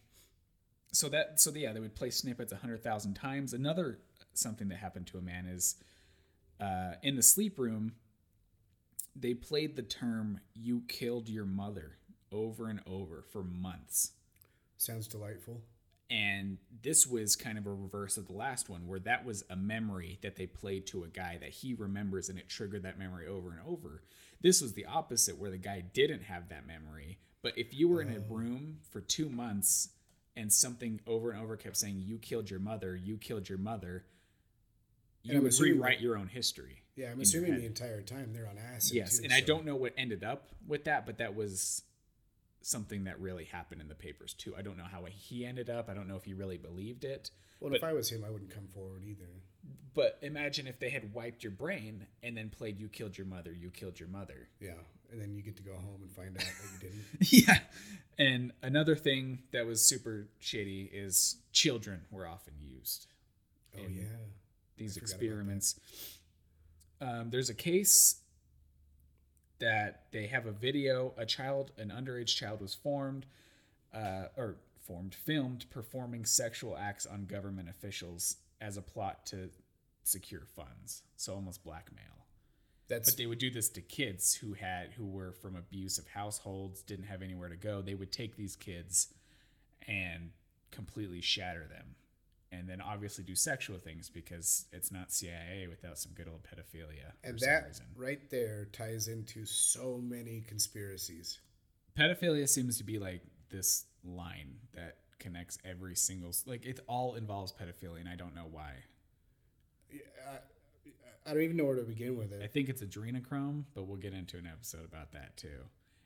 so 0.92 1.08
that 1.10 1.40
so 1.40 1.52
yeah, 1.54 1.72
they 1.72 1.80
would 1.80 1.94
play 1.94 2.10
snippets 2.10 2.52
a 2.52 2.56
hundred 2.56 2.82
thousand 2.82 3.14
times. 3.14 3.52
Another 3.52 3.98
something 4.34 4.68
that 4.68 4.78
happened 4.78 5.06
to 5.08 5.18
a 5.18 5.22
man 5.22 5.46
is 5.46 5.76
uh, 6.60 6.92
in 7.02 7.16
the 7.16 7.22
sleep 7.22 7.58
room. 7.58 7.92
They 9.14 9.34
played 9.34 9.76
the 9.76 9.82
term 9.82 10.40
"you 10.54 10.82
killed 10.88 11.28
your 11.28 11.44
mother" 11.44 11.98
over 12.30 12.68
and 12.68 12.80
over 12.86 13.24
for 13.30 13.42
months. 13.42 14.12
Sounds 14.78 15.06
delightful. 15.06 15.62
And 16.10 16.58
this 16.82 17.06
was 17.06 17.36
kind 17.36 17.56
of 17.56 17.66
a 17.66 17.72
reverse 17.72 18.18
of 18.18 18.26
the 18.26 18.34
last 18.34 18.68
one, 18.68 18.86
where 18.86 18.98
that 19.00 19.24
was 19.24 19.44
a 19.48 19.56
memory 19.56 20.18
that 20.22 20.36
they 20.36 20.46
played 20.46 20.86
to 20.88 21.04
a 21.04 21.08
guy 21.08 21.38
that 21.40 21.50
he 21.50 21.72
remembers 21.72 22.28
and 22.28 22.38
it 22.38 22.50
triggered 22.50 22.82
that 22.82 22.98
memory 22.98 23.26
over 23.26 23.50
and 23.50 23.60
over. 23.66 24.02
This 24.42 24.60
was 24.60 24.74
the 24.74 24.84
opposite, 24.84 25.38
where 25.38 25.50
the 25.50 25.56
guy 25.56 25.80
didn't 25.80 26.24
have 26.24 26.48
that 26.50 26.66
memory. 26.66 27.18
But 27.42 27.56
if 27.56 27.72
you 27.72 27.88
were 27.88 28.02
in 28.02 28.14
a 28.14 28.20
room 28.20 28.78
for 28.90 29.00
two 29.00 29.28
months 29.28 29.88
and 30.36 30.52
something 30.52 31.00
over 31.06 31.30
and 31.30 31.42
over 31.42 31.56
kept 31.56 31.76
saying, 31.76 32.02
You 32.04 32.18
killed 32.18 32.50
your 32.50 32.60
mother, 32.60 32.94
you 32.94 33.16
killed 33.16 33.48
your 33.48 33.58
mother, 33.58 34.04
you 35.22 35.40
would 35.40 35.50
assuming 35.50 35.74
rewrite 35.74 36.00
your 36.00 36.16
own 36.16 36.28
history. 36.28 36.82
Yeah, 36.96 37.10
I'm 37.10 37.20
assuming 37.20 37.54
the 37.54 37.66
entire 37.66 38.02
time 38.02 38.32
they're 38.32 38.48
on 38.48 38.58
acid. 38.58 38.94
Yes, 38.94 39.18
too, 39.18 39.24
and 39.24 39.32
I 39.32 39.40
don't 39.40 39.64
know 39.64 39.76
what 39.76 39.94
ended 39.96 40.24
up 40.24 40.48
with 40.66 40.84
that, 40.84 41.06
but 41.06 41.18
that 41.18 41.34
was 41.34 41.82
something 42.60 43.04
that 43.04 43.20
really 43.20 43.44
happened 43.44 43.80
in 43.80 43.88
the 43.88 43.94
papers 43.94 44.34
too. 44.34 44.54
I 44.56 44.62
don't 44.62 44.76
know 44.76 44.84
how 44.90 45.04
he 45.06 45.44
ended 45.44 45.70
up. 45.70 45.88
I 45.88 45.94
don't 45.94 46.08
know 46.08 46.16
if 46.16 46.24
he 46.24 46.34
really 46.34 46.58
believed 46.58 47.04
it. 47.04 47.30
Well, 47.60 47.74
if 47.74 47.84
I 47.84 47.92
was 47.92 48.10
him, 48.10 48.24
I 48.26 48.30
wouldn't 48.30 48.50
come 48.50 48.66
forward 48.66 49.04
either. 49.04 49.28
But 49.94 50.18
imagine 50.22 50.66
if 50.66 50.80
they 50.80 50.90
had 50.90 51.14
wiped 51.14 51.44
your 51.44 51.52
brain 51.52 52.06
and 52.22 52.36
then 52.36 52.50
played 52.50 52.78
"You 52.78 52.88
killed 52.88 53.16
your 53.16 53.26
mother, 53.26 53.52
you 53.52 53.70
killed 53.70 54.00
your 54.00 54.08
mother." 54.08 54.48
Yeah, 54.60 54.72
and 55.10 55.20
then 55.20 55.34
you 55.34 55.42
get 55.42 55.56
to 55.56 55.62
go 55.62 55.74
home 55.74 56.00
and 56.02 56.10
find 56.10 56.36
out 56.36 56.44
that 56.44 56.72
you 56.72 56.88
didn't. 56.88 57.32
yeah. 57.48 57.58
And 58.18 58.52
another 58.62 58.96
thing 58.96 59.42
that 59.52 59.66
was 59.66 59.86
super 59.86 60.28
shady 60.38 60.90
is 60.92 61.36
children 61.52 62.02
were 62.10 62.26
often 62.26 62.54
used. 62.58 63.06
Oh 63.76 63.82
yeah. 63.88 64.04
These 64.82 64.94
forgot 64.94 65.10
about 65.10 65.18
that. 65.20 65.24
experiments. 65.24 65.80
Um, 67.00 67.30
there's 67.30 67.50
a 67.50 67.54
case 67.54 68.16
that 69.58 70.06
they 70.12 70.26
have 70.26 70.46
a 70.46 70.52
video. 70.52 71.14
A 71.16 71.26
child, 71.26 71.72
an 71.78 71.92
underage 71.96 72.34
child, 72.36 72.60
was 72.60 72.74
formed, 72.74 73.26
uh, 73.94 74.24
or 74.36 74.56
formed, 74.80 75.14
filmed, 75.14 75.66
performing 75.70 76.24
sexual 76.24 76.76
acts 76.76 77.06
on 77.06 77.26
government 77.26 77.68
officials 77.68 78.36
as 78.60 78.76
a 78.76 78.82
plot 78.82 79.26
to 79.26 79.50
secure 80.04 80.42
funds. 80.56 81.02
So 81.16 81.34
almost 81.34 81.64
blackmail. 81.64 82.26
That's 82.88 83.10
But 83.10 83.18
they 83.18 83.26
would 83.26 83.38
do 83.38 83.50
this 83.50 83.68
to 83.70 83.80
kids 83.80 84.34
who 84.34 84.52
had 84.54 84.92
who 84.92 85.06
were 85.06 85.32
from 85.32 85.56
abusive 85.56 86.08
households, 86.08 86.82
didn't 86.82 87.06
have 87.06 87.22
anywhere 87.22 87.48
to 87.48 87.56
go. 87.56 87.80
They 87.80 87.94
would 87.94 88.12
take 88.12 88.36
these 88.36 88.56
kids 88.56 89.14
and 89.86 90.30
completely 90.70 91.20
shatter 91.20 91.66
them. 91.68 91.94
And 92.52 92.68
then 92.68 92.82
obviously 92.82 93.24
do 93.24 93.34
sexual 93.34 93.78
things 93.78 94.10
because 94.10 94.66
it's 94.72 94.92
not 94.92 95.10
CIA 95.10 95.66
without 95.68 95.98
some 95.98 96.12
good 96.12 96.28
old 96.28 96.42
pedophilia 96.42 97.12
and 97.24 97.38
that 97.40 97.80
right 97.96 98.30
there 98.30 98.66
ties 98.72 99.08
into 99.08 99.46
so 99.46 99.98
many 100.02 100.42
conspiracies. 100.46 101.38
Pedophilia 101.98 102.46
seems 102.48 102.76
to 102.78 102.84
be 102.84 102.98
like 102.98 103.22
this 103.50 103.86
line 104.04 104.56
that 104.74 104.98
connects 105.18 105.58
every 105.64 105.94
single 105.94 106.32
like 106.46 106.66
it 106.66 106.80
all 106.86 107.14
involves 107.14 107.52
pedophilia 107.52 108.00
and 108.00 108.08
I 108.08 108.16
don't 108.16 108.34
know 108.34 108.46
why. 108.50 108.72
Yeah, 109.90 110.00
I 111.26 111.32
don't 111.32 111.42
even 111.42 111.56
know 111.56 111.64
where 111.64 111.76
to 111.76 111.82
begin 111.82 112.16
with 112.16 112.32
it. 112.32 112.42
I 112.42 112.46
think 112.46 112.68
it's 112.68 112.82
adrenochrome, 112.82 113.64
but 113.74 113.84
we'll 113.84 113.98
get 113.98 114.12
into 114.12 114.36
an 114.36 114.46
episode 114.46 114.84
about 114.84 115.12
that 115.12 115.36
too. 115.36 115.60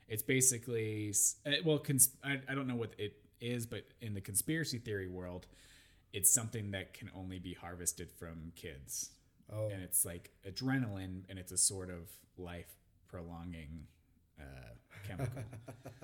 It's 0.07 0.23
basically 0.23 1.13
uh, 1.45 1.51
well, 1.65 1.79
cons- 1.79 2.15
I, 2.23 2.39
I 2.47 2.55
don't 2.55 2.67
know 2.67 2.75
what 2.75 2.93
it 2.97 3.13
is, 3.41 3.65
but 3.65 3.85
in 4.01 4.13
the 4.13 4.21
conspiracy 4.21 4.77
theory 4.77 5.07
world, 5.07 5.47
it's 6.13 6.33
something 6.33 6.71
that 6.71 6.93
can 6.93 7.09
only 7.15 7.39
be 7.39 7.53
harvested 7.53 8.11
from 8.11 8.51
kids, 8.55 9.11
Oh, 9.51 9.67
and 9.69 9.81
it's 9.81 10.03
like 10.05 10.31
adrenaline, 10.49 11.21
and 11.29 11.37
it's 11.39 11.51
a 11.51 11.57
sort 11.57 11.89
of 11.89 12.09
life 12.37 12.73
prolonging 13.07 13.85
uh, 14.39 14.43
chemical. 15.07 15.43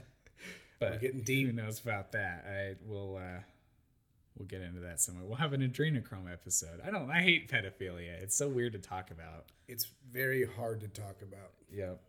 but 0.80 1.02
getting 1.02 1.22
deep. 1.22 1.48
who 1.48 1.54
knows 1.54 1.80
about 1.82 2.12
that? 2.13 2.46
I 2.48 2.76
will. 2.88 3.18
Uh, 3.18 3.42
We'll 4.36 4.48
get 4.48 4.62
into 4.62 4.80
that 4.80 5.00
somewhere. 5.00 5.24
We'll 5.24 5.38
have 5.38 5.54
an 5.54 5.62
adrenochrome 5.62 6.28
episode. 6.32 6.82
I 6.84 6.89
don't. 6.89 7.12
I 7.12 7.22
hate 7.22 7.52
pedophilia. 7.52 8.20
It's 8.20 8.36
so 8.36 8.50
weird 8.50 8.74
to 8.74 8.80
talk 8.80 9.12
about. 9.12 9.46
it's 9.68 9.86
very 10.12 10.44
hard 10.44 10.82
to 10.82 10.88
talk 10.88 11.22
about. 11.22 11.52
Yep. 11.72 12.02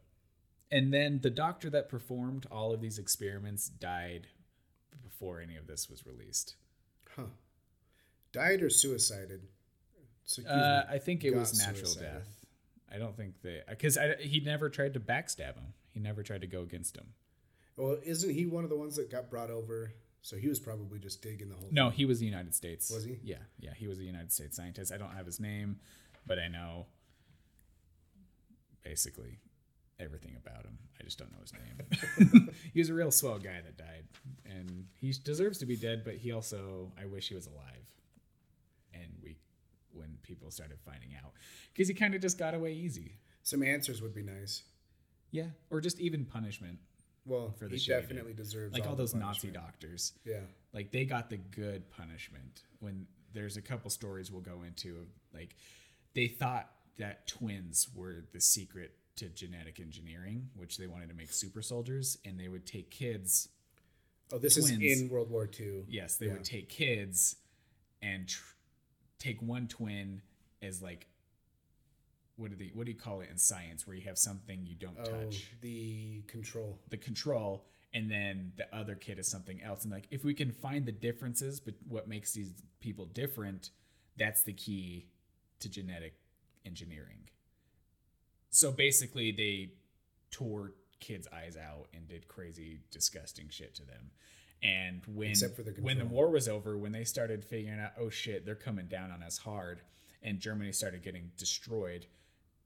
And 0.71 0.91
then 0.91 1.21
the 1.23 1.29
doctor 1.29 1.69
that 1.69 1.91
performed 1.91 2.47
all 2.51 2.73
of 2.73 2.81
these 2.81 2.99
experiments 2.99 3.69
died 3.69 4.27
before 5.03 5.39
any 5.43 5.55
of 5.57 5.67
this 5.67 5.91
was 5.91 6.07
released. 6.07 6.55
Huh? 7.15 7.25
Died 8.35 8.63
or 8.63 8.69
suicided? 8.69 9.47
Excuse 10.25 10.47
Uh. 10.47 10.85
I 10.91 10.99
think 10.99 11.25
it 11.25 11.35
was 11.35 11.57
natural 11.57 11.87
suicided. 11.87 12.13
death. 12.15 12.47
I 12.93 12.99
don't 12.99 13.17
think 13.17 13.41
they 13.43 13.61
because 13.69 13.97
he 14.21 14.41
never 14.41 14.69
tried 14.69 14.95
to 14.95 15.01
backstab 15.01 15.55
him. 15.55 15.73
He 15.93 16.01
never 16.01 16.23
tried 16.25 16.41
to 16.41 16.49
go 16.49 16.63
against 16.63 16.97
him. 16.97 17.07
Well, 17.77 17.99
isn't 18.05 18.31
he 18.31 18.47
one 18.47 18.65
of 18.65 18.71
the 18.71 18.77
ones 18.77 18.97
that 18.97 19.11
got 19.11 19.31
brought 19.31 19.51
over? 19.51 19.93
So 20.23 20.37
he 20.37 20.49
was 20.49 20.59
probably 20.59 20.99
just 20.99 21.23
digging 21.23 21.49
the 21.49 21.55
whole. 21.55 21.69
No, 21.71 21.91
he 21.91 22.05
was 22.07 22.19
the 22.19 22.27
United 22.27 22.55
States. 22.55 22.91
Was 22.91 23.05
he? 23.05 23.19
Yeah, 23.23 23.37
yeah, 23.59 23.75
he 23.77 23.87
was 23.87 23.99
a 23.99 24.05
United 24.05 24.33
States 24.33 24.57
scientist. 24.57 24.93
I 24.93 24.97
don't 24.97 25.15
have 25.15 25.27
his 25.27 25.39
name, 25.39 25.79
but 26.27 26.39
I 26.39 26.49
know 26.49 26.87
basically 28.83 29.39
everything 30.01 30.37
about 30.37 30.65
him. 30.65 30.79
I 30.99 31.05
just 31.05 31.19
don't 31.19 31.31
know 31.31 31.39
his 31.41 31.53
name. 31.53 32.51
he 32.73 32.81
was 32.81 32.89
a 32.89 32.95
real 32.95 33.11
swell 33.11 33.39
guy 33.39 33.61
that 33.65 33.77
died, 33.77 34.05
and 34.45 34.87
he 35.01 35.13
deserves 35.13 35.59
to 35.59 35.67
be 35.67 35.77
dead. 35.77 36.03
But 36.05 36.15
he 36.17 36.33
also, 36.33 36.91
I 37.01 37.07
wish 37.07 37.29
he 37.29 37.35
was 37.35 37.47
alive. 37.47 37.85
When 39.95 40.19
people 40.23 40.51
started 40.51 40.79
finding 40.85 41.11
out, 41.23 41.33
because 41.73 41.89
he 41.89 41.95
kind 41.95 42.15
of 42.15 42.21
just 42.21 42.39
got 42.39 42.55
away 42.55 42.73
easy. 42.73 43.19
Some 43.43 43.63
answers 43.63 44.01
would 44.03 44.15
be 44.15 44.23
nice. 44.23 44.63
Yeah, 45.31 45.49
or 45.71 45.81
just 45.81 46.01
even 46.01 46.25
punishment, 46.25 46.79
Well, 47.27 47.55
For 47.59 47.67
the 47.67 47.73
he 47.73 47.79
shit 47.79 47.97
he 47.97 48.01
definitely 48.03 48.33
deserves 48.35 48.73
like 48.75 48.85
all, 48.87 48.95
the 48.95 49.03
those 49.03 49.15
Nazi 49.15 49.51
doctors. 49.51 50.13
Yeah. 50.25 50.41
like 50.73 50.91
they 50.93 51.05
got 51.05 51.29
the 51.31 51.37
good 51.39 51.91
punishment 51.91 52.63
when 52.81 53.07
there's 53.33 53.57
a 53.57 53.63
couple 53.63 53.91
stories 53.91 54.31
we'll 54.31 54.43
go 54.43 54.63
into 54.63 54.91
of 54.99 55.07
like 55.33 55.57
they 56.15 56.29
thought 56.29 56.71
that 56.99 57.27
twins 57.27 57.89
were 57.95 58.25
the 58.33 58.41
secret 58.41 58.93
to 59.17 59.29
genetic 59.29 59.81
engineering 59.81 60.49
which 60.55 60.77
they 60.77 60.87
wanted 60.87 61.09
to 61.09 61.15
make 61.17 61.33
super 61.33 61.63
soldiers 61.63 62.17
and 62.25 62.39
they 62.39 62.49
would 62.49 62.65
take 62.67 62.91
kids 62.91 63.49
Oh, 64.33 64.39
this 64.39 64.55
Twins. 64.57 64.81
is 64.83 65.03
in 65.03 65.09
World 65.09 65.31
War 65.31 65.49
II. 65.59 65.83
yes 65.89 66.17
they 66.17 66.27
Yeah. 66.27 66.33
would 66.35 66.45
take 66.45 66.69
kids 66.69 67.37
and 68.03 68.29
tr- 68.29 68.54
take 69.25 69.41
one 69.43 69.67
twin 69.69 70.21
as 70.63 70.83
like 70.83 71.07
what 72.37 72.51
do 72.51 72.57
they 72.57 72.71
what 72.75 72.85
do 72.87 72.93
you 72.93 72.99
call 72.99 73.21
it 73.21 73.29
in 73.31 73.39
science 73.39 73.87
where 73.87 73.97
you 73.97 74.03
have 74.03 74.19
something 74.19 74.67
you 74.67 74.75
don't 74.75 74.97
Oh, 75.01 75.05
touch 75.05 75.51
the 75.61 76.23
control. 76.27 76.79
the 76.91 76.97
control 76.97 77.65
and 77.93 78.11
then 78.11 78.53
the 78.57 78.67
other 78.77 78.95
kid 78.97 79.19
is 79.19 79.29
something 79.29 79.63
else 79.63 79.85
and 79.85 79.93
like 79.93 80.07
if 80.11 80.25
we 80.25 80.35
can 80.35 80.51
find 80.51 80.85
the 80.85 80.93
differences 80.93 81.61
but 81.61 81.75
what 81.89 82.09
makes 82.09 82.33
these 82.33 82.53
people 82.81 83.07
different 83.07 83.71
that's 84.17 84.43
the 84.43 84.53
key 84.53 85.07
to 85.61 85.69
genetic 85.69 86.15
engineering 86.67 87.19
so 88.51 88.71
basically, 88.71 89.33
they 89.33 89.73
tore 90.31 90.75
kids' 91.01 91.27
eyes 91.33 91.57
out 91.57 91.89
and 91.93 92.07
did 92.07 92.29
crazy, 92.29 92.79
disgusting 92.93 93.49
shit 93.49 93.75
to 93.75 93.83
them. 93.85 94.13
And 94.65 95.03
when 95.07 95.35
the 95.35 95.75
when 95.83 95.99
the 95.99 96.07
war 96.07 96.31
was 96.31 96.49
over, 96.49 96.77
when 96.79 96.93
they 96.93 97.05
started 97.05 97.45
figuring 97.45 97.79
out, 97.79 97.93
oh 97.99 98.09
shit, 98.09 98.47
they're 98.47 98.55
coming 98.55 98.87
down 98.87 99.11
on 99.11 99.23
us 99.23 99.37
hard, 99.39 99.83
and 100.23 100.41
Germany 100.41 100.73
started 100.73 101.03
getting 101.03 101.31
destroyed, 101.37 102.07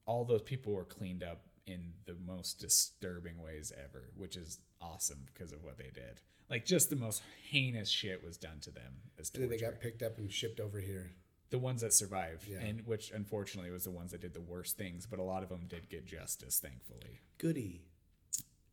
all 0.06 0.24
those 0.24 0.42
people 0.42 0.72
were 0.72 0.84
cleaned 0.84 1.24
up 1.24 1.42
in 1.66 1.92
the 2.06 2.14
most 2.24 2.60
disturbing 2.60 3.42
ways 3.42 3.72
ever, 3.84 4.10
which 4.16 4.36
is 4.36 4.58
awesome 4.80 5.26
because 5.34 5.50
of 5.52 5.64
what 5.64 5.76
they 5.76 5.90
did. 5.92 6.20
Like 6.48 6.64
just 6.64 6.88
the 6.88 6.96
most 6.96 7.20
heinous 7.50 7.90
shit 7.90 8.24
was 8.24 8.36
done 8.38 8.60
to 8.60 8.70
them 8.70 8.94
as 9.18 9.30
And 9.34 9.42
then 9.42 9.50
they 9.50 9.58
got 9.58 9.80
picked 9.80 10.02
up 10.02 10.16
and 10.18 10.32
shipped 10.32 10.60
over 10.60 10.78
here. 10.78 11.10
the 11.50 11.58
ones 11.58 11.80
that 11.80 11.92
survived, 11.92 12.46
Yeah. 12.46 12.60
and 12.60 12.86
which 12.86 13.10
unfortunately 13.10 13.70
was 13.72 13.84
the 13.84 13.90
ones 13.90 14.12
that 14.12 14.20
did 14.20 14.34
the 14.34 14.40
worst 14.40 14.76
things, 14.76 15.04
but 15.06 15.18
a 15.18 15.22
lot 15.22 15.42
of 15.42 15.48
them 15.48 15.66
did 15.68 15.88
get 15.88 16.06
justice, 16.06 16.60
thankfully. 16.60 17.20
Goody. 17.38 17.82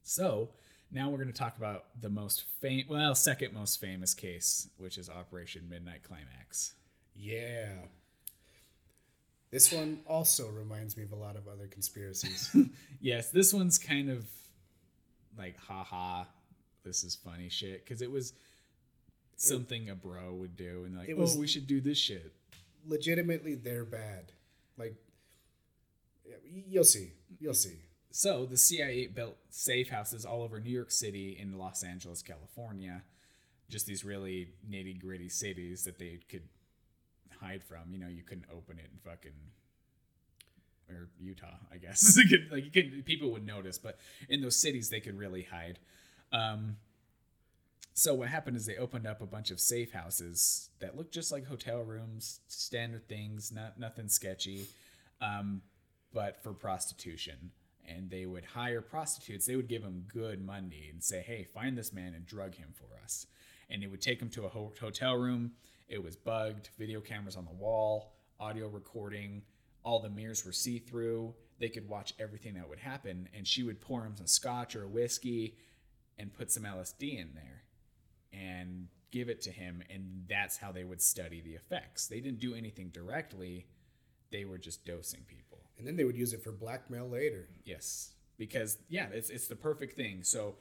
So 0.04 0.52
now 0.92 1.10
we're 1.10 1.18
going 1.18 1.32
to 1.32 1.38
talk 1.38 1.58
about 1.58 1.86
the 2.02 2.10
most 2.10 2.44
famous, 2.62 2.86
well, 2.88 3.16
second 3.16 3.54
most 3.54 3.80
famous 3.82 4.14
case, 4.14 4.70
which 4.78 4.98
is 4.98 5.10
Operation 5.10 5.68
Midnight 5.70 6.04
Climax. 6.04 6.74
Yeah. 7.16 7.70
This 9.52 9.72
one 9.72 10.00
also 10.08 10.50
reminds 10.50 10.98
me 10.98 11.04
of 11.04 11.12
a 11.12 11.16
lot 11.16 11.36
of 11.36 11.48
other 11.48 11.68
conspiracies. 11.68 12.56
Yes, 13.02 13.30
this 13.30 13.54
one's 13.54 13.78
kind 13.78 14.10
of 14.10 14.26
like, 15.38 15.58
haha, 15.60 16.24
this 16.84 17.04
is 17.04 17.14
funny 17.14 17.50
shit, 17.50 17.84
because 17.86 18.02
it 18.02 18.10
was 18.10 18.34
something 19.36 19.90
a 19.90 19.96
bro 19.96 20.34
would 20.34 20.56
do, 20.56 20.84
and 20.86 20.98
like, 20.98 21.10
It 21.10 21.14
oh, 21.14 21.22
was- 21.22 21.36
oh, 21.36 21.40
we 21.40 21.46
should 21.48 21.68
do 21.68 21.82
this 21.82 21.98
shit. 22.00 22.34
Legitimately, 22.88 23.56
they're 23.56 23.86
bad. 23.86 24.32
Like, 24.78 24.96
you'll 26.68 26.84
see. 26.84 27.12
You'll 27.40 27.54
see. 27.54 27.78
So 28.18 28.46
the 28.46 28.56
CIA 28.56 29.08
built 29.08 29.36
safe 29.50 29.90
houses 29.90 30.24
all 30.24 30.42
over 30.42 30.62
New 30.62 30.72
York 30.72 30.90
City 30.90 31.38
and 31.38 31.60
Los 31.60 31.84
Angeles, 31.84 32.22
California. 32.22 33.04
Just 33.70 33.88
these 33.88 34.06
really 34.06 34.52
nitty 34.72 35.02
gritty 35.02 35.28
cities 35.28 35.84
that 35.84 36.00
they 36.00 36.20
could 36.30 36.44
hide 37.42 37.62
from. 37.62 37.92
You 37.92 37.98
know, 37.98 38.08
you 38.08 38.24
couldn't 38.24 38.46
open 38.50 38.80
it 38.80 38.86
in 38.90 39.00
fucking 39.04 39.34
or 40.90 41.10
Utah, 41.20 41.58
I 41.70 41.76
guess. 41.76 42.18
Like 42.52 42.64
you 42.64 42.72
could, 42.72 43.06
people 43.06 43.32
would 43.32 43.46
notice, 43.46 43.78
but 43.78 44.00
in 44.30 44.40
those 44.40 44.56
cities 44.56 44.90
they 44.90 45.02
could 45.02 45.18
really 45.18 45.44
hide. 45.44 45.78
Um, 46.32 46.78
so 47.94 48.14
what 48.14 48.30
happened 48.30 48.56
is 48.56 48.66
they 48.66 48.78
opened 48.78 49.06
up 49.06 49.22
a 49.22 49.26
bunch 49.26 49.52
of 49.52 49.60
safe 49.60 49.92
houses 49.92 50.70
that 50.80 50.96
looked 50.96 51.14
just 51.14 51.34
like 51.34 51.48
hotel 51.48 51.82
rooms, 51.82 52.40
standard 52.48 53.10
things, 53.10 53.52
not 53.52 53.78
nothing 53.78 54.08
sketchy, 54.08 54.68
um, 55.20 55.62
but 56.14 56.42
for 56.42 56.54
prostitution. 56.54 57.52
And 57.88 58.10
they 58.10 58.26
would 58.26 58.46
hire 58.46 58.82
prostitutes. 58.82 59.46
They 59.46 59.56
would 59.56 59.68
give 59.68 59.84
them 59.84 60.06
good 60.08 60.44
money 60.44 60.90
and 60.92 61.04
say, 61.04 61.22
"Hey, 61.22 61.44
find 61.44 61.78
this 61.78 61.94
man 61.94 62.14
and 62.14 62.26
drug 62.26 62.56
him 62.56 62.74
for 62.74 62.98
us." 63.04 63.28
And 63.70 63.84
it 63.84 63.88
would 63.88 64.02
take 64.02 64.22
him 64.22 64.30
to 64.32 64.46
a 64.46 64.50
ho- 64.50 64.74
hotel 64.80 65.16
room. 65.16 65.54
It 65.88 66.04
was 66.04 66.16
bugged, 66.16 66.70
video 66.78 67.02
cameras 67.02 67.36
on 67.36 67.46
the 67.46 67.52
wall, 67.52 68.16
audio 68.40 68.68
recording. 68.68 69.44
All 69.84 70.00
the 70.00 70.10
mirrors 70.10 70.44
were 70.46 70.52
see 70.52 70.80
through. 70.80 71.36
They 71.60 71.70
could 71.70 71.88
watch 71.88 72.14
everything 72.20 72.56
that 72.56 72.68
would 72.68 72.80
happen. 72.80 73.30
And 73.34 73.48
she 73.48 73.64
would 73.64 73.82
pour 73.82 74.04
him 74.04 74.16
some 74.16 74.28
scotch 74.28 74.76
or 74.76 74.88
whiskey 74.88 75.58
and 76.18 76.34
put 76.34 76.52
some 76.52 76.64
LSD 76.64 77.18
in 77.20 77.34
there 77.36 77.64
and 78.34 78.88
give 79.12 79.30
it 79.30 79.42
to 79.42 79.52
him 79.52 79.82
and 79.90 80.26
that's 80.28 80.58
how 80.58 80.72
they 80.72 80.84
would 80.84 81.02
study 81.02 81.40
the 81.40 81.54
effects 81.54 82.08
they 82.08 82.20
didn't 82.20 82.40
do 82.40 82.54
anything 82.54 82.90
directly 82.90 83.66
they 84.32 84.44
were 84.44 84.58
just 84.58 84.86
dosing 84.86 85.22
people 85.22 85.45
And 85.78 85.86
then 85.86 85.96
they 85.96 86.04
would 86.04 86.16
use 86.18 86.34
it 86.34 86.44
for 86.44 86.52
blackmail 86.52 87.10
later. 87.10 87.48
yes. 87.64 88.12
Because 88.38 88.78
yeah 88.90 89.08
it's, 89.14 89.30
it's 89.30 89.48
the 89.48 89.56
perfect 89.56 89.96
thing. 89.96 90.24
So 90.24 90.56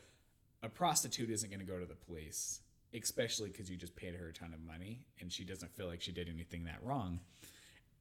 a 0.62 0.68
prostitute 0.68 1.31
isn't 1.31 1.50
going 1.50 1.61
to 1.61 1.66
go 1.66 1.79
to 1.79 1.87
the 1.87 1.94
police 1.94 2.61
especially 3.03 3.48
because 3.48 3.68
you 3.68 3.77
just 3.77 3.96
paid 3.96 4.14
her 4.14 4.29
a 4.29 4.33
ton 4.33 4.55
of 4.55 4.61
money 4.61 5.00
and 5.20 5.33
she 5.33 5.44
doesn't 5.44 5.74
feel 5.74 5.87
like 5.87 6.00
she 6.00 6.12
did 6.12 6.29
anything 6.29 6.64
that 6.64 6.79
wrong. 6.83 7.20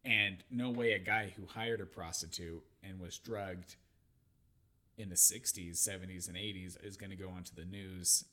And 0.05 0.37
no 0.51 0.69
way 0.69 0.91
a 0.91 0.99
guy 0.99 1.33
who 1.35 1.45
hired 1.47 1.81
a 1.81 1.85
prostitute 1.85 2.63
and 2.83 2.99
was 2.99 3.17
drugged 3.17 3.75
in 4.97 5.09
the 5.09 5.15
60s 5.15 5.77
70s 5.77 6.27
and 6.27 6.37
80s 6.37 6.77
is 6.85 6.97
going 6.97 7.09
to 7.09 7.15
go 7.15 7.29
onto 7.29 7.55
the 7.55 7.65
news 7.65 8.25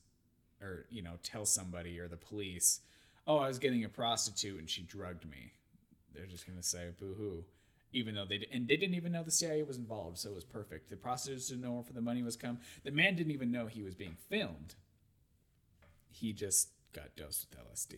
or 0.61 0.85
you 0.91 1.01
know 1.01 1.13
tell 1.23 1.43
somebody 1.43 1.99
or 1.99 2.07
the 2.07 2.17
police 2.17 2.81
oh 3.25 3.37
i 3.37 3.47
was 3.47 3.57
getting 3.57 3.83
a 3.83 3.89
prostitute 3.89 4.59
and 4.59 4.69
she 4.69 4.83
drugged 4.83 5.27
me. 5.27 5.53
They're 6.13 6.27
just 6.27 6.45
going 6.45 6.59
to 6.59 6.63
say 6.63 6.89
boo-hoo 6.99 7.43
even 7.93 8.15
though 8.15 8.25
they 8.25 8.37
di- 8.39 8.47
and 8.51 8.67
they 8.67 8.77
didn't 8.77 8.95
even 8.95 9.11
know 9.11 9.23
the 9.23 9.31
cia 9.31 9.63
was 9.63 9.77
involved 9.77 10.17
so 10.17 10.29
it 10.29 10.35
was 10.35 10.43
perfect 10.45 10.89
the 10.89 10.95
prostitutes 10.95 11.47
didn't 11.49 11.61
know 11.63 11.71
where 11.73 11.83
the 11.93 12.01
money 12.01 12.23
was 12.23 12.35
come 12.35 12.57
the 12.83 12.91
man 12.91 13.15
didn't 13.15 13.31
even 13.33 13.51
know 13.51 13.67
he 13.67 13.83
was 13.83 13.95
being 13.95 14.15
filmed 14.29 14.75
he 16.09 16.33
just 16.33 16.69
got 16.93 17.15
dosed 17.15 17.47
with 17.49 17.59
lsd 17.73 17.95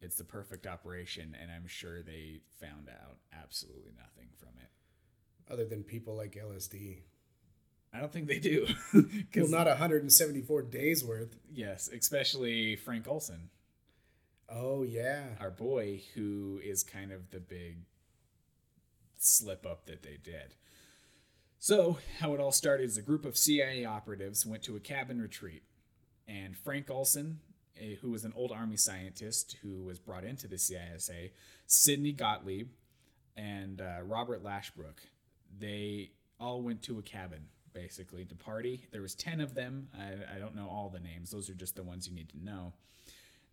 it's 0.00 0.16
the 0.16 0.24
perfect 0.24 0.66
operation 0.66 1.36
and 1.40 1.50
i'm 1.50 1.66
sure 1.66 2.02
they 2.02 2.40
found 2.60 2.88
out 2.88 3.16
absolutely 3.32 3.92
nothing 3.96 4.28
from 4.36 4.50
it 4.60 4.70
Other 5.52 5.64
than 5.64 5.82
people 5.84 6.16
like 6.16 6.32
LSD. 6.34 6.98
i 7.92 8.00
don't 8.00 8.12
think 8.12 8.26
they 8.26 8.38
do 8.40 8.66
Well, 9.36 9.48
not 9.48 9.66
174 9.66 10.62
days 10.62 11.04
worth. 11.04 11.36
yes 11.52 11.88
especially 11.92 12.76
frank 12.76 13.06
olson 13.08 13.50
Oh, 14.54 14.82
yeah. 14.82 15.28
our 15.40 15.50
boy 15.50 16.02
who 16.14 16.60
is 16.62 16.82
kind 16.82 17.10
of 17.10 17.30
the 17.30 17.40
big 17.40 17.78
slip 19.22 19.66
up 19.66 19.86
that 19.86 20.02
they 20.02 20.18
did. 20.22 20.54
So, 21.58 21.98
how 22.18 22.34
it 22.34 22.40
all 22.40 22.52
started 22.52 22.84
is 22.84 22.96
a 22.96 23.02
group 23.02 23.24
of 23.24 23.36
CIA 23.36 23.84
operatives 23.84 24.44
went 24.44 24.62
to 24.64 24.76
a 24.76 24.80
cabin 24.80 25.20
retreat, 25.20 25.62
and 26.26 26.56
Frank 26.56 26.90
Olson, 26.90 27.38
eh, 27.80 27.94
who 28.00 28.10
was 28.10 28.24
an 28.24 28.32
old 28.34 28.50
army 28.50 28.76
scientist 28.76 29.56
who 29.62 29.84
was 29.84 30.00
brought 30.00 30.24
into 30.24 30.48
the 30.48 30.56
CISA, 30.56 31.30
Sidney 31.66 32.12
Gottlieb, 32.12 32.70
and 33.36 33.80
uh, 33.80 34.02
Robert 34.02 34.42
Lashbrook, 34.42 34.98
they 35.56 36.10
all 36.40 36.62
went 36.62 36.82
to 36.82 36.98
a 36.98 37.02
cabin 37.02 37.46
basically 37.72 38.24
to 38.24 38.34
party. 38.34 38.86
There 38.90 39.00
was 39.00 39.14
ten 39.14 39.40
of 39.40 39.54
them. 39.54 39.88
I, 39.96 40.36
I 40.36 40.38
don't 40.38 40.56
know 40.56 40.68
all 40.68 40.90
the 40.90 41.00
names; 41.00 41.30
those 41.30 41.48
are 41.48 41.54
just 41.54 41.76
the 41.76 41.84
ones 41.84 42.08
you 42.08 42.14
need 42.14 42.28
to 42.30 42.44
know 42.44 42.72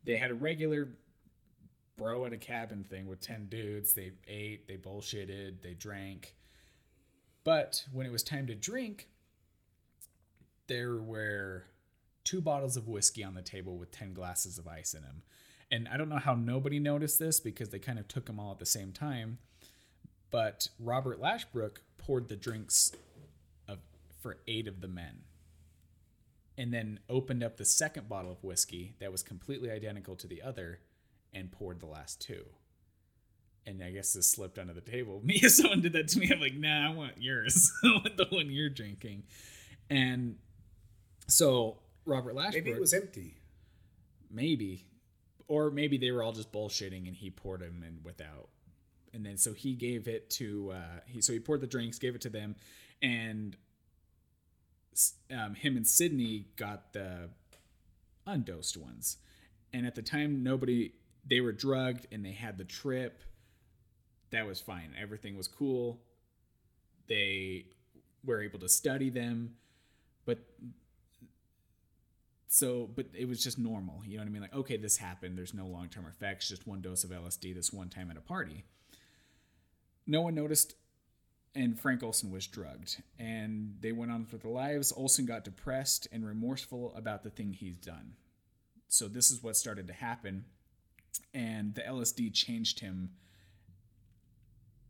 they 0.03 0.17
had 0.17 0.31
a 0.31 0.35
regular 0.35 0.89
bro 1.99 2.25
at 2.25 2.33
a 2.33 2.37
cabin 2.37 2.85
thing 2.89 3.05
with 3.07 3.19
10 3.19 3.47
dudes. 3.47 3.93
They 3.93 4.13
ate, 4.27 4.67
they 4.67 4.77
bullshitted, 4.77 5.61
they 5.61 5.73
drank. 5.73 6.35
But 7.43 7.83
when 7.91 8.05
it 8.05 8.11
was 8.11 8.23
time 8.23 8.47
to 8.47 8.55
drink, 8.55 9.09
there 10.67 10.95
were 10.97 11.65
two 12.23 12.41
bottles 12.41 12.77
of 12.77 12.87
whiskey 12.87 13.23
on 13.23 13.33
the 13.33 13.41
table 13.41 13.77
with 13.77 13.91
10 13.91 14.13
glasses 14.13 14.57
of 14.57 14.67
ice 14.67 14.93
in 14.93 15.01
them. 15.01 15.23
And 15.71 15.87
I 15.87 15.97
don't 15.97 16.09
know 16.09 16.17
how 16.17 16.33
nobody 16.33 16.79
noticed 16.79 17.19
this 17.19 17.39
because 17.39 17.69
they 17.69 17.79
kind 17.79 17.99
of 17.99 18.07
took 18.07 18.25
them 18.25 18.39
all 18.39 18.51
at 18.51 18.59
the 18.59 18.65
same 18.65 18.91
time. 18.91 19.37
But 20.31 20.69
Robert 20.79 21.21
Lashbrook 21.21 21.77
poured 21.97 22.29
the 22.29 22.35
drinks 22.35 22.91
of, 23.67 23.79
for 24.21 24.37
eight 24.47 24.67
of 24.67 24.81
the 24.81 24.87
men 24.87 25.23
and 26.57 26.73
then 26.73 26.99
opened 27.09 27.43
up 27.43 27.57
the 27.57 27.65
second 27.65 28.09
bottle 28.09 28.31
of 28.31 28.43
whiskey 28.43 28.95
that 28.99 29.11
was 29.11 29.23
completely 29.23 29.71
identical 29.71 30.15
to 30.15 30.27
the 30.27 30.41
other 30.41 30.79
and 31.33 31.51
poured 31.51 31.79
the 31.79 31.85
last 31.87 32.21
two. 32.21 32.45
And 33.65 33.83
I 33.83 33.91
guess 33.91 34.13
this 34.13 34.27
slipped 34.31 34.57
under 34.57 34.73
the 34.73 34.81
table. 34.81 35.21
Me, 35.23 35.35
if 35.35 35.51
someone 35.51 35.81
did 35.81 35.93
that 35.93 36.07
to 36.09 36.19
me, 36.19 36.29
I'm 36.33 36.39
like, 36.39 36.55
nah, 36.55 36.89
I 36.91 36.93
want 36.93 37.21
yours. 37.21 37.71
I 37.83 37.87
want 37.91 38.17
the 38.17 38.25
one 38.31 38.49
you're 38.49 38.69
drinking. 38.69 39.23
And 39.89 40.37
so 41.27 41.77
Robert 42.05 42.35
Lashbrook, 42.35 42.53
Maybe 42.53 42.71
it 42.71 42.79
was 42.79 42.93
empty. 42.93 43.35
maybe, 44.31 44.85
or 45.47 45.69
maybe 45.71 45.97
they 45.97 46.11
were 46.11 46.23
all 46.23 46.31
just 46.31 46.51
bullshitting 46.51 47.07
and 47.07 47.15
he 47.15 47.29
poured 47.29 47.61
them 47.61 47.83
and 47.85 48.03
without. 48.03 48.49
And 49.13 49.25
then 49.25 49.37
so 49.37 49.53
he 49.53 49.73
gave 49.73 50.07
it 50.07 50.29
to 50.31 50.71
uh, 50.75 50.99
he 51.07 51.21
so 51.21 51.33
he 51.33 51.39
poured 51.39 51.61
the 51.61 51.67
drinks, 51.67 51.97
gave 51.99 52.13
it 52.15 52.21
to 52.21 52.29
them, 52.29 52.55
and 53.01 53.55
um, 55.35 55.55
him 55.55 55.77
and 55.77 55.87
Sidney 55.87 56.45
got 56.55 56.93
the 56.93 57.29
undosed 58.27 58.77
ones. 58.77 59.17
And 59.73 59.85
at 59.87 59.95
the 59.95 60.01
time, 60.01 60.43
nobody, 60.43 60.93
they 61.29 61.41
were 61.41 61.51
drugged 61.51 62.07
and 62.11 62.25
they 62.25 62.31
had 62.31 62.57
the 62.57 62.63
trip. 62.63 63.21
That 64.31 64.45
was 64.47 64.59
fine. 64.59 64.93
Everything 64.99 65.37
was 65.37 65.47
cool. 65.47 65.99
They 67.07 67.65
were 68.23 68.41
able 68.41 68.59
to 68.59 68.69
study 68.69 69.09
them. 69.09 69.55
But 70.25 70.39
so, 72.47 72.89
but 72.95 73.07
it 73.13 73.27
was 73.27 73.43
just 73.43 73.57
normal. 73.57 74.01
You 74.05 74.17
know 74.17 74.23
what 74.23 74.29
I 74.29 74.31
mean? 74.31 74.41
Like, 74.41 74.55
okay, 74.55 74.77
this 74.77 74.97
happened. 74.97 75.37
There's 75.37 75.53
no 75.53 75.65
long 75.65 75.89
term 75.89 76.05
effects, 76.05 76.49
just 76.49 76.67
one 76.67 76.81
dose 76.81 77.03
of 77.03 77.11
LSD 77.11 77.55
this 77.55 77.71
one 77.71 77.89
time 77.89 78.11
at 78.11 78.17
a 78.17 78.21
party. 78.21 78.65
No 80.05 80.21
one 80.21 80.35
noticed 80.35 80.75
and 81.55 81.79
Frank 81.79 82.03
Olson 82.03 82.31
was 82.31 82.47
drugged. 82.47 83.01
And 83.17 83.75
they 83.81 83.91
went 83.91 84.11
on 84.11 84.27
with 84.31 84.41
their 84.41 84.51
lives. 84.51 84.93
Olson 84.95 85.25
got 85.25 85.43
depressed 85.43 86.07
and 86.11 86.25
remorseful 86.25 86.93
about 86.95 87.23
the 87.23 87.29
thing 87.29 87.53
he's 87.53 87.77
done. 87.77 88.13
So 88.87 89.07
this 89.07 89.31
is 89.31 89.43
what 89.43 89.55
started 89.55 89.87
to 89.87 89.93
happen. 89.93 90.45
And 91.33 91.75
the 91.75 91.81
LSD 91.81 92.33
changed 92.33 92.79
him. 92.79 93.11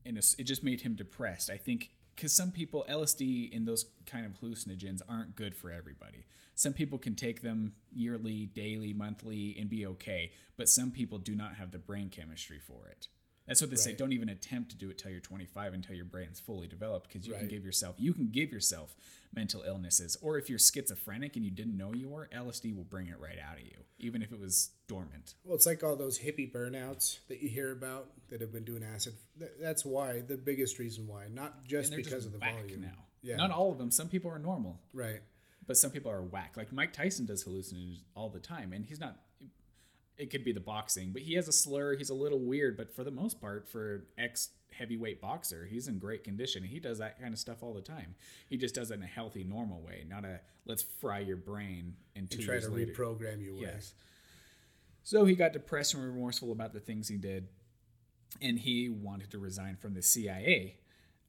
And 0.05 0.17
it 0.17 0.43
just 0.43 0.63
made 0.63 0.81
him 0.81 0.95
depressed. 0.95 1.49
I 1.49 1.57
think 1.57 1.91
because 2.15 2.33
some 2.33 2.51
people 2.51 2.85
LSD 2.89 3.55
and 3.55 3.65
those 3.65 3.85
kind 4.05 4.25
of 4.25 4.33
hallucinogens 4.41 5.01
aren't 5.07 5.35
good 5.37 5.55
for 5.55 5.71
everybody. 5.71 6.25
Some 6.53 6.73
people 6.73 6.97
can 6.97 7.15
take 7.15 7.41
them 7.41 7.73
yearly, 7.93 8.47
daily, 8.47 8.91
monthly, 8.91 9.55
and 9.57 9.69
be 9.69 9.85
okay, 9.85 10.33
but 10.57 10.67
some 10.67 10.91
people 10.91 11.17
do 11.17 11.33
not 11.33 11.55
have 11.55 11.71
the 11.71 11.77
brain 11.77 12.09
chemistry 12.09 12.59
for 12.59 12.89
it. 12.89 13.07
That's 13.49 13.61
what 13.61 13.69
they 13.71 13.75
say. 13.75 13.93
Don't 13.93 14.13
even 14.13 14.29
attempt 14.29 14.69
to 14.71 14.77
do 14.77 14.89
it 14.89 14.97
till 14.97 15.11
you're 15.11 15.19
25 15.19 15.73
until 15.73 15.95
your 15.95 16.05
brain's 16.05 16.39
fully 16.39 16.67
developed 16.67 17.11
because 17.11 17.27
you 17.27 17.33
can 17.33 17.47
give 17.47 17.65
yourself 17.65 17.95
you 17.97 18.13
can 18.13 18.29
give 18.29 18.51
yourself 18.51 18.95
mental 19.35 19.63
illnesses. 19.67 20.17
Or 20.21 20.37
if 20.37 20.49
you're 20.49 20.59
schizophrenic 20.59 21.35
and 21.35 21.43
you 21.43 21.51
didn't 21.51 21.75
know 21.75 21.93
you 21.93 22.07
were, 22.09 22.29
LSD 22.33 22.75
will 22.75 22.83
bring 22.83 23.07
it 23.07 23.19
right 23.19 23.37
out 23.45 23.57
of 23.57 23.63
you, 23.63 23.77
even 23.99 24.21
if 24.21 24.31
it 24.31 24.39
was 24.39 24.69
dormant. 24.87 25.33
Well, 25.43 25.55
it's 25.55 25.65
like 25.65 25.83
all 25.83 25.95
those 25.95 26.19
hippie 26.19 26.51
burnouts 26.51 27.19
that 27.27 27.41
you 27.41 27.49
hear 27.49 27.71
about 27.71 28.07
that 28.29 28.41
have 28.41 28.51
been 28.51 28.63
doing 28.63 28.83
acid. 28.83 29.13
That's 29.59 29.83
why 29.85 30.21
the 30.21 30.37
biggest 30.37 30.79
reason 30.79 31.07
why, 31.07 31.25
not 31.31 31.65
just 31.65 31.95
because 31.95 32.11
just 32.11 32.25
of 32.27 32.33
the 32.33 32.39
whack 32.39 32.61
volume. 32.61 32.81
now. 32.81 33.05
Yeah. 33.21 33.35
Not 33.35 33.51
all 33.51 33.71
of 33.71 33.77
them. 33.77 33.91
Some 33.91 34.07
people 34.09 34.31
are 34.31 34.39
normal. 34.39 34.79
Right. 34.93 35.21
but 35.67 35.77
some 35.77 35.91
people 35.91 36.11
are 36.11 36.21
whack. 36.21 36.53
Like 36.55 36.71
Mike 36.71 36.93
Tyson 36.93 37.25
does 37.25 37.43
hallucinogens 37.43 38.01
all 38.15 38.29
the 38.29 38.39
time, 38.39 38.73
and 38.73 38.85
he's 38.85 38.99
not. 38.99 39.17
It 40.19 40.29
could 40.29 40.43
be 40.43 40.51
the 40.51 40.59
boxing, 40.59 41.11
but 41.11 41.21
he 41.21 41.35
has 41.35 41.47
a 41.47 41.51
slur. 41.51 41.95
He's 41.95 42.09
a 42.09 42.13
little 42.13 42.39
weird, 42.39 42.75
but 42.75 42.93
for 42.93 43.03
the 43.03 43.11
most 43.11 43.39
part, 43.39 43.67
for 43.67 44.03
ex 44.17 44.49
heavyweight 44.71 45.21
boxer, 45.21 45.65
he's 45.65 45.87
in 45.87 45.97
great 45.97 46.23
condition. 46.23 46.63
He 46.63 46.79
does 46.79 46.99
that 46.99 47.19
kind 47.19 47.33
of 47.33 47.39
stuff 47.39 47.63
all 47.63 47.73
the 47.73 47.81
time. 47.81 48.15
He 48.49 48.57
just 48.57 48.75
does 48.75 48.91
it 48.91 48.95
in 48.95 49.03
a 49.03 49.07
healthy, 49.07 49.43
normal 49.43 49.81
way, 49.81 50.05
not 50.07 50.25
a 50.25 50.41
let's 50.65 50.83
fry 50.83 51.19
your 51.19 51.37
brain 51.37 51.95
and 52.15 52.29
try 52.29 52.59
to 52.59 52.69
later. 52.69 52.91
reprogram 52.91 53.41
you. 53.41 53.57
Yes. 53.59 53.93
So 55.03 55.25
he 55.25 55.35
got 55.35 55.53
depressed 55.53 55.93
and 55.93 56.03
remorseful 56.03 56.51
about 56.51 56.73
the 56.73 56.79
things 56.79 57.07
he 57.07 57.17
did, 57.17 57.47
and 58.41 58.59
he 58.59 58.89
wanted 58.89 59.31
to 59.31 59.39
resign 59.39 59.77
from 59.77 59.93
the 59.93 60.01
CIA. 60.01 60.75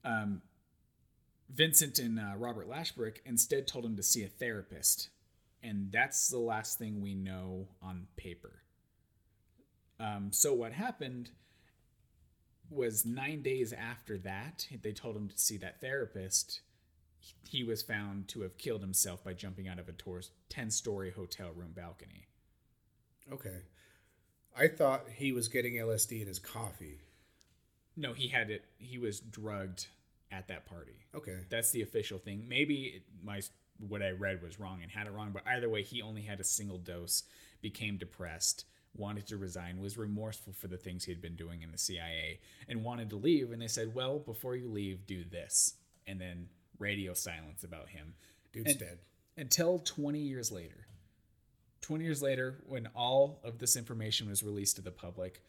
Um, 0.04 0.42
Vincent 1.48 1.98
and 1.98 2.18
uh, 2.18 2.32
Robert 2.36 2.68
Lashbrook 2.68 3.18
instead 3.24 3.66
told 3.66 3.84
him 3.84 3.96
to 3.96 4.02
see 4.02 4.22
a 4.22 4.28
therapist, 4.28 5.10
and 5.62 5.90
that's 5.90 6.28
the 6.28 6.38
last 6.38 6.78
thing 6.78 7.00
we 7.00 7.14
know 7.14 7.68
on 7.82 8.06
paper. 8.16 8.62
Um, 10.00 10.32
so 10.32 10.54
what 10.54 10.72
happened 10.72 11.30
was 12.70 13.04
nine 13.04 13.42
days 13.42 13.72
after 13.72 14.16
that, 14.18 14.66
they 14.82 14.92
told 14.92 15.16
him 15.16 15.28
to 15.28 15.38
see 15.38 15.58
that 15.58 15.80
therapist. 15.80 16.60
He 17.48 17.62
was 17.64 17.82
found 17.82 18.28
to 18.28 18.40
have 18.42 18.56
killed 18.56 18.80
himself 18.80 19.22
by 19.22 19.34
jumping 19.34 19.68
out 19.68 19.78
of 19.78 19.88
a 19.88 19.94
10 20.48 20.70
story 20.70 21.10
hotel 21.10 21.50
room 21.54 21.72
balcony. 21.74 22.28
Okay. 23.30 23.58
I 24.56 24.68
thought 24.68 25.04
he 25.14 25.32
was 25.32 25.48
getting 25.48 25.74
LSD 25.74 26.22
in 26.22 26.28
his 26.28 26.38
coffee. 26.38 27.00
No, 27.96 28.14
he 28.14 28.28
had 28.28 28.50
it. 28.50 28.64
He 28.78 28.98
was 28.98 29.20
drugged 29.20 29.88
at 30.32 30.48
that 30.48 30.66
party. 30.66 31.04
Okay. 31.14 31.40
That's 31.50 31.72
the 31.72 31.82
official 31.82 32.18
thing. 32.18 32.46
Maybe 32.48 33.02
my 33.22 33.42
what 33.88 34.02
I 34.02 34.10
read 34.10 34.42
was 34.42 34.60
wrong 34.60 34.80
and 34.82 34.90
had 34.90 35.06
it 35.06 35.12
wrong, 35.12 35.30
but 35.32 35.42
either 35.46 35.68
way, 35.68 35.82
he 35.82 36.02
only 36.02 36.22
had 36.22 36.38
a 36.38 36.44
single 36.44 36.76
dose, 36.78 37.22
became 37.62 37.96
depressed, 37.96 38.66
wanted 38.96 39.26
to 39.28 39.36
resign, 39.36 39.80
was 39.80 39.96
remorseful 39.96 40.52
for 40.52 40.68
the 40.68 40.76
things 40.76 41.04
he 41.04 41.12
had 41.12 41.22
been 41.22 41.36
doing 41.36 41.62
in 41.62 41.70
the 41.70 41.78
CIA, 41.78 42.40
and 42.68 42.84
wanted 42.84 43.10
to 43.10 43.16
leave. 43.16 43.52
And 43.52 43.62
they 43.62 43.68
said, 43.68 43.94
"Well, 43.94 44.18
before 44.18 44.56
you 44.56 44.68
leave, 44.68 45.06
do 45.06 45.24
this." 45.24 45.74
And 46.06 46.20
then 46.20 46.48
radio 46.78 47.14
silence 47.14 47.62
about 47.62 47.90
him 47.90 48.14
Dude's 48.52 48.70
And- 48.70 48.78
dead. 48.80 48.98
until 49.36 49.78
20 49.78 50.20
years 50.20 50.50
later. 50.50 50.86
20 51.82 52.04
years 52.04 52.20
later, 52.20 52.62
when 52.66 52.86
all 52.88 53.40
of 53.44 53.58
this 53.58 53.76
information 53.76 54.28
was 54.28 54.42
released 54.42 54.76
to 54.76 54.82
the 54.82 54.90
public, 54.90 55.40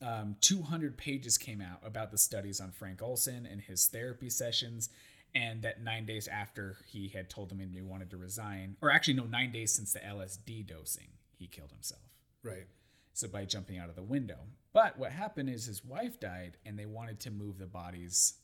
um, 0.00 0.36
200 0.40 0.96
pages 0.98 1.38
came 1.38 1.60
out 1.60 1.80
about 1.84 2.10
the 2.10 2.18
studies 2.18 2.60
on 2.60 2.70
Frank 2.72 3.02
Olson 3.02 3.46
and 3.46 3.60
his 3.60 3.86
therapy 3.88 4.30
sessions. 4.30 4.88
And 5.34 5.60
that 5.62 5.82
nine 5.82 6.06
days 6.06 6.28
after 6.28 6.78
he 6.86 7.08
had 7.08 7.28
told 7.28 7.50
them 7.50 7.58
he 7.60 7.82
wanted 7.82 8.08
to 8.10 8.16
resign, 8.16 8.78
or 8.80 8.90
actually, 8.90 9.14
no, 9.14 9.24
nine 9.24 9.52
days 9.52 9.74
since 9.74 9.92
the 9.92 10.02
LSD 10.02 10.62
dosing, 10.62 11.08
he 11.36 11.46
killed 11.46 11.72
himself. 11.72 12.05
Right. 12.46 12.66
So 13.12 13.28
by 13.28 13.44
jumping 13.44 13.78
out 13.78 13.88
of 13.88 13.96
the 13.96 14.02
window. 14.02 14.38
But 14.72 14.98
what 14.98 15.10
happened 15.10 15.48
is 15.48 15.64
his 15.64 15.84
wife 15.84 16.20
died 16.20 16.58
and 16.66 16.78
they 16.78 16.86
wanted 16.86 17.18
to 17.20 17.30
move 17.30 17.58
the 17.58 17.66
bodies 17.66 18.34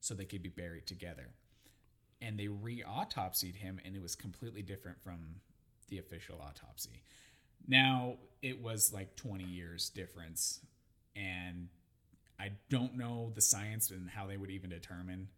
so 0.00 0.14
they 0.14 0.24
could 0.24 0.42
be 0.42 0.48
buried 0.48 0.86
together. 0.86 1.28
And 2.20 2.38
they 2.38 2.48
re 2.48 2.82
autopsied 2.86 3.56
him 3.56 3.80
and 3.84 3.94
it 3.94 4.02
was 4.02 4.14
completely 4.14 4.62
different 4.62 5.02
from 5.02 5.36
the 5.88 5.98
official 5.98 6.40
autopsy. 6.40 7.02
Now 7.68 8.16
it 8.40 8.62
was 8.62 8.92
like 8.92 9.16
20 9.16 9.44
years 9.44 9.90
difference. 9.90 10.60
And 11.14 11.68
I 12.40 12.52
don't 12.70 12.96
know 12.96 13.32
the 13.34 13.40
science 13.42 13.90
and 13.90 14.08
how 14.08 14.26
they 14.26 14.36
would 14.36 14.50
even 14.50 14.70
determine 14.70 15.28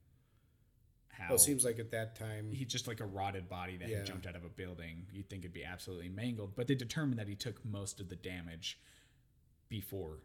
how 1.17 1.27
Well, 1.29 1.37
it 1.37 1.41
seems 1.41 1.65
like 1.65 1.79
at 1.79 1.91
that 1.93 2.17
time, 2.17 2.53
he 2.53 2.65
just 2.65 2.87
like 2.87 3.01
a 3.01 3.07
rotted 3.07 3.49
body 3.49 3.77
that 3.79 3.89
Yeah. 3.89 3.99
had 3.99 4.07
jumped 4.07 4.27
out 4.27 4.37
of 4.37 4.45
a 4.45 4.49
building. 4.49 5.07
You'd 5.13 5.29
think 5.31 5.43
it'd 5.45 5.53
be 5.53 5.65
absolutely 5.65 6.09
mangled, 6.09 6.55
but 6.55 6.67
they 6.67 6.75
determined 6.75 7.19
that 7.19 7.29
he 7.29 7.35
took 7.37 7.65
most 7.65 8.01
of 8.01 8.09
the 8.09 8.17
damage 8.17 8.79
before 9.69 10.21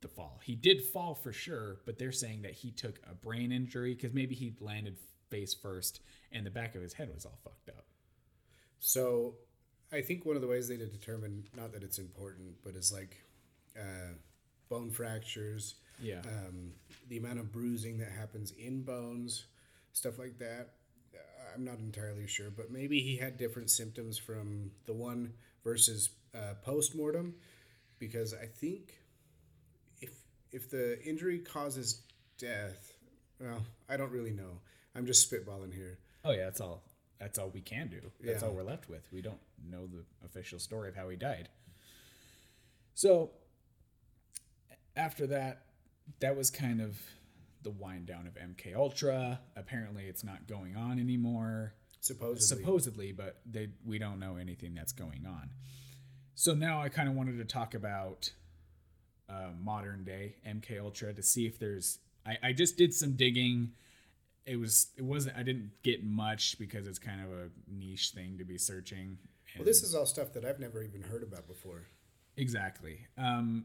the 0.00 0.08
fall. 0.08 0.40
He 0.44 0.54
did 0.54 0.82
fall 0.84 1.14
for 1.14 1.32
sure, 1.32 1.80
but 1.86 1.98
they're 1.98 2.12
saying 2.12 2.42
that 2.42 2.52
he 2.52 2.70
took 2.70 3.00
a 3.10 3.14
brain 3.14 3.50
injury 3.52 3.94
because 3.94 4.12
maybe 4.12 4.34
he 4.34 4.54
landed 4.60 4.96
face 5.30 5.54
first 5.54 6.00
and 6.30 6.44
the 6.46 6.50
back 6.50 6.74
of 6.74 6.82
his 6.82 6.92
head 6.92 7.12
was 7.12 7.24
all 7.24 7.38
fucked 7.42 7.68
up. 7.70 7.86
So, 8.78 9.36
I 9.92 10.02
think 10.02 10.24
one 10.26 10.36
of 10.36 10.42
the 10.42 10.48
ways 10.48 10.68
they 10.68 10.76
determine, 10.76 11.48
not 11.56 11.72
that 11.72 11.82
it's 11.82 11.98
important, 11.98 12.56
but 12.62 12.74
is 12.76 12.92
like 12.92 13.16
uh, 13.78 14.14
bone 14.68 14.90
fractures, 14.90 15.76
Yeah. 16.00 16.20
um, 16.26 16.72
the 17.08 17.16
amount 17.18 17.38
of 17.38 17.52
bruising 17.52 17.98
that 17.98 18.10
happens 18.12 18.50
in 18.52 18.82
bones, 18.82 19.46
stuff 19.96 20.18
like 20.18 20.38
that. 20.38 20.74
Uh, 21.14 21.18
I'm 21.54 21.64
not 21.64 21.78
entirely 21.78 22.26
sure, 22.26 22.50
but 22.50 22.70
maybe 22.70 23.00
he 23.00 23.16
had 23.16 23.38
different 23.38 23.70
symptoms 23.70 24.18
from 24.18 24.70
the 24.84 24.92
one 24.92 25.32
versus 25.64 26.10
uh, 26.34 26.52
post 26.62 26.94
mortem, 26.94 27.34
because 27.98 28.34
I 28.34 28.44
think 28.44 29.00
if 30.02 30.10
if 30.52 30.70
the 30.70 31.02
injury 31.02 31.38
causes 31.38 32.02
death, 32.38 32.92
well, 33.40 33.64
I 33.88 33.96
don't 33.96 34.12
really 34.12 34.32
know. 34.32 34.60
I'm 34.94 35.06
just 35.06 35.30
spitballing 35.30 35.72
here. 35.74 35.98
Oh 36.24 36.32
yeah, 36.32 36.44
that's 36.44 36.60
all. 36.60 36.82
That's 37.18 37.38
all 37.38 37.48
we 37.48 37.62
can 37.62 37.88
do. 37.88 38.00
That's 38.22 38.42
Yeah. 38.42 38.48
all 38.48 38.54
we're 38.54 38.62
left 38.62 38.90
with. 38.90 39.08
We 39.10 39.22
don't 39.22 39.40
know 39.70 39.86
the 39.86 40.04
official 40.26 40.58
story 40.58 40.90
of 40.90 40.94
how 40.96 41.08
he 41.08 41.16
died. 41.16 41.48
So 42.94 43.30
after 44.94 45.26
that, 45.28 45.62
that 46.20 46.36
was 46.36 46.50
kind 46.50 46.82
of 46.82 46.98
the 47.66 47.72
wind 47.72 48.06
down 48.06 48.28
of 48.28 48.34
MK 48.34 48.76
Ultra. 48.76 49.40
Apparently, 49.56 50.04
it's 50.04 50.22
not 50.22 50.46
going 50.46 50.76
on 50.76 51.00
anymore. 51.00 51.74
Supposedly, 52.00 52.62
Supposedly, 52.62 53.12
but 53.12 53.40
they 53.44 53.70
we 53.84 53.98
don't 53.98 54.20
know 54.20 54.36
anything 54.36 54.72
that's 54.72 54.92
going 54.92 55.26
on. 55.26 55.50
So 56.36 56.54
now 56.54 56.80
I 56.80 56.88
kind 56.88 57.08
of 57.08 57.16
wanted 57.16 57.38
to 57.38 57.44
talk 57.44 57.74
about 57.74 58.30
uh, 59.28 59.48
modern 59.60 60.04
day 60.04 60.36
MK 60.46 60.80
Ultra 60.80 61.12
to 61.12 61.22
see 61.22 61.46
if 61.46 61.58
there's. 61.58 61.98
I, 62.24 62.38
I 62.42 62.52
just 62.52 62.76
did 62.76 62.94
some 62.94 63.16
digging. 63.16 63.72
It 64.44 64.60
was 64.60 64.92
it 64.96 65.02
wasn't 65.02 65.36
I 65.36 65.42
didn't 65.42 65.72
get 65.82 66.04
much 66.04 66.60
because 66.60 66.86
it's 66.86 67.00
kind 67.00 67.20
of 67.20 67.32
a 67.32 67.48
niche 67.68 68.12
thing 68.14 68.38
to 68.38 68.44
be 68.44 68.58
searching. 68.58 69.18
well, 69.56 69.64
this 69.64 69.82
is 69.82 69.92
all 69.92 70.06
stuff 70.06 70.32
that 70.34 70.44
I've 70.44 70.60
never 70.60 70.84
even 70.84 71.02
heard 71.02 71.24
about 71.24 71.48
before. 71.48 71.88
Exactly. 72.36 73.08
Um, 73.18 73.64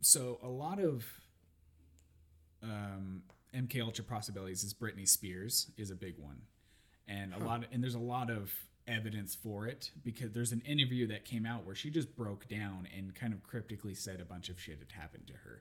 so 0.00 0.38
a 0.42 0.48
lot 0.48 0.78
of 0.78 1.04
um, 2.62 3.22
MK 3.54 3.82
Ultra 3.82 4.04
possibilities 4.04 4.64
is 4.64 4.74
Britney 4.74 5.08
Spears 5.08 5.70
is 5.76 5.90
a 5.90 5.96
big 5.96 6.18
one, 6.18 6.42
and 7.08 7.34
a 7.34 7.38
lot 7.38 7.64
of, 7.64 7.70
and 7.72 7.82
there's 7.82 7.94
a 7.94 7.98
lot 7.98 8.30
of 8.30 8.52
evidence 8.86 9.34
for 9.34 9.66
it 9.66 9.90
because 10.04 10.32
there's 10.32 10.52
an 10.52 10.62
interview 10.66 11.06
that 11.06 11.24
came 11.24 11.46
out 11.46 11.64
where 11.64 11.74
she 11.74 11.90
just 11.90 12.16
broke 12.16 12.48
down 12.48 12.88
and 12.96 13.14
kind 13.14 13.32
of 13.32 13.42
cryptically 13.42 13.94
said 13.94 14.20
a 14.20 14.24
bunch 14.24 14.48
of 14.48 14.60
shit 14.60 14.78
had 14.78 15.00
happened 15.00 15.26
to 15.26 15.32
her 15.34 15.60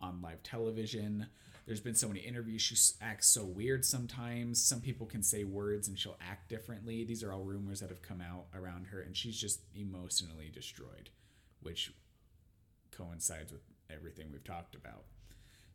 on 0.00 0.22
live 0.22 0.42
television. 0.42 1.26
There's 1.66 1.80
been 1.80 1.94
so 1.94 2.08
many 2.08 2.20
interviews. 2.20 2.62
She 2.62 2.76
acts 3.02 3.28
so 3.28 3.44
weird 3.44 3.84
sometimes. 3.84 4.62
Some 4.62 4.80
people 4.80 5.06
can 5.06 5.22
say 5.22 5.44
words 5.44 5.88
and 5.88 5.98
she'll 5.98 6.18
act 6.20 6.48
differently. 6.48 7.04
These 7.04 7.22
are 7.22 7.32
all 7.32 7.44
rumors 7.44 7.80
that 7.80 7.90
have 7.90 8.02
come 8.02 8.20
out 8.20 8.46
around 8.54 8.86
her, 8.86 9.00
and 9.00 9.16
she's 9.16 9.38
just 9.38 9.60
emotionally 9.74 10.50
destroyed, 10.52 11.10
which 11.62 11.92
coincides 12.90 13.52
with 13.52 13.60
everything 13.90 14.28
we've 14.32 14.44
talked 14.44 14.74
about. 14.74 15.04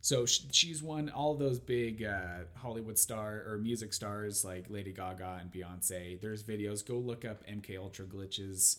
So 0.06 0.24
sh- 0.24 0.42
she's 0.52 0.84
won 0.84 1.08
all 1.08 1.34
those 1.34 1.58
big 1.58 2.04
uh, 2.04 2.44
Hollywood 2.54 2.96
star 2.96 3.42
or 3.44 3.58
music 3.58 3.92
stars 3.92 4.44
like 4.44 4.70
Lady 4.70 4.92
Gaga 4.92 5.38
and 5.40 5.50
Beyonce. 5.50 6.20
There's 6.20 6.44
videos. 6.44 6.86
Go 6.86 6.94
look 6.94 7.24
up 7.24 7.44
MK 7.48 7.76
Ultra 7.76 8.04
glitches. 8.04 8.76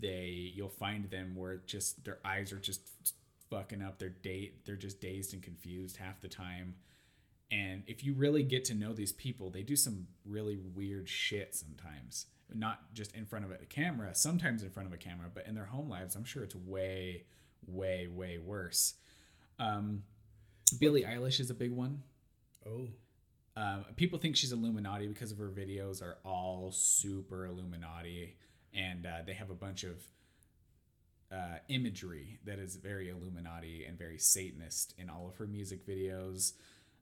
They 0.00 0.52
you'll 0.54 0.70
find 0.70 1.10
them 1.10 1.36
where 1.36 1.58
just 1.66 2.02
their 2.06 2.16
eyes 2.24 2.50
are 2.50 2.58
just 2.58 2.80
fucking 3.50 3.82
up. 3.82 3.98
Their 3.98 4.08
date 4.08 4.64
they're 4.64 4.74
just 4.74 5.02
dazed 5.02 5.34
and 5.34 5.42
confused 5.42 5.98
half 5.98 6.22
the 6.22 6.28
time. 6.28 6.76
And 7.50 7.82
if 7.86 8.02
you 8.02 8.14
really 8.14 8.42
get 8.42 8.64
to 8.66 8.74
know 8.74 8.94
these 8.94 9.12
people, 9.12 9.50
they 9.50 9.62
do 9.62 9.76
some 9.76 10.06
really 10.24 10.56
weird 10.56 11.10
shit 11.10 11.54
sometimes. 11.54 12.24
Not 12.54 12.94
just 12.94 13.14
in 13.14 13.26
front 13.26 13.44
of 13.44 13.50
a 13.50 13.66
camera, 13.66 14.14
sometimes 14.14 14.62
in 14.62 14.70
front 14.70 14.88
of 14.88 14.94
a 14.94 14.96
camera, 14.96 15.26
but 15.34 15.46
in 15.46 15.54
their 15.54 15.66
home 15.66 15.90
lives, 15.90 16.16
I'm 16.16 16.24
sure 16.24 16.42
it's 16.42 16.56
way, 16.56 17.24
way, 17.66 18.06
way 18.06 18.38
worse. 18.38 18.94
Um, 19.58 20.02
Billie 20.78 21.02
Eilish 21.04 21.40
is 21.40 21.50
a 21.50 21.54
big 21.54 21.72
one. 21.72 22.02
Oh. 22.66 22.88
Um, 23.56 23.84
people 23.96 24.18
think 24.18 24.36
she's 24.36 24.52
Illuminati 24.52 25.06
because 25.06 25.32
of 25.32 25.38
her 25.38 25.48
videos 25.48 26.02
are 26.02 26.18
all 26.24 26.70
super 26.72 27.46
Illuminati, 27.46 28.36
and 28.74 29.06
uh, 29.06 29.22
they 29.26 29.32
have 29.32 29.50
a 29.50 29.54
bunch 29.54 29.84
of 29.84 30.02
uh, 31.32 31.58
imagery 31.68 32.38
that 32.44 32.58
is 32.58 32.76
very 32.76 33.08
Illuminati 33.08 33.84
and 33.84 33.98
very 33.98 34.18
Satanist 34.18 34.94
in 34.98 35.08
all 35.08 35.26
of 35.28 35.36
her 35.36 35.46
music 35.46 35.86
videos. 35.86 36.52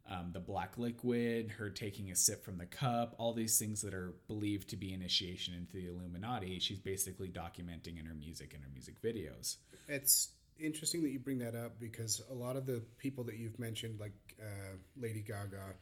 Um, 0.08 0.30
the 0.32 0.40
black 0.40 0.76
liquid, 0.76 1.52
her 1.52 1.70
taking 1.70 2.10
a 2.10 2.16
sip 2.16 2.44
from 2.44 2.58
the 2.58 2.66
cup, 2.66 3.14
all 3.18 3.32
these 3.32 3.58
things 3.58 3.80
that 3.80 3.94
are 3.94 4.12
believed 4.28 4.68
to 4.68 4.76
be 4.76 4.92
initiation 4.92 5.54
into 5.54 5.72
the 5.72 5.86
Illuminati, 5.86 6.58
she's 6.58 6.78
basically 6.78 7.28
documenting 7.28 7.98
in 7.98 8.04
her 8.04 8.14
music 8.14 8.52
and 8.52 8.62
her 8.62 8.68
music 8.72 9.00
videos. 9.02 9.56
It's 9.88 10.33
interesting 10.58 11.02
that 11.02 11.10
you 11.10 11.18
bring 11.18 11.38
that 11.38 11.54
up 11.54 11.78
because 11.80 12.22
a 12.30 12.34
lot 12.34 12.56
of 12.56 12.66
the 12.66 12.82
people 12.98 13.24
that 13.24 13.36
you've 13.36 13.58
mentioned, 13.58 14.00
like 14.00 14.12
uh, 14.40 14.76
Lady 14.96 15.20
Gaga, 15.20 15.74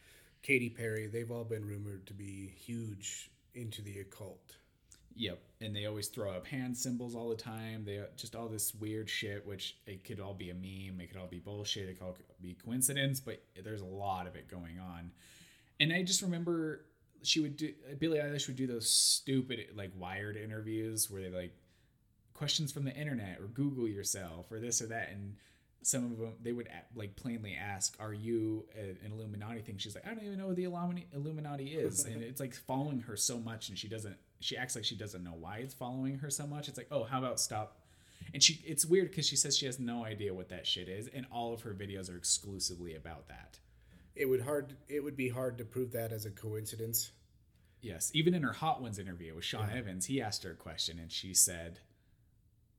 Katy 0.43 0.70
Perry, 0.70 1.07
they've 1.07 1.31
all 1.31 1.45
been 1.45 1.64
rumored 1.64 2.07
to 2.07 2.14
be 2.14 2.53
huge 2.64 3.31
into 3.55 3.83
the 3.83 4.01
occult. 4.01 4.57
Yep, 5.14 5.41
and 5.61 5.77
they 5.77 5.85
always 5.85 6.09
throw 6.09 6.31
up 6.31 6.47
hand 6.47 6.77
symbols 6.77 7.14
all 7.14 7.29
the 7.29 7.37
time. 7.37 7.85
They 7.85 8.03
just 8.16 8.35
all 8.35 8.49
this 8.49 8.75
weird 8.75 9.11
shit, 9.11 9.47
which 9.47 9.77
it 9.87 10.05
could 10.05 10.20
all 10.20 10.35
be 10.35 10.51
a 10.51 10.55
meme, 10.55 11.01
it 11.01 11.09
could 11.09 11.20
all 11.20 11.27
be 11.27 11.39
bullshit, 11.39 11.89
it 11.89 11.99
could 11.99 12.07
all 12.07 12.16
be 12.41 12.57
coincidence, 12.64 13.20
but 13.20 13.43
there's 13.62 13.83
a 13.83 13.87
lot 13.87 14.27
of 14.27 14.37
it 14.37 14.49
going 14.49 14.79
on. 14.79 15.11
And 15.81 15.93
I 15.93 16.03
just 16.03 16.23
remember 16.23 16.87
she 17.23 17.41
would 17.41 17.57
do 17.57 17.73
Billie 17.99 18.18
Eilish 18.18 18.47
would 18.47 18.57
do 18.57 18.66
those 18.66 18.91
stupid 18.91 19.61
like 19.77 19.93
Wired 19.97 20.37
interviews 20.37 21.11
where 21.11 21.23
they 21.23 21.31
like 21.31 21.53
questions 22.43 22.72
from 22.72 22.84
the 22.84 22.93
internet 22.93 23.38
or 23.40 23.47
Google 23.47 23.86
yourself 23.86 24.51
or 24.51 24.59
this 24.59 24.82
or 24.82 24.86
that, 24.88 25.11
and 25.12 25.36
some 25.82 26.11
of 26.11 26.18
them 26.18 26.32
they 26.43 26.51
would 26.51 26.68
like 26.97 27.14
plainly 27.14 27.55
ask, 27.55 27.97
"Are 28.01 28.12
you 28.12 28.66
an 28.76 29.12
Illuminati 29.12 29.61
thing?" 29.61 29.78
She's 29.78 29.95
like, 29.95 30.05
"I 30.05 30.09
don't 30.09 30.24
even 30.24 30.38
know 30.38 30.49
what 30.49 30.57
the 30.57 30.64
Illuminati 30.64 31.72
is," 31.72 32.05
and 32.05 32.20
it's 32.20 32.40
like 32.40 32.53
following 32.53 33.03
her 33.03 33.16
so 33.16 33.38
much, 33.38 33.68
and 33.68 33.78
she 33.78 33.86
doesn't. 33.86 34.16
She 34.40 34.57
acts 34.57 34.74
like 34.74 34.84
she 34.84 34.97
doesn't 34.97 35.22
know 35.22 35.36
why 35.38 35.59
it's 35.59 35.72
following 35.72 36.18
her 36.18 36.30
so 36.30 36.45
much. 36.49 36.68
It's 36.68 36.76
like, 36.76 36.88
"Oh, 36.90 37.05
how 37.05 37.20
about 37.20 37.38
stop?" 37.38 37.78
And 38.34 38.43
she, 38.43 38.61
it's 38.66 38.84
weird 38.84 39.11
because 39.11 39.28
she 39.28 39.36
says 39.36 39.57
she 39.57 39.66
has 39.66 39.78
no 39.78 40.05
idea 40.05 40.34
what 40.34 40.49
that 40.49 40.66
shit 40.66 40.88
is, 40.88 41.07
and 41.07 41.26
all 41.30 41.55
of 41.55 41.62
her 41.62 41.74
videos 41.74 42.12
are 42.12 42.16
exclusively 42.16 42.97
about 42.97 43.28
that. 43.28 43.61
It 44.16 44.26
would 44.26 44.40
hard. 44.40 44.74
It 44.88 45.05
would 45.05 45.16
be 45.16 45.28
hard 45.28 45.59
to 45.59 45.64
prove 45.64 45.93
that 45.93 46.11
as 46.11 46.26
a 46.26 46.30
coincidence. 46.32 47.12
Yes, 47.82 48.11
even 48.14 48.34
in 48.34 48.43
her 48.43 48.53
Hot 48.55 48.82
Ones 48.82 48.99
interview 48.99 49.32
with 49.32 49.45
Sean 49.45 49.68
yeah. 49.68 49.78
Evans, 49.78 50.07
he 50.07 50.20
asked 50.20 50.43
her 50.43 50.51
a 50.51 50.57
question, 50.57 50.99
and 50.99 51.12
she 51.12 51.34
said, 51.34 51.78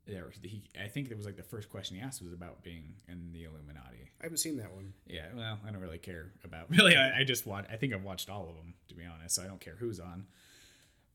there 0.06 0.32
he 0.42 0.64
I 0.82 0.88
think 0.88 1.10
it 1.12 1.18
was 1.18 1.26
like 1.26 1.38
the 1.38 1.44
first 1.44 1.70
question 1.70 1.96
he 1.96 2.02
asked 2.02 2.22
was 2.22 2.34
about 2.34 2.64
being 2.64 2.96
in 3.08 3.32
the 3.32 3.44
Illuminati. 3.46 4.12
I 4.20 4.24
haven't 4.24 4.38
seen 4.38 4.58
that 4.58 4.74
one. 4.74 4.94
Yeah, 5.08 5.28
well, 5.36 5.60
I 5.66 5.72
don't 5.72 5.82
really 5.82 5.98
care 5.98 6.32
about 6.44 6.70
really. 6.70 6.96
I, 6.96 7.20
I 7.20 7.24
just 7.24 7.46
watch. 7.46 7.66
I 7.72 7.76
think 7.76 7.94
I've 7.94 8.04
watched 8.04 8.30
all 8.30 8.50
of 8.50 8.56
them 8.56 8.74
to 8.90 8.96
be 8.96 9.04
honest. 9.06 9.36
So 9.36 9.44
I 9.44 9.48
don't 9.48 9.62
care 9.62 9.76
who's 9.80 10.00
on. 10.00 10.26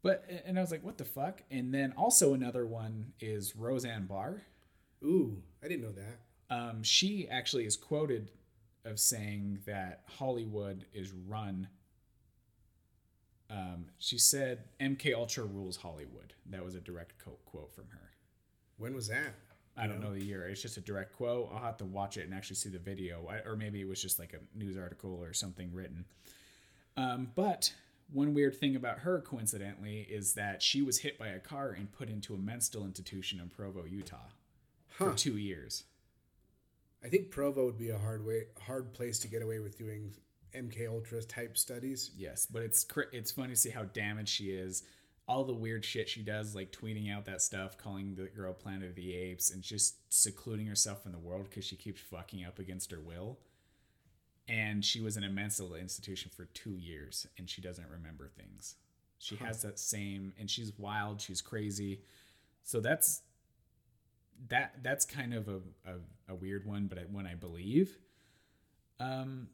But 0.03 0.31
and 0.47 0.59
I 0.59 0.61
was 0.61 0.71
like, 0.71 0.85
what 0.85 0.97
the 0.97 1.05
fuck? 1.05 1.43
And 1.51 1.75
then 1.75 1.93
also 1.97 2.35
another 2.35 2.67
one 2.67 3.13
is 3.21 3.57
Roseanne 3.57 4.07
Barr. 4.07 4.43
Ooh, 5.05 5.43
I 5.63 5.69
didn't 5.69 5.83
know 5.83 5.93
that. 5.93 6.21
Um, 6.51 6.83
she 6.83 7.29
actually 7.29 7.67
is 7.67 7.77
quoted 7.77 8.31
of 8.85 8.99
saying 8.99 9.59
that 9.67 10.03
Hollywood 10.07 10.87
is 10.95 11.13
run. 11.13 11.69
Um, 13.51 13.87
she 13.99 14.19
said 14.19 14.65
MK 14.81 15.15
Ultra 15.15 15.45
rules 15.45 15.77
Hollywood. 15.77 16.33
That 16.47 16.65
was 16.65 16.75
a 16.75 16.81
direct 16.81 17.15
quote 17.45 17.73
from 17.75 17.85
her. 17.91 18.08
When 18.79 18.95
was 18.95 19.09
that? 19.09 19.35
I 19.77 19.87
don't 19.87 20.01
know 20.01 20.13
the 20.13 20.25
year. 20.25 20.49
It's 20.49 20.61
just 20.61 20.77
a 20.77 20.81
direct 20.81 21.17
quote. 21.17 21.51
I'll 21.53 21.63
have 21.63 21.77
to 21.79 21.85
watch 21.85 22.17
it 22.17 22.25
and 22.25 22.35
actually 22.35 22.57
see 22.57 22.69
the 22.69 22.79
video, 22.79 23.29
or 23.47 23.55
maybe 23.55 23.81
it 23.81 23.87
was 23.87 24.03
just 24.03 24.19
like 24.19 24.35
a 24.35 24.59
news 24.59 24.77
article 24.77 25.21
or 25.23 25.33
something 25.33 25.73
written. 25.73 26.05
Um, 26.97 27.31
but 27.37 27.73
one 28.13 28.35
weird 28.35 28.57
thing 28.57 28.75
about 28.75 29.01
her, 29.01 29.21
coincidentally, 29.21 30.01
is 30.01 30.35
that 30.35 30.63
she 30.63 30.83
was 30.83 30.99
hit 30.99 31.17
by 31.17 31.29
a 31.29 31.39
car 31.39 31.71
and 31.71 31.93
put 31.93 32.09
into 32.09 32.35
a 32.35 32.39
mental 32.39 32.85
institution 32.85 33.39
in 33.39 33.49
Provo, 33.51 33.85
Utah, 33.85 34.17
huh. 34.97 35.11
for 35.11 35.15
two 35.15 35.37
years. 35.37 35.85
I 37.05 37.09
think 37.09 37.31
Provo 37.31 37.67
would 37.67 37.79
be 37.79 37.91
a 37.91 37.99
hard 37.99 38.27
way, 38.27 38.47
hard 38.61 38.93
place 38.93 39.21
to 39.21 39.29
get 39.29 39.43
away 39.43 39.61
with 39.61 39.79
doing 39.79 40.13
MK 40.55 40.89
Ultra 40.89 41.23
type 41.23 41.57
studies. 41.57 42.11
Yes, 42.17 42.47
but 42.51 42.63
it's 42.63 42.85
it's 43.13 43.31
funny 43.31 43.51
to 43.51 43.57
see 43.57 43.71
how 43.71 43.85
damaged 43.85 44.31
she 44.31 44.47
is 44.47 44.83
all 45.29 45.45
the 45.45 45.53
weird 45.53 45.85
shit 45.85 46.09
she 46.09 46.23
does, 46.23 46.55
like 46.55 46.73
tweeting 46.73 47.15
out 47.15 47.27
that 47.27 47.43
stuff, 47.43 47.77
calling 47.77 48.15
the 48.15 48.25
girl 48.25 48.55
Planet 48.55 48.89
of 48.89 48.95
the 48.95 49.15
Apes, 49.15 49.51
and 49.51 49.63
just 49.63 49.97
secluding 50.09 50.67
herself 50.67 51.03
from 51.03 51.13
the 51.13 51.19
world 51.19 51.47
because 51.51 51.67
she 51.67 51.77
keeps 51.77 52.01
fucking 52.01 52.45
up 52.45 52.59
against 52.59 52.91
her 52.91 53.01
will. 53.01 53.39
And 54.49 54.83
she 54.83 55.01
was 55.03 55.19
in 55.19 55.25
a 55.25 55.29
mental 55.29 55.75
institution 55.75 56.31
for 56.35 56.47
two 56.47 56.79
years, 56.79 57.27
and 57.37 57.49
she 57.51 57.61
doesn't 57.61 57.87
remember 57.91 58.29
things. 58.29 58.77
She 59.19 59.37
huh. 59.37 59.47
has 59.47 59.61
that 59.63 59.79
same, 59.79 60.33
and 60.41 60.49
she's 60.49 60.73
wild, 60.79 61.21
she's 61.21 61.43
crazy. 61.43 62.01
So 62.63 62.81
that's 62.81 63.21
that. 64.49 64.77
That's 64.83 65.05
kind 65.05 65.35
of 65.35 65.49
a 65.49 65.61
a, 65.87 66.33
a 66.33 66.35
weird 66.35 66.65
one, 66.65 66.87
but 66.87 66.99
I, 66.99 67.03
one 67.03 67.27
I 67.27 67.35
believe. 67.35 67.99
Um, 69.01 69.49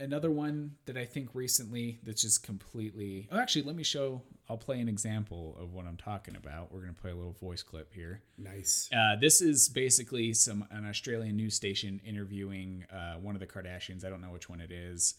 another 0.00 0.30
one 0.30 0.72
that 0.86 0.96
I 0.96 1.04
think 1.04 1.28
recently 1.34 2.00
that's 2.02 2.22
just 2.22 2.42
completely. 2.42 3.28
Oh, 3.30 3.38
actually, 3.38 3.62
let 3.62 3.76
me 3.76 3.84
show. 3.84 4.22
I'll 4.48 4.56
play 4.58 4.80
an 4.80 4.88
example 4.88 5.56
of 5.60 5.72
what 5.72 5.86
I'm 5.86 5.96
talking 5.96 6.34
about. 6.34 6.72
We're 6.72 6.80
gonna 6.80 6.92
play 6.94 7.12
a 7.12 7.14
little 7.14 7.36
voice 7.40 7.62
clip 7.62 7.92
here. 7.94 8.22
Nice. 8.36 8.88
Uh, 8.92 9.14
this 9.20 9.40
is 9.40 9.68
basically 9.68 10.32
some 10.32 10.66
an 10.72 10.88
Australian 10.88 11.36
news 11.36 11.54
station 11.54 12.00
interviewing 12.04 12.84
uh, 12.92 13.14
one 13.14 13.36
of 13.36 13.40
the 13.40 13.46
Kardashians. 13.46 14.04
I 14.04 14.10
don't 14.10 14.20
know 14.20 14.30
which 14.32 14.48
one 14.48 14.60
it 14.60 14.72
is. 14.72 15.14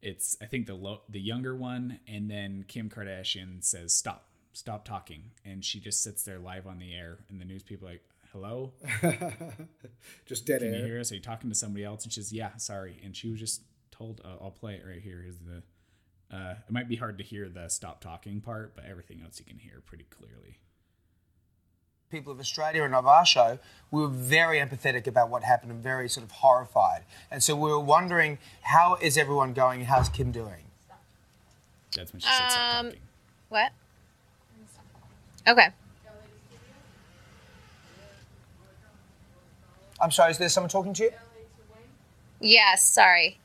It's 0.00 0.36
I 0.40 0.46
think 0.46 0.66
the 0.66 0.74
lo- 0.74 1.02
the 1.08 1.20
younger 1.20 1.54
one, 1.56 1.98
and 2.08 2.30
then 2.30 2.64
Kim 2.68 2.88
Kardashian 2.88 3.62
says 3.64 3.92
stop, 3.94 4.28
stop 4.52 4.84
talking, 4.84 5.30
and 5.44 5.64
she 5.64 5.80
just 5.80 6.02
sits 6.02 6.22
there 6.22 6.38
live 6.38 6.66
on 6.66 6.78
the 6.78 6.94
air, 6.94 7.18
and 7.28 7.40
the 7.40 7.44
news 7.44 7.62
people 7.62 7.88
like, 7.88 8.02
hello, 8.32 8.72
just 10.26 10.46
dead 10.46 10.60
Can 10.60 10.74
air. 10.74 10.80
you 10.80 10.84
hear 10.86 11.00
us? 11.00 11.10
Are 11.12 11.14
you 11.16 11.20
talking 11.20 11.50
to 11.50 11.56
somebody 11.56 11.84
else? 11.84 12.04
And 12.04 12.12
she's 12.12 12.32
yeah, 12.32 12.56
sorry, 12.56 13.00
and 13.04 13.14
she 13.16 13.30
was 13.30 13.40
just 13.40 13.62
told. 13.96 14.20
Uh, 14.24 14.42
I'll 14.42 14.50
play 14.50 14.74
it 14.74 14.82
right 14.86 15.00
here. 15.00 15.24
Is 15.26 15.36
the 15.38 15.62
uh, 16.34 16.54
it 16.66 16.72
might 16.72 16.88
be 16.88 16.96
hard 16.96 17.18
to 17.18 17.24
hear 17.24 17.48
the 17.48 17.68
stop 17.68 18.00
talking 18.00 18.40
part, 18.40 18.74
but 18.74 18.84
everything 18.84 19.20
else 19.24 19.38
you 19.38 19.44
can 19.44 19.58
hear 19.58 19.82
pretty 19.84 20.04
clearly. 20.10 20.58
People 22.10 22.32
of 22.32 22.40
Australia 22.40 22.84
and 22.84 22.94
of 22.94 23.06
our 23.06 23.26
show, 23.26 23.58
we 23.90 24.00
were 24.00 24.08
very 24.08 24.58
empathetic 24.58 25.06
about 25.06 25.30
what 25.30 25.42
happened 25.42 25.72
and 25.72 25.82
very 25.82 26.08
sort 26.08 26.24
of 26.24 26.30
horrified. 26.30 27.02
And 27.30 27.42
so 27.42 27.56
we 27.56 27.70
were 27.70 27.80
wondering, 27.80 28.38
how 28.62 28.96
is 28.96 29.18
everyone 29.18 29.52
going 29.52 29.80
and 29.80 29.88
how's 29.88 30.08
Kim 30.08 30.30
doing? 30.30 30.64
That's 31.96 32.12
when 32.12 32.20
she 32.20 32.26
said 32.26 32.50
stop 32.50 32.76
um, 32.76 32.86
talking. 32.86 33.00
What? 33.48 33.72
Okay. 35.46 35.68
I'm 40.00 40.10
sorry, 40.10 40.32
is 40.32 40.38
there 40.38 40.48
someone 40.48 40.70
talking 40.70 40.92
to 40.94 41.04
you? 41.04 41.10
Yes, 42.40 42.88
sorry. 42.88 43.38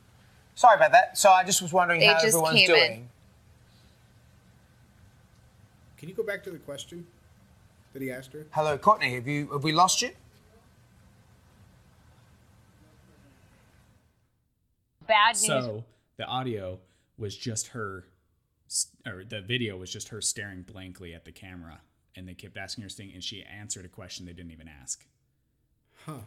Sorry 0.60 0.76
about 0.76 0.92
that. 0.92 1.18
So 1.18 1.30
I 1.30 1.46
just 1.46 1.62
was 1.62 1.72
wondering 1.72 2.02
how 2.02 2.18
everyone's 2.18 2.66
doing. 2.66 2.92
In. 2.92 3.10
Can 5.96 6.10
you 6.10 6.16
go 6.16 6.22
back 6.22 6.44
to 6.44 6.52
the 6.52 6.58
question 6.58 7.08
that 7.94 8.02
he 8.02 8.12
asked 8.12 8.34
her? 8.34 8.46
Hello, 8.52 8.78
Courtney. 8.78 9.16
Have 9.16 9.26
you 9.26 9.48
have 9.54 9.64
we 9.64 9.72
lost 9.72 10.02
you? 10.02 10.10
Bad 15.08 15.36
news. 15.36 15.46
So 15.46 15.86
the 16.18 16.26
audio 16.26 16.80
was 17.18 17.38
just 17.38 17.68
her, 17.68 18.04
or 19.08 19.24
the 19.24 19.40
video 19.40 19.78
was 19.78 19.90
just 19.90 20.10
her 20.10 20.20
staring 20.20 20.64
blankly 20.64 21.14
at 21.14 21.24
the 21.24 21.32
camera, 21.32 21.80
and 22.18 22.28
they 22.28 22.34
kept 22.34 22.58
asking 22.58 22.82
her 22.82 22.90
thing, 22.90 23.12
and 23.14 23.24
she 23.24 23.46
answered 23.46 23.86
a 23.86 23.88
question 23.88 24.26
they 24.26 24.34
didn't 24.34 24.52
even 24.52 24.68
ask. 24.68 25.06
Huh. 26.06 26.24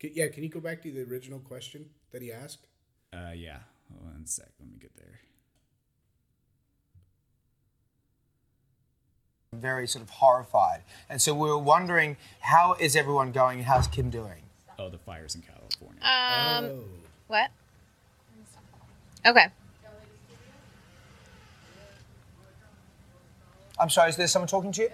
Yeah, 0.00 0.28
can 0.28 0.42
you 0.42 0.48
go 0.48 0.60
back 0.60 0.80
to 0.84 0.90
the 0.90 1.02
original 1.02 1.40
question 1.40 1.90
that 2.12 2.22
he 2.22 2.32
asked? 2.32 2.66
Uh, 3.12 3.32
yeah. 3.34 3.58
One 4.02 4.26
sec. 4.26 4.48
Let 4.60 4.68
me 4.68 4.76
get 4.80 4.96
there. 4.96 5.20
Very 9.52 9.86
sort 9.86 10.02
of 10.02 10.10
horrified, 10.10 10.82
and 11.08 11.22
so 11.22 11.32
we 11.32 11.48
were 11.48 11.56
wondering 11.56 12.18
how 12.40 12.74
is 12.78 12.94
everyone 12.94 13.32
going 13.32 13.62
how's 13.62 13.86
Kim 13.86 14.10
doing? 14.10 14.42
Oh, 14.78 14.90
the 14.90 14.98
fires 14.98 15.34
in 15.34 15.40
California. 15.40 16.02
Um, 16.02 16.64
oh. 16.64 16.84
what? 17.28 17.50
Okay. 19.24 19.46
I'm 23.80 23.88
sorry. 23.88 24.10
Is 24.10 24.16
there 24.16 24.26
someone 24.26 24.48
talking 24.48 24.72
to 24.72 24.82
you? 24.82 24.90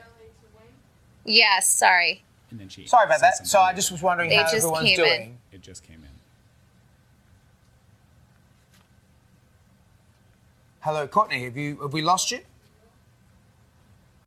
Yes. 1.24 1.74
Sorry. 1.74 2.22
And 2.50 2.60
then 2.60 2.68
she. 2.68 2.86
Sorry 2.86 3.06
about 3.06 3.20
that. 3.20 3.46
So 3.46 3.58
I 3.60 3.72
just 3.72 3.90
was 3.90 4.02
wondering 4.02 4.30
how 4.30 4.46
everyone's 4.46 4.94
doing. 4.94 5.22
In. 5.22 5.38
It 5.50 5.60
just 5.62 5.82
came 5.82 6.04
in. 6.04 6.11
Hello, 10.82 11.06
Courtney. 11.06 11.44
Have 11.44 11.56
you 11.56 11.76
have 11.80 11.92
we 11.92 12.02
lost 12.02 12.32
you? 12.32 12.40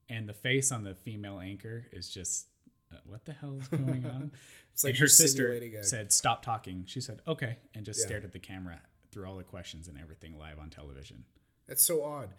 And 0.08 0.30
the 0.30 0.34
face 0.34 0.72
on 0.72 0.86
the 0.86 0.96
female 0.96 1.42
anchor 1.42 1.86
is 1.92 2.10
just, 2.10 2.48
uh, 2.94 2.98
what 3.06 3.26
the 3.26 3.34
hell 3.34 3.58
is 3.60 3.68
going 3.68 4.06
on? 4.16 4.32
it's 4.72 4.86
like 4.86 4.92
and 4.92 5.00
her 5.00 5.08
sister 5.10 5.60
said, 5.82 6.14
"Stop 6.14 6.46
talking." 6.46 6.86
She 6.88 7.02
said, 7.02 7.20
"Okay," 7.28 7.58
and 7.74 7.86
just 7.86 8.00
yeah. 8.00 8.06
stared 8.06 8.24
at 8.24 8.32
the 8.32 8.40
camera 8.40 8.80
through 9.12 9.26
all 9.26 9.36
the 9.36 9.44
questions 9.44 9.90
and 9.90 10.00
everything 10.00 10.40
live 10.40 10.58
on 10.58 10.70
television. 10.70 11.26
That's 11.68 11.84
so 11.84 12.06
odd. 12.06 12.30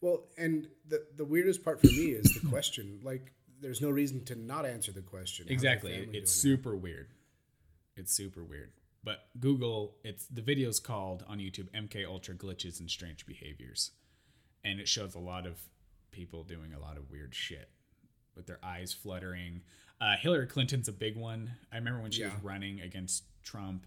Well, 0.00 0.24
and 0.38 0.68
the 0.88 1.04
the 1.14 1.26
weirdest 1.26 1.62
part 1.62 1.78
for 1.82 1.88
me 1.88 2.12
is 2.12 2.32
the 2.32 2.48
question. 2.48 3.00
Like, 3.04 3.34
there's 3.60 3.82
no 3.82 3.90
reason 3.90 4.24
to 4.24 4.36
not 4.36 4.64
answer 4.64 4.90
the 4.90 5.02
question. 5.02 5.48
Exactly. 5.50 6.08
It's 6.14 6.32
super 6.32 6.74
weird. 6.74 7.08
It's 7.94 8.10
super 8.10 8.42
weird. 8.42 8.70
But 9.06 9.28
Google, 9.38 9.94
it's 10.02 10.26
the 10.26 10.42
video's 10.42 10.80
called 10.80 11.24
on 11.28 11.38
YouTube 11.38 11.68
MK 11.70 12.04
Ultra 12.04 12.34
glitches 12.34 12.80
and 12.80 12.90
strange 12.90 13.24
behaviors. 13.24 13.92
And 14.64 14.80
it 14.80 14.88
shows 14.88 15.14
a 15.14 15.20
lot 15.20 15.46
of 15.46 15.60
people 16.10 16.42
doing 16.42 16.74
a 16.74 16.80
lot 16.80 16.96
of 16.96 17.08
weird 17.08 17.32
shit 17.32 17.70
with 18.34 18.46
their 18.46 18.58
eyes 18.64 18.92
fluttering. 18.92 19.62
Uh, 20.00 20.16
Hillary 20.20 20.48
Clinton's 20.48 20.88
a 20.88 20.92
big 20.92 21.16
one. 21.16 21.52
I 21.72 21.76
remember 21.76 22.02
when 22.02 22.10
she 22.10 22.24
was 22.24 22.32
running 22.42 22.80
against 22.80 23.22
Trump 23.44 23.86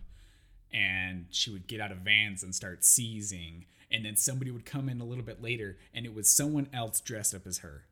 and 0.71 1.25
she 1.31 1.51
would 1.51 1.67
get 1.67 1.81
out 1.81 1.91
of 1.91 1.97
vans 1.97 2.41
and 2.41 2.55
start 2.55 2.85
seizing 2.85 3.65
and 3.91 4.05
then 4.05 4.15
somebody 4.15 4.51
would 4.51 4.65
come 4.65 4.87
in 4.87 5.01
a 5.01 5.05
little 5.05 5.23
bit 5.23 5.41
later 5.41 5.77
and 5.93 6.05
it 6.05 6.13
was 6.13 6.29
someone 6.29 6.69
else 6.71 7.01
dressed 7.01 7.33
up 7.33 7.47
as 7.47 7.57
her 7.59 7.85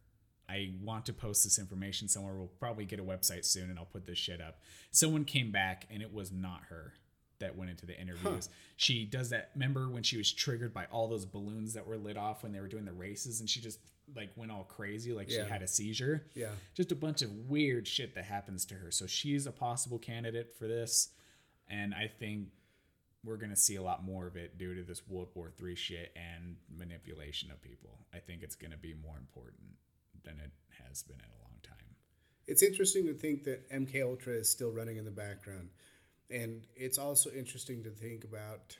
i 0.47 0.71
want 0.83 1.03
to 1.03 1.11
post 1.11 1.43
this 1.43 1.57
information 1.57 2.07
somewhere 2.07 2.35
we'll 2.35 2.51
probably 2.59 2.85
get 2.85 2.99
a 2.99 3.03
website 3.03 3.45
soon 3.45 3.71
and 3.71 3.79
i'll 3.79 3.85
put 3.85 4.05
this 4.05 4.19
shit 4.19 4.39
up 4.39 4.59
someone 4.91 5.25
came 5.25 5.51
back 5.51 5.87
and 5.89 6.03
it 6.03 6.13
was 6.13 6.31
not 6.31 6.65
her 6.69 6.93
that 7.39 7.55
went 7.55 7.69
into 7.69 7.85
the 7.85 7.99
interviews 7.99 8.49
she 8.77 9.05
does 9.05 9.29
that 9.29 9.51
remember 9.55 9.89
when 9.89 10.03
she 10.03 10.17
was 10.17 10.31
triggered 10.31 10.73
by 10.73 10.85
all 10.91 11.07
those 11.07 11.25
balloons 11.25 11.73
that 11.73 11.85
were 11.85 11.97
lit 11.97 12.17
off 12.17 12.43
when 12.43 12.51
they 12.51 12.59
were 12.59 12.67
doing 12.67 12.85
the 12.85 12.91
races 12.93 13.39
and 13.39 13.49
she 13.49 13.59
just 13.61 13.79
like 14.15 14.29
went 14.35 14.51
all 14.51 14.63
crazy 14.63 15.13
like 15.13 15.29
Yeah. 15.29 15.43
she 15.45 15.49
had 15.51 15.61
a 15.61 15.67
seizure 15.67 16.25
Yeah. 16.33 16.49
just 16.73 16.91
a 16.91 16.95
bunch 16.95 17.21
of 17.21 17.31
weird 17.49 17.87
shit 17.87 18.15
that 18.15 18.25
happens 18.25 18.65
to 18.67 18.75
her 18.75 18.89
so 18.91 19.05
she's 19.05 19.45
a 19.45 19.51
possible 19.51 19.99
candidate 19.99 20.55
for 20.57 20.67
this 20.67 21.09
and 21.67 21.93
i 21.93 22.07
think 22.07 22.47
we're 23.23 23.35
going 23.37 23.49
to 23.49 23.55
see 23.57 23.75
a 23.75 23.81
lot 23.81 24.03
more 24.05 24.25
of 24.25 24.37
it 24.37 24.57
due 24.57 24.73
to 24.75 24.83
this 24.83 25.05
World 25.07 25.27
War 25.33 25.51
III 25.61 25.75
shit 25.75 26.15
and 26.15 26.55
manipulation 26.73 27.51
of 27.51 27.59
people. 27.61 28.05
I 28.13 28.19
think 28.19 28.41
it's 28.41 28.55
going 28.55 28.71
to 28.71 28.77
be 28.77 28.93
more 28.93 29.17
important 29.17 29.75
than 30.23 30.35
it 30.39 30.51
has 30.87 31.03
been 31.03 31.17
in 31.17 31.25
a 31.25 31.41
long 31.43 31.55
time. 31.61 31.95
It's 32.45 32.63
interesting 32.63 33.05
to 33.07 33.13
think 33.13 33.43
that 33.43 33.69
MK 33.69 34.01
Ultra 34.03 34.33
is 34.35 34.49
still 34.49 34.71
running 34.71 34.95
in 34.95 35.03
the 35.03 35.11
background, 35.11 35.69
and 36.29 36.65
it's 36.75 36.97
also 36.97 37.29
interesting 37.31 37.83
to 37.83 37.89
think 37.89 38.23
about 38.23 38.77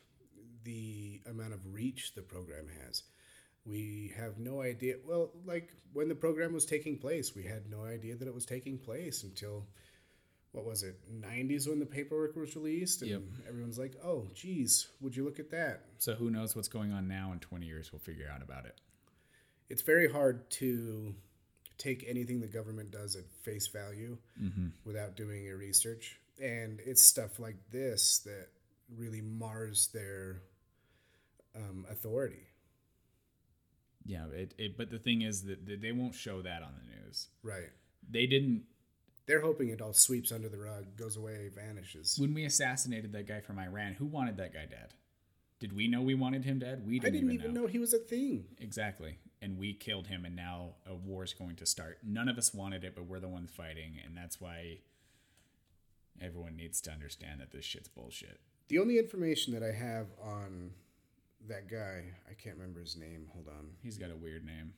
the 0.64 1.22
amount 1.30 1.54
of 1.54 1.60
reach 1.74 2.14
the 2.16 2.22
program 2.22 2.68
has. 2.86 3.04
We 3.66 4.14
have 4.18 4.38
no 4.39 4.62
idea. 4.62 4.95
Well, 5.06 5.32
like 5.45 5.74
when 5.93 6.08
the 6.08 6.16
program 6.16 6.54
was 6.54 6.66
taking 6.66 6.98
place, 6.98 7.36
we 7.36 7.43
had 7.43 7.70
no 7.70 7.84
idea 7.84 8.16
that 8.16 8.28
it 8.28 8.34
was 8.34 8.45
taking 8.45 8.78
place 8.78 9.24
until 9.24 9.66
what 10.54 10.66
was 10.66 10.82
it, 10.84 10.98
90s 11.22 11.68
when 11.68 11.80
the 11.80 11.86
paperwork 11.86 12.36
was 12.36 12.56
released, 12.56 13.02
and 13.02 13.12
Yep. 13.12 13.22
everyone's 13.48 13.78
like, 13.78 13.95
"Oh, 14.04 14.28
geez, 14.34 14.88
would 15.02 15.16
you 15.16 15.24
look 15.26 15.39
at 15.39 15.52
that?" 15.52 15.86
So 16.00 16.16
who 16.16 16.32
knows 16.32 16.56
what's 16.56 16.70
going 16.70 16.91
on 16.91 17.08
now 17.08 17.32
in 17.34 17.39
20 17.39 17.68
years? 17.68 17.91
We'll 17.91 18.00
figure 18.00 18.28
out 18.30 18.41
about 18.41 18.66
it. 18.66 18.80
it's 19.70 19.82
very 19.82 20.10
hard 20.10 20.50
to 20.50 21.14
take 21.78 22.06
anything 22.08 22.39
the 22.39 22.48
government 22.48 22.89
does 22.89 23.18
at 23.18 23.26
face 23.43 23.68
value 23.68 24.18
mm-hmm. 24.41 24.68
without 24.86 25.16
doing 25.18 25.43
your 25.43 25.58
research. 25.58 26.20
And 26.42 26.80
it's 26.86 27.04
stuff 27.04 27.40
like 27.40 27.58
this 27.72 28.20
that 28.26 28.48
really 28.96 29.22
mars 29.22 29.90
their 29.94 30.42
um, 31.56 31.86
authority. 31.90 32.48
Yeah, 34.06 34.26
it, 34.34 34.54
it 34.58 34.78
but 34.78 34.90
the 34.90 35.00
thing 35.00 35.22
is 35.22 35.44
that 35.44 35.82
they 35.82 35.92
won't 35.92 36.16
show 36.16 36.42
that 36.42 36.62
on 36.62 36.74
the 36.80 37.02
news. 37.06 37.28
Right. 37.44 37.70
They 38.10 38.26
didn't 38.26 38.64
They're 39.26 39.42
hoping 39.42 39.70
it 39.70 39.82
all 39.82 39.94
sweeps 39.94 40.32
under 40.32 40.48
the 40.48 40.58
rug, 40.60 40.96
goes 40.96 41.18
away, 41.18 41.50
vanishes. 41.54 42.18
when 42.18 42.34
we 42.34 42.46
assassinated 42.46 43.12
that 43.14 43.28
guy 43.28 43.42
from 43.42 43.60
Iran, 43.60 43.94
who 43.94 44.06
wanted 44.06 44.38
that 44.38 44.54
guy 44.54 44.66
dead? 44.66 44.94
Did 45.60 45.74
we 45.74 45.88
know 45.88 46.02
we 46.02 46.14
wanted 46.14 46.46
him 46.46 46.60
dead? 46.60 46.84
We 46.88 47.00
didn't, 47.00 47.16
I 47.16 47.20
didn't 47.20 47.34
even 47.34 47.54
know. 47.54 47.66
he 47.68 47.80
was 47.80 47.94
a 47.94 47.98
thing. 47.98 48.46
Exactly. 48.60 49.18
And 49.42 49.58
we 49.58 49.74
killed 49.74 50.08
him, 50.08 50.24
and 50.24 50.36
now 50.36 50.76
a 50.88 50.94
war 50.94 51.24
is 51.24 51.34
going 51.34 51.56
to 51.58 51.66
start. 51.66 51.98
None 52.04 52.30
of 52.30 52.38
us 52.38 52.54
wanted 52.54 52.84
it, 52.84 52.94
but 52.96 53.06
we're 53.06 53.20
the 53.20 53.28
ones 53.28 53.50
fighting, 53.52 53.94
and 54.06 54.16
that's 54.16 54.40
why 54.40 54.78
everyone 56.22 56.55
needs 56.55 56.82
to 56.82 56.91
understand 56.91 57.39
that 57.41 57.51
this 57.51 57.65
shit's 57.65 57.88
bullshit. 57.88 58.39
The 58.70 58.80
only 58.80 58.99
information 58.99 59.53
that 59.53 59.63
I 59.63 59.72
have 59.72 60.07
on 60.22 60.72
that 61.47 61.70
guy, 61.70 62.03
I 62.30 62.34
can't 62.34 62.57
remember 62.57 62.82
his 62.82 62.97
name. 62.97 63.28
Hold 63.34 63.47
on. 63.47 63.70
He's 63.82 63.97
got 63.97 64.11
a 64.11 64.15
weird 64.15 64.45
name. 64.45 64.74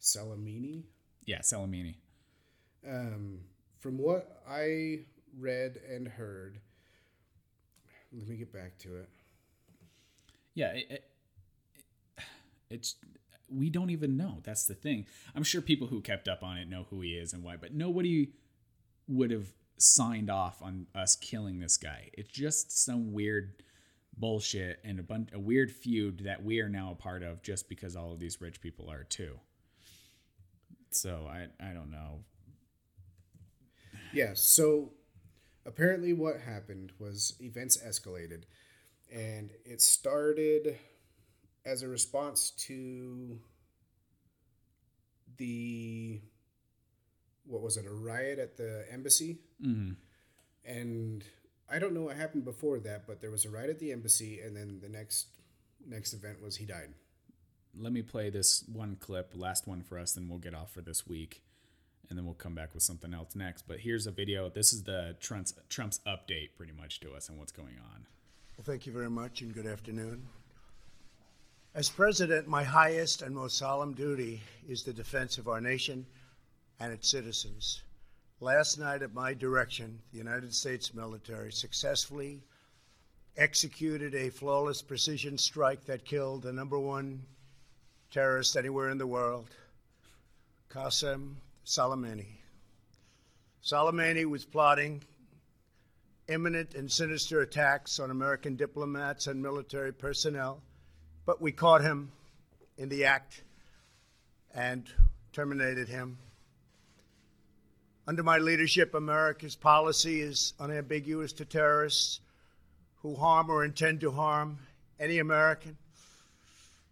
Salamini? 0.00 0.84
Yeah, 1.24 1.38
Salamini. 1.38 1.94
Um, 2.86 3.40
from 3.80 3.98
what 3.98 4.42
I 4.48 5.00
read 5.38 5.80
and 5.90 6.06
heard, 6.06 6.58
let 8.12 8.28
me 8.28 8.36
get 8.36 8.52
back 8.52 8.78
to 8.80 8.96
it. 8.96 9.08
Yeah, 10.54 10.72
it, 10.72 10.86
it, 10.90 11.04
it's 12.70 12.96
we 13.50 13.70
don't 13.70 13.90
even 13.90 14.16
know. 14.16 14.40
That's 14.42 14.66
the 14.66 14.74
thing. 14.74 15.06
I'm 15.34 15.42
sure 15.42 15.60
people 15.60 15.88
who 15.88 16.00
kept 16.00 16.28
up 16.28 16.42
on 16.42 16.58
it 16.58 16.68
know 16.68 16.86
who 16.90 17.00
he 17.00 17.10
is 17.10 17.32
and 17.32 17.42
why, 17.42 17.56
but 17.56 17.74
nobody 17.74 18.30
would 19.08 19.30
have 19.30 19.48
signed 19.78 20.30
off 20.30 20.62
on 20.62 20.86
us 20.94 21.16
killing 21.16 21.60
this 21.60 21.76
guy. 21.76 22.10
It's 22.14 22.30
just 22.30 22.84
some 22.84 23.12
weird 23.12 23.62
bullshit 24.16 24.78
and 24.84 25.00
a 25.00 25.02
bunch 25.02 25.30
a 25.32 25.38
weird 25.38 25.72
feud 25.72 26.20
that 26.20 26.44
we 26.44 26.60
are 26.60 26.68
now 26.68 26.92
a 26.92 26.94
part 26.94 27.22
of 27.22 27.42
just 27.42 27.68
because 27.68 27.96
all 27.96 28.12
of 28.12 28.20
these 28.20 28.40
rich 28.40 28.60
people 28.60 28.90
are 28.90 29.04
too. 29.04 29.38
So 30.90 31.28
I 31.28 31.48
I 31.60 31.72
don't 31.72 31.90
know. 31.90 32.20
Yeah, 34.12 34.32
so 34.34 34.92
apparently 35.66 36.12
what 36.12 36.40
happened 36.40 36.92
was 36.98 37.34
events 37.40 37.76
escalated 37.76 38.44
and 39.12 39.50
it 39.64 39.82
started 39.82 40.78
as 41.66 41.82
a 41.82 41.88
response 41.88 42.50
to 42.50 43.38
the 45.36 46.20
what 47.46 47.62
was 47.62 47.76
it, 47.76 47.86
a 47.86 47.92
riot 47.92 48.38
at 48.38 48.56
the 48.56 48.84
embassy? 48.90 49.38
Mm-hmm. 49.64 49.92
and 50.64 51.24
I 51.70 51.78
don't 51.78 51.94
know 51.94 52.02
what 52.02 52.16
happened 52.16 52.44
before 52.44 52.78
that, 52.80 53.06
but 53.06 53.20
there 53.20 53.30
was 53.30 53.44
a 53.44 53.50
riot 53.50 53.70
at 53.70 53.78
the 53.78 53.92
embassy, 53.92 54.40
and 54.40 54.56
then 54.56 54.80
the 54.82 54.88
next 54.88 55.26
next 55.86 56.12
event 56.12 56.42
was 56.42 56.56
he 56.56 56.64
died. 56.66 56.94
Let 57.76 57.92
me 57.92 58.02
play 58.02 58.30
this 58.30 58.64
one 58.72 58.96
clip, 58.96 59.32
last 59.34 59.66
one 59.66 59.82
for 59.82 59.98
us, 59.98 60.12
then 60.12 60.28
we'll 60.28 60.38
get 60.38 60.54
off 60.54 60.72
for 60.72 60.80
this 60.80 61.06
week, 61.06 61.42
and 62.08 62.18
then 62.18 62.24
we'll 62.24 62.34
come 62.34 62.54
back 62.54 62.74
with 62.74 62.82
something 62.82 63.12
else 63.12 63.34
next. 63.34 63.62
But 63.66 63.80
here's 63.80 64.06
a 64.06 64.10
video. 64.10 64.48
This 64.48 64.72
is 64.72 64.84
the 64.84 65.16
Trump's 65.20 65.54
Trump's 65.68 66.00
update, 66.06 66.50
pretty 66.56 66.72
much, 66.72 67.00
to 67.00 67.12
us 67.12 67.28
and 67.28 67.38
what's 67.38 67.52
going 67.52 67.78
on. 67.92 68.06
Well, 68.56 68.64
thank 68.64 68.86
you 68.86 68.92
very 68.92 69.10
much 69.10 69.40
and 69.42 69.52
good 69.52 69.66
afternoon. 69.66 70.26
As 71.74 71.88
president, 71.88 72.46
my 72.46 72.62
highest 72.62 73.22
and 73.22 73.34
most 73.34 73.56
solemn 73.58 73.94
duty 73.94 74.40
is 74.68 74.84
the 74.84 74.92
defense 74.92 75.38
of 75.38 75.48
our 75.48 75.60
nation 75.60 76.06
and 76.80 76.92
its 76.92 77.08
citizens. 77.08 77.82
Last 78.40 78.78
night, 78.78 79.02
at 79.02 79.14
my 79.14 79.34
direction, 79.34 80.00
the 80.12 80.18
United 80.18 80.54
States 80.54 80.92
military 80.92 81.52
successfully 81.52 82.42
executed 83.36 84.14
a 84.14 84.30
flawless 84.30 84.82
precision 84.82 85.38
strike 85.38 85.84
that 85.86 86.04
killed 86.04 86.42
the 86.42 86.52
number 86.52 86.78
one 86.78 87.22
terrorist 88.10 88.56
anywhere 88.56 88.90
in 88.90 88.98
the 88.98 89.06
world, 89.06 89.48
Qasem 90.70 91.34
Soleimani. 91.64 92.38
Soleimani 93.64 94.24
was 94.24 94.44
plotting 94.44 95.02
imminent 96.28 96.74
and 96.74 96.90
sinister 96.90 97.40
attacks 97.40 97.98
on 97.98 98.10
American 98.10 98.56
diplomats 98.56 99.26
and 99.26 99.42
military 99.42 99.92
personnel, 99.92 100.62
but 101.26 101.40
we 101.40 101.52
caught 101.52 101.82
him 101.82 102.12
in 102.78 102.88
the 102.88 103.04
act 103.04 103.42
and 104.54 104.88
terminated 105.32 105.88
him. 105.88 106.18
Under 108.06 108.22
my 108.22 108.36
leadership, 108.36 108.92
America's 108.92 109.56
policy 109.56 110.20
is 110.20 110.52
unambiguous 110.60 111.32
to 111.34 111.46
terrorists 111.46 112.20
who 113.00 113.14
harm 113.14 113.48
or 113.48 113.64
intend 113.64 114.00
to 114.00 114.10
harm 114.10 114.58
any 115.00 115.20
American. 115.20 115.78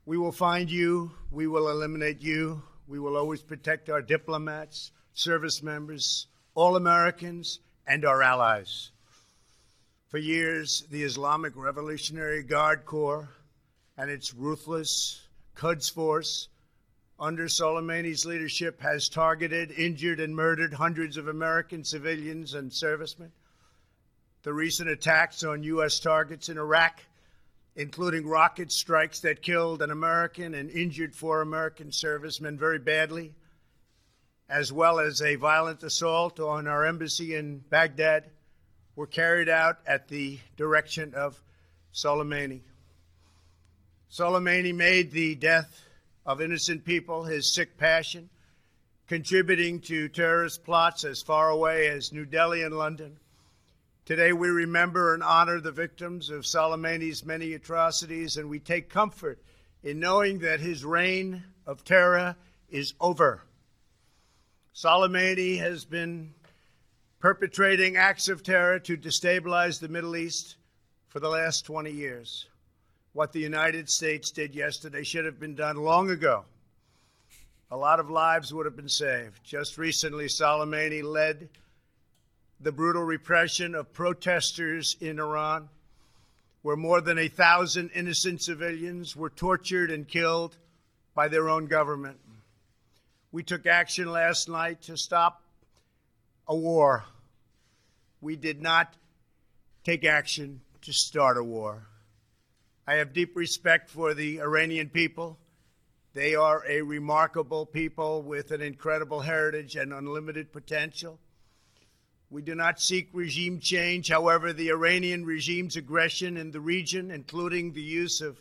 We 0.07 0.17
will 0.17 0.33
find 0.33 0.71
you, 0.71 1.11
we 1.31 1.47
will 1.47 1.69
eliminate 1.69 2.23
you, 2.23 2.63
we 2.89 2.99
will 2.99 3.19
always 3.19 3.43
protect 3.43 3.91
our 3.91 4.01
diplomats, 4.01 4.91
service 5.13 5.63
members, 5.63 6.29
all 6.55 6.77
Americans, 6.77 7.61
and 7.87 8.07
our 8.07 8.23
allies. 8.23 8.91
For 10.09 10.17
years, 10.17 10.85
the 10.91 11.03
Islamic 11.03 11.53
Revolutionary 11.57 12.43
Guard 12.43 12.87
Corps 12.87 13.29
and 13.99 14.11
its 14.11 14.33
ruthless 14.33 15.21
Quds 15.57 15.91
Force, 15.91 16.49
under 17.19 17.47
Soleimani's 17.47 18.27
leadership, 18.27 18.81
has 18.81 19.09
targeted, 19.09 19.71
injured, 19.73 20.21
and 20.21 20.35
murdered 20.35 20.75
hundreds 20.75 21.17
of 21.17 21.29
American 21.29 21.85
civilians 21.85 22.55
and 22.55 22.73
servicemen. 22.73 23.33
The 24.43 24.53
recent 24.53 24.89
attacks 24.89 25.45
on 25.45 25.63
U.S. 25.63 26.01
targets 26.01 26.49
in 26.49 26.59
Iraq, 26.59 27.01
including 27.77 28.27
rocket 28.27 28.73
strikes 28.73 29.21
that 29.21 29.43
killed 29.43 29.83
an 29.83 29.91
American 29.91 30.55
and 30.55 30.69
injured 30.71 31.15
four 31.15 31.43
American 31.43 31.93
servicemen 31.93 32.59
very 32.59 32.81
badly, 32.81 33.35
as 34.49 34.73
well 34.73 34.99
as 34.99 35.23
a 35.23 35.37
violent 35.37 35.83
assault 35.83 36.41
on 36.41 36.67
our 36.67 36.85
embassy 36.85 37.37
in 37.37 37.59
Baghdad, 37.71 38.25
were 38.97 39.07
carried 39.07 39.49
out 39.49 39.79
at 39.87 40.09
the 40.09 40.39
direction 40.57 41.15
of 41.15 41.41
Soleimani. 41.95 42.61
Soleimani 44.11 44.75
made 44.75 45.13
the 45.13 45.35
death 45.37 45.85
of 46.25 46.41
innocent 46.41 46.85
people 46.85 47.25
his 47.25 47.53
sick 47.53 47.77
passion, 47.77 48.31
contributing 49.07 49.81
to 49.81 50.09
terrorist 50.09 50.65
plots 50.65 51.05
as 51.05 51.23
far 51.23 51.51
away 51.51 51.89
as 51.89 52.13
New 52.13 52.25
Delhi 52.25 52.63
and 52.63 52.77
London. 52.77 53.19
Today, 54.05 54.33
we 54.33 54.49
remember 54.49 55.15
and 55.15 55.23
honor 55.23 55.61
the 55.61 55.73
victims 55.73 56.29
of 56.29 56.43
Soleimani's 56.43 57.25
many 57.25 57.53
atrocities, 57.53 58.37
and 58.37 58.49
we 58.49 58.59
take 58.59 58.89
comfort 58.89 59.41
in 59.83 60.01
knowing 60.01 60.41
that 60.41 60.61
his 60.61 60.85
reign 60.85 61.43
of 61.67 61.85
terror 61.85 62.37
is 62.69 62.95
over. 63.01 63.43
Soleimani 64.75 65.59
has 65.59 65.85
been 65.85 66.35
perpetrating 67.21 67.97
acts 67.97 68.29
of 68.29 68.43
terror 68.43 68.79
to 68.81 68.97
destabilize 68.97 69.79
the 69.79 69.89
Middle 69.89 70.17
East 70.17 70.57
for 71.09 71.21
the 71.21 71.29
last 71.29 71.65
20 71.67 71.91
years. 71.91 72.47
What 73.15 73.33
the 73.33 73.41
United 73.41 73.91
States 73.91 74.31
did 74.31 74.55
yesterday 74.55 75.03
should 75.03 75.27
have 75.27 75.39
been 75.39 75.55
done 75.55 75.77
long 75.77 76.11
ago. 76.11 76.45
A 77.71 77.77
lot 77.77 78.01
of 78.01 78.09
lives 78.09 78.55
would 78.55 78.65
have 78.65 78.77
been 78.77 78.89
saved. 78.89 79.45
Just 79.45 79.77
recently, 79.77 80.27
Soleimani 80.27 81.03
led 81.03 81.51
the 82.59 82.73
brutal 82.73 83.03
repression 83.03 83.75
of 83.75 83.93
protesters 83.93 84.97
in 85.01 85.19
Iran, 85.19 85.69
where 86.63 86.77
more 86.77 87.03
than 87.03 87.19
a 87.19 87.29
thousand 87.29 87.91
innocent 87.95 88.41
civilians 88.41 89.15
were 89.15 89.31
tortured 89.31 89.91
and 89.91 90.09
killed 90.09 90.57
by 91.15 91.29
their 91.29 91.51
own 91.51 91.67
government. 91.67 92.19
We 93.31 93.43
took 93.43 93.67
action 93.67 94.11
last 94.11 94.49
night 94.49 94.81
to 94.83 94.97
stop 94.97 95.43
a 96.49 96.57
war. 96.57 97.05
We 98.23 98.37
did 98.37 98.63
not 98.63 98.95
take 99.85 100.05
action 100.05 100.61
to 100.83 100.93
start 100.93 101.37
a 101.37 101.45
war. 101.45 101.89
I 102.87 102.95
have 102.95 103.13
deep 103.13 103.37
respect 103.37 103.91
for 103.91 104.15
the 104.15 104.41
Iranian 104.41 104.89
people. 104.89 105.39
They 106.15 106.35
are 106.35 106.65
a 106.69 106.83
remarkable 106.83 107.65
people 107.65 108.23
with 108.23 108.51
an 108.51 108.61
incredible 108.61 109.21
heritage 109.21 109.77
and 109.77 109.93
unlimited 109.93 110.53
potential. 110.53 111.19
We 112.29 112.43
do 112.43 112.55
not 112.55 112.81
seek 112.81 113.09
regime 113.13 113.61
change. 113.61 114.09
However, 114.09 114.53
the 114.53 114.71
Iranian 114.71 115.25
regime's 115.25 115.77
aggression 115.77 116.37
in 116.37 116.51
the 116.51 116.61
region, 116.61 117.11
including 117.11 117.73
the 117.73 117.83
use 117.83 118.21
of 118.21 118.41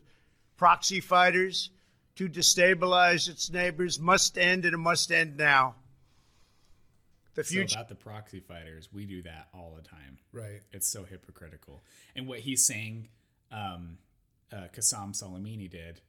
proxy 0.57 1.01
fighters 1.01 1.69
to 2.15 2.27
destabilize 2.27 3.29
its 3.29 3.51
neighbors, 3.51 3.99
must 3.99 4.37
end 4.37 4.65
and 4.65 4.73
it 4.73 4.77
must 4.77 5.11
end 5.11 5.37
now. 5.37 5.75
The 7.35 7.43
future 7.43 7.69
so 7.69 7.75
about 7.75 7.89
the 7.89 7.95
proxy 7.95 8.39
fighters, 8.39 8.89
we 8.91 9.05
do 9.05 9.21
that 9.23 9.47
all 9.53 9.73
the 9.75 9.87
time. 9.87 10.17
Right. 10.33 10.61
It's 10.71 10.87
so 10.87 11.03
hypocritical. 11.03 11.81
And 12.15 12.27
what 12.27 12.39
he's 12.39 12.65
saying, 12.65 13.07
um, 13.51 13.97
uh, 14.52 14.68
Qasem 14.76 15.14
Soleimani 15.14 15.70
did, 15.70 16.02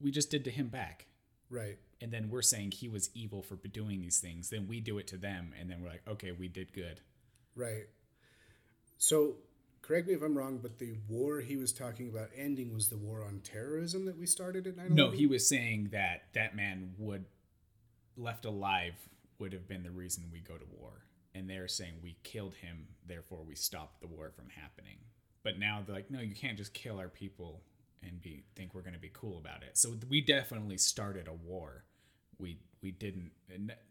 we 0.00 0.10
just 0.10 0.30
did 0.30 0.44
to 0.44 0.50
him 0.50 0.68
back. 0.68 1.06
Right. 1.50 1.78
And 2.00 2.12
then 2.12 2.30
we're 2.30 2.42
saying 2.42 2.72
he 2.72 2.88
was 2.88 3.10
evil 3.14 3.42
for 3.42 3.56
doing 3.56 4.00
these 4.00 4.20
things. 4.20 4.48
Then 4.48 4.66
we 4.66 4.80
do 4.80 4.98
it 4.98 5.06
to 5.08 5.16
them, 5.16 5.52
and 5.58 5.68
then 5.68 5.82
we're 5.82 5.90
like, 5.90 6.02
okay, 6.08 6.32
we 6.32 6.48
did 6.48 6.72
good. 6.72 7.00
Right. 7.54 7.88
So, 8.96 9.36
correct 9.82 10.06
me 10.06 10.14
if 10.14 10.22
I'm 10.22 10.36
wrong, 10.36 10.60
but 10.62 10.78
the 10.78 10.94
war 11.08 11.40
he 11.40 11.56
was 11.56 11.72
talking 11.72 12.08
about 12.08 12.30
ending 12.36 12.72
was 12.72 12.88
the 12.88 12.96
war 12.96 13.24
on 13.24 13.40
terrorism 13.40 14.06
that 14.06 14.16
we 14.16 14.26
started 14.26 14.66
at 14.66 14.76
9 14.76 14.94
No, 14.94 15.10
he 15.10 15.26
was 15.26 15.46
saying 15.46 15.88
that 15.92 16.24
that 16.34 16.54
man 16.54 16.94
would, 16.98 17.24
left 18.16 18.44
alive, 18.44 18.94
would 19.38 19.52
have 19.52 19.66
been 19.66 19.82
the 19.82 19.90
reason 19.90 20.24
we 20.32 20.40
go 20.40 20.54
to 20.54 20.66
war. 20.78 21.04
And 21.34 21.48
they're 21.48 21.68
saying 21.68 21.94
we 22.02 22.16
killed 22.22 22.54
him, 22.54 22.88
therefore 23.06 23.42
we 23.46 23.54
stopped 23.54 24.00
the 24.00 24.06
war 24.06 24.30
from 24.34 24.48
happening. 24.50 24.98
But 25.42 25.58
now 25.58 25.82
they're 25.84 25.94
like, 25.94 26.10
no, 26.10 26.20
you 26.20 26.34
can't 26.34 26.56
just 26.56 26.74
kill 26.74 26.98
our 26.98 27.08
people 27.08 27.62
and 28.02 28.20
be 28.20 28.44
think 28.54 28.74
we're 28.74 28.82
going 28.82 28.94
to 28.94 29.00
be 29.00 29.10
cool 29.12 29.38
about 29.38 29.62
it. 29.62 29.76
So 29.76 29.94
we 30.08 30.20
definitely 30.20 30.78
started 30.78 31.28
a 31.28 31.32
war. 31.32 31.84
We 32.38 32.58
we 32.82 32.90
didn't. 32.90 33.32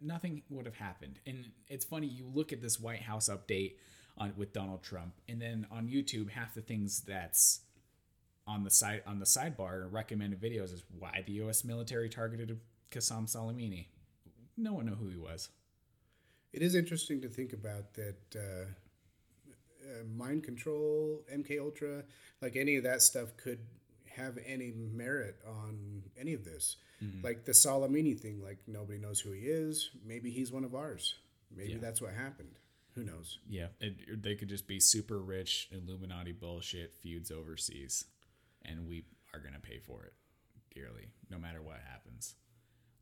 Nothing 0.01 0.41
would 0.49 0.65
have 0.65 0.75
happened. 0.75 1.19
And 1.25 1.51
it's 1.67 1.85
funny. 1.85 2.07
You 2.07 2.25
look 2.33 2.51
at 2.51 2.61
this 2.61 2.79
White 2.79 3.01
House 3.01 3.29
update 3.29 3.75
on 4.17 4.33
with 4.35 4.53
Donald 4.53 4.83
Trump, 4.83 5.13
and 5.27 5.41
then 5.41 5.67
on 5.71 5.87
YouTube, 5.87 6.29
half 6.29 6.53
the 6.53 6.61
things 6.61 7.01
that's 7.01 7.61
on 8.47 8.63
the 8.63 8.71
side 8.71 9.03
on 9.05 9.19
the 9.19 9.25
sidebar 9.25 9.87
recommended 9.91 10.41
videos 10.41 10.73
is 10.73 10.83
why 10.97 11.23
the 11.25 11.33
U.S. 11.33 11.63
military 11.63 12.09
targeted 12.09 12.59
Qasem 12.91 13.31
Soleimani. 13.31 13.87
No 14.57 14.73
one 14.73 14.87
knew 14.87 14.95
who 14.95 15.09
he 15.09 15.17
was. 15.17 15.49
It 16.51 16.63
is 16.63 16.73
interesting 16.73 17.21
to 17.21 17.29
think 17.29 17.53
about 17.53 17.93
that. 17.93 18.17
Uh, 18.35 18.65
uh, 19.89 20.03
mind 20.15 20.43
control, 20.43 21.21
MK 21.33 21.59
Ultra, 21.59 22.03
like 22.41 22.55
any 22.55 22.75
of 22.77 22.83
that 22.83 23.01
stuff 23.01 23.35
could 23.37 23.59
have 24.15 24.37
any 24.45 24.71
merit 24.71 25.37
on 25.47 26.03
any 26.19 26.33
of 26.33 26.43
this. 26.43 26.77
Mm-hmm. 27.03 27.25
Like 27.25 27.45
the 27.45 27.53
Salamini 27.53 28.19
thing, 28.19 28.41
like 28.43 28.59
nobody 28.67 28.99
knows 28.99 29.19
who 29.19 29.31
he 29.31 29.41
is. 29.41 29.89
Maybe 30.05 30.29
he's 30.29 30.51
one 30.51 30.63
of 30.63 30.75
ours. 30.75 31.15
Maybe 31.55 31.73
yeah. 31.73 31.79
that's 31.81 32.01
what 32.01 32.13
happened. 32.13 32.59
Who 32.95 33.03
knows? 33.03 33.37
Yeah, 33.47 33.67
it, 33.79 34.21
they 34.21 34.35
could 34.35 34.49
just 34.49 34.67
be 34.67 34.79
super 34.79 35.19
rich 35.19 35.69
Illuminati 35.71 36.33
bullshit 36.33 36.95
feuds 36.95 37.31
overseas, 37.31 38.05
and 38.65 38.87
we 38.87 39.05
are 39.33 39.39
gonna 39.39 39.59
pay 39.59 39.79
for 39.79 40.03
it 40.03 40.13
dearly, 40.73 41.07
no 41.29 41.37
matter 41.37 41.61
what 41.61 41.77
happens. 41.89 42.35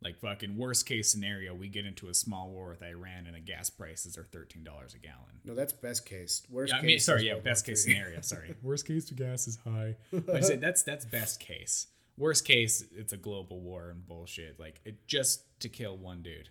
Like 0.02 0.20
fucking 0.20 0.58
worst 0.58 0.86
case 0.86 1.10
scenario, 1.10 1.56
we 1.56 1.70
get 1.70 1.86
into 1.86 2.08
a 2.08 2.14
small 2.14 2.52
war 2.52 2.70
with 2.70 2.84
Iran 2.84 3.26
and 3.26 3.36
the 3.36 3.40
gas 3.40 3.70
prices 3.70 4.16
are 4.18 4.26
thirteen 4.32 4.64
dollars 4.64 4.94
a 4.94 5.00
gallon. 5.00 5.42
No, 5.44 5.56
that's 5.56 5.74
best 5.74 6.06
case. 6.06 6.44
Worst 6.52 6.72
yeah, 6.72 6.80
I 6.80 6.84
mean, 6.84 7.00
sorry, 7.00 7.28
yeah, 7.28 7.40
best 7.40 7.66
case 7.66 7.84
scenario. 7.84 8.22
Sorry, 8.22 8.56
worst 8.62 8.86
case 8.86 9.06
the 9.06 9.16
gas 9.16 9.48
is 9.48 9.58
high. 9.64 9.96
I 10.34 10.42
said 10.42 10.62
that's 10.62 10.84
that's 10.84 11.04
best 11.04 11.40
case. 11.40 11.88
Worst 12.16 12.46
case, 12.46 12.84
it's 12.96 13.14
a 13.14 13.18
global 13.18 13.60
war 13.60 13.90
and 13.90 14.08
bullshit. 14.08 14.60
Like 14.60 14.82
it 14.86 15.08
just 15.08 15.60
to 15.62 15.70
kill 15.70 15.98
one 15.98 16.22
dude. 16.22 16.50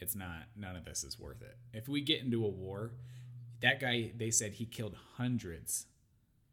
It's 0.00 0.16
not. 0.16 0.46
None 0.56 0.74
of 0.74 0.84
this 0.84 1.04
is 1.04 1.20
worth 1.20 1.40
it. 1.40 1.56
If 1.72 1.88
we 1.88 2.00
get 2.00 2.22
into 2.22 2.44
a 2.44 2.48
war, 2.48 2.94
that 3.60 3.78
guy 3.78 4.10
they 4.16 4.32
said 4.32 4.54
he 4.54 4.66
killed 4.66 4.96
hundreds 5.16 5.86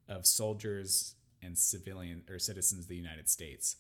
of 0.08 0.28
soldiers 0.28 1.16
and 1.42 1.58
civilian 1.58 2.22
or 2.30 2.38
citizens 2.38 2.84
of 2.84 2.88
the 2.88 2.96
United 2.96 3.30
States 3.30 3.78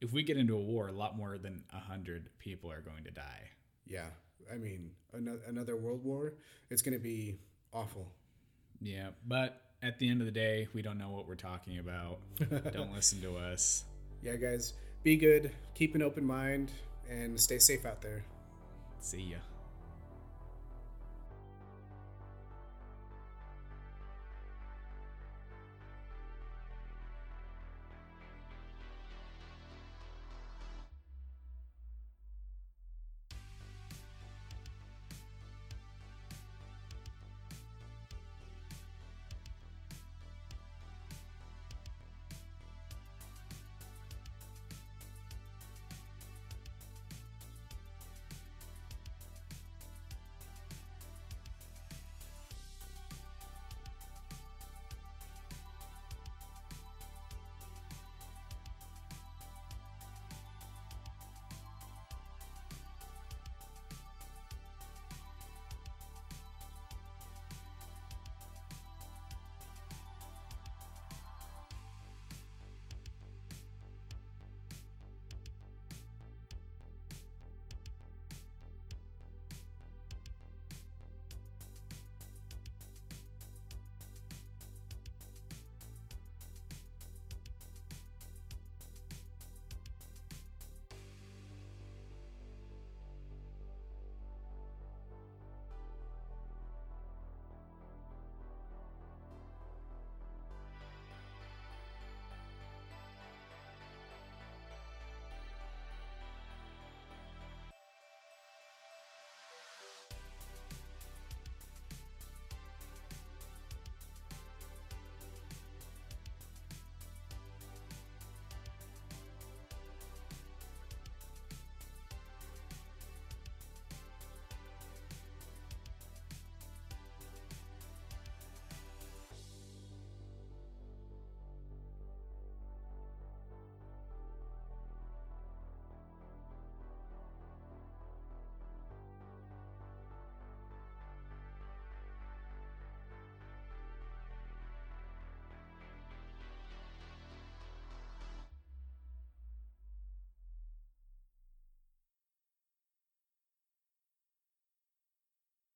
if 0.00 0.12
we 0.12 0.22
get 0.22 0.36
into 0.36 0.54
a 0.54 0.60
war, 0.60 0.88
a 0.88 0.92
lot 0.92 1.16
more 1.16 1.38
than 1.38 1.64
a 1.72 1.78
hundred 1.78 2.28
people 2.38 2.70
are 2.70 2.80
going 2.80 3.04
to 3.04 3.10
die. 3.10 3.50
Yeah, 3.86 4.06
I 4.52 4.56
mean, 4.56 4.90
another 5.46 5.76
world 5.76 6.04
war, 6.04 6.34
it's 6.70 6.82
going 6.82 6.94
to 6.94 7.02
be 7.02 7.38
awful. 7.72 8.12
Yeah, 8.80 9.08
but 9.26 9.60
at 9.82 9.98
the 9.98 10.08
end 10.08 10.20
of 10.20 10.26
the 10.26 10.32
day, 10.32 10.68
we 10.74 10.82
don't 10.82 10.98
know 10.98 11.10
what 11.10 11.26
we're 11.26 11.34
talking 11.34 11.78
about. 11.78 12.18
don't 12.72 12.92
listen 12.92 13.20
to 13.22 13.36
us. 13.36 13.84
Yeah, 14.22 14.36
guys, 14.36 14.74
be 15.02 15.16
good, 15.16 15.52
keep 15.74 15.94
an 15.94 16.02
open 16.02 16.24
mind, 16.24 16.70
and 17.08 17.40
stay 17.40 17.58
safe 17.58 17.84
out 17.84 18.02
there. 18.02 18.24
See 19.00 19.22
ya. 19.22 19.38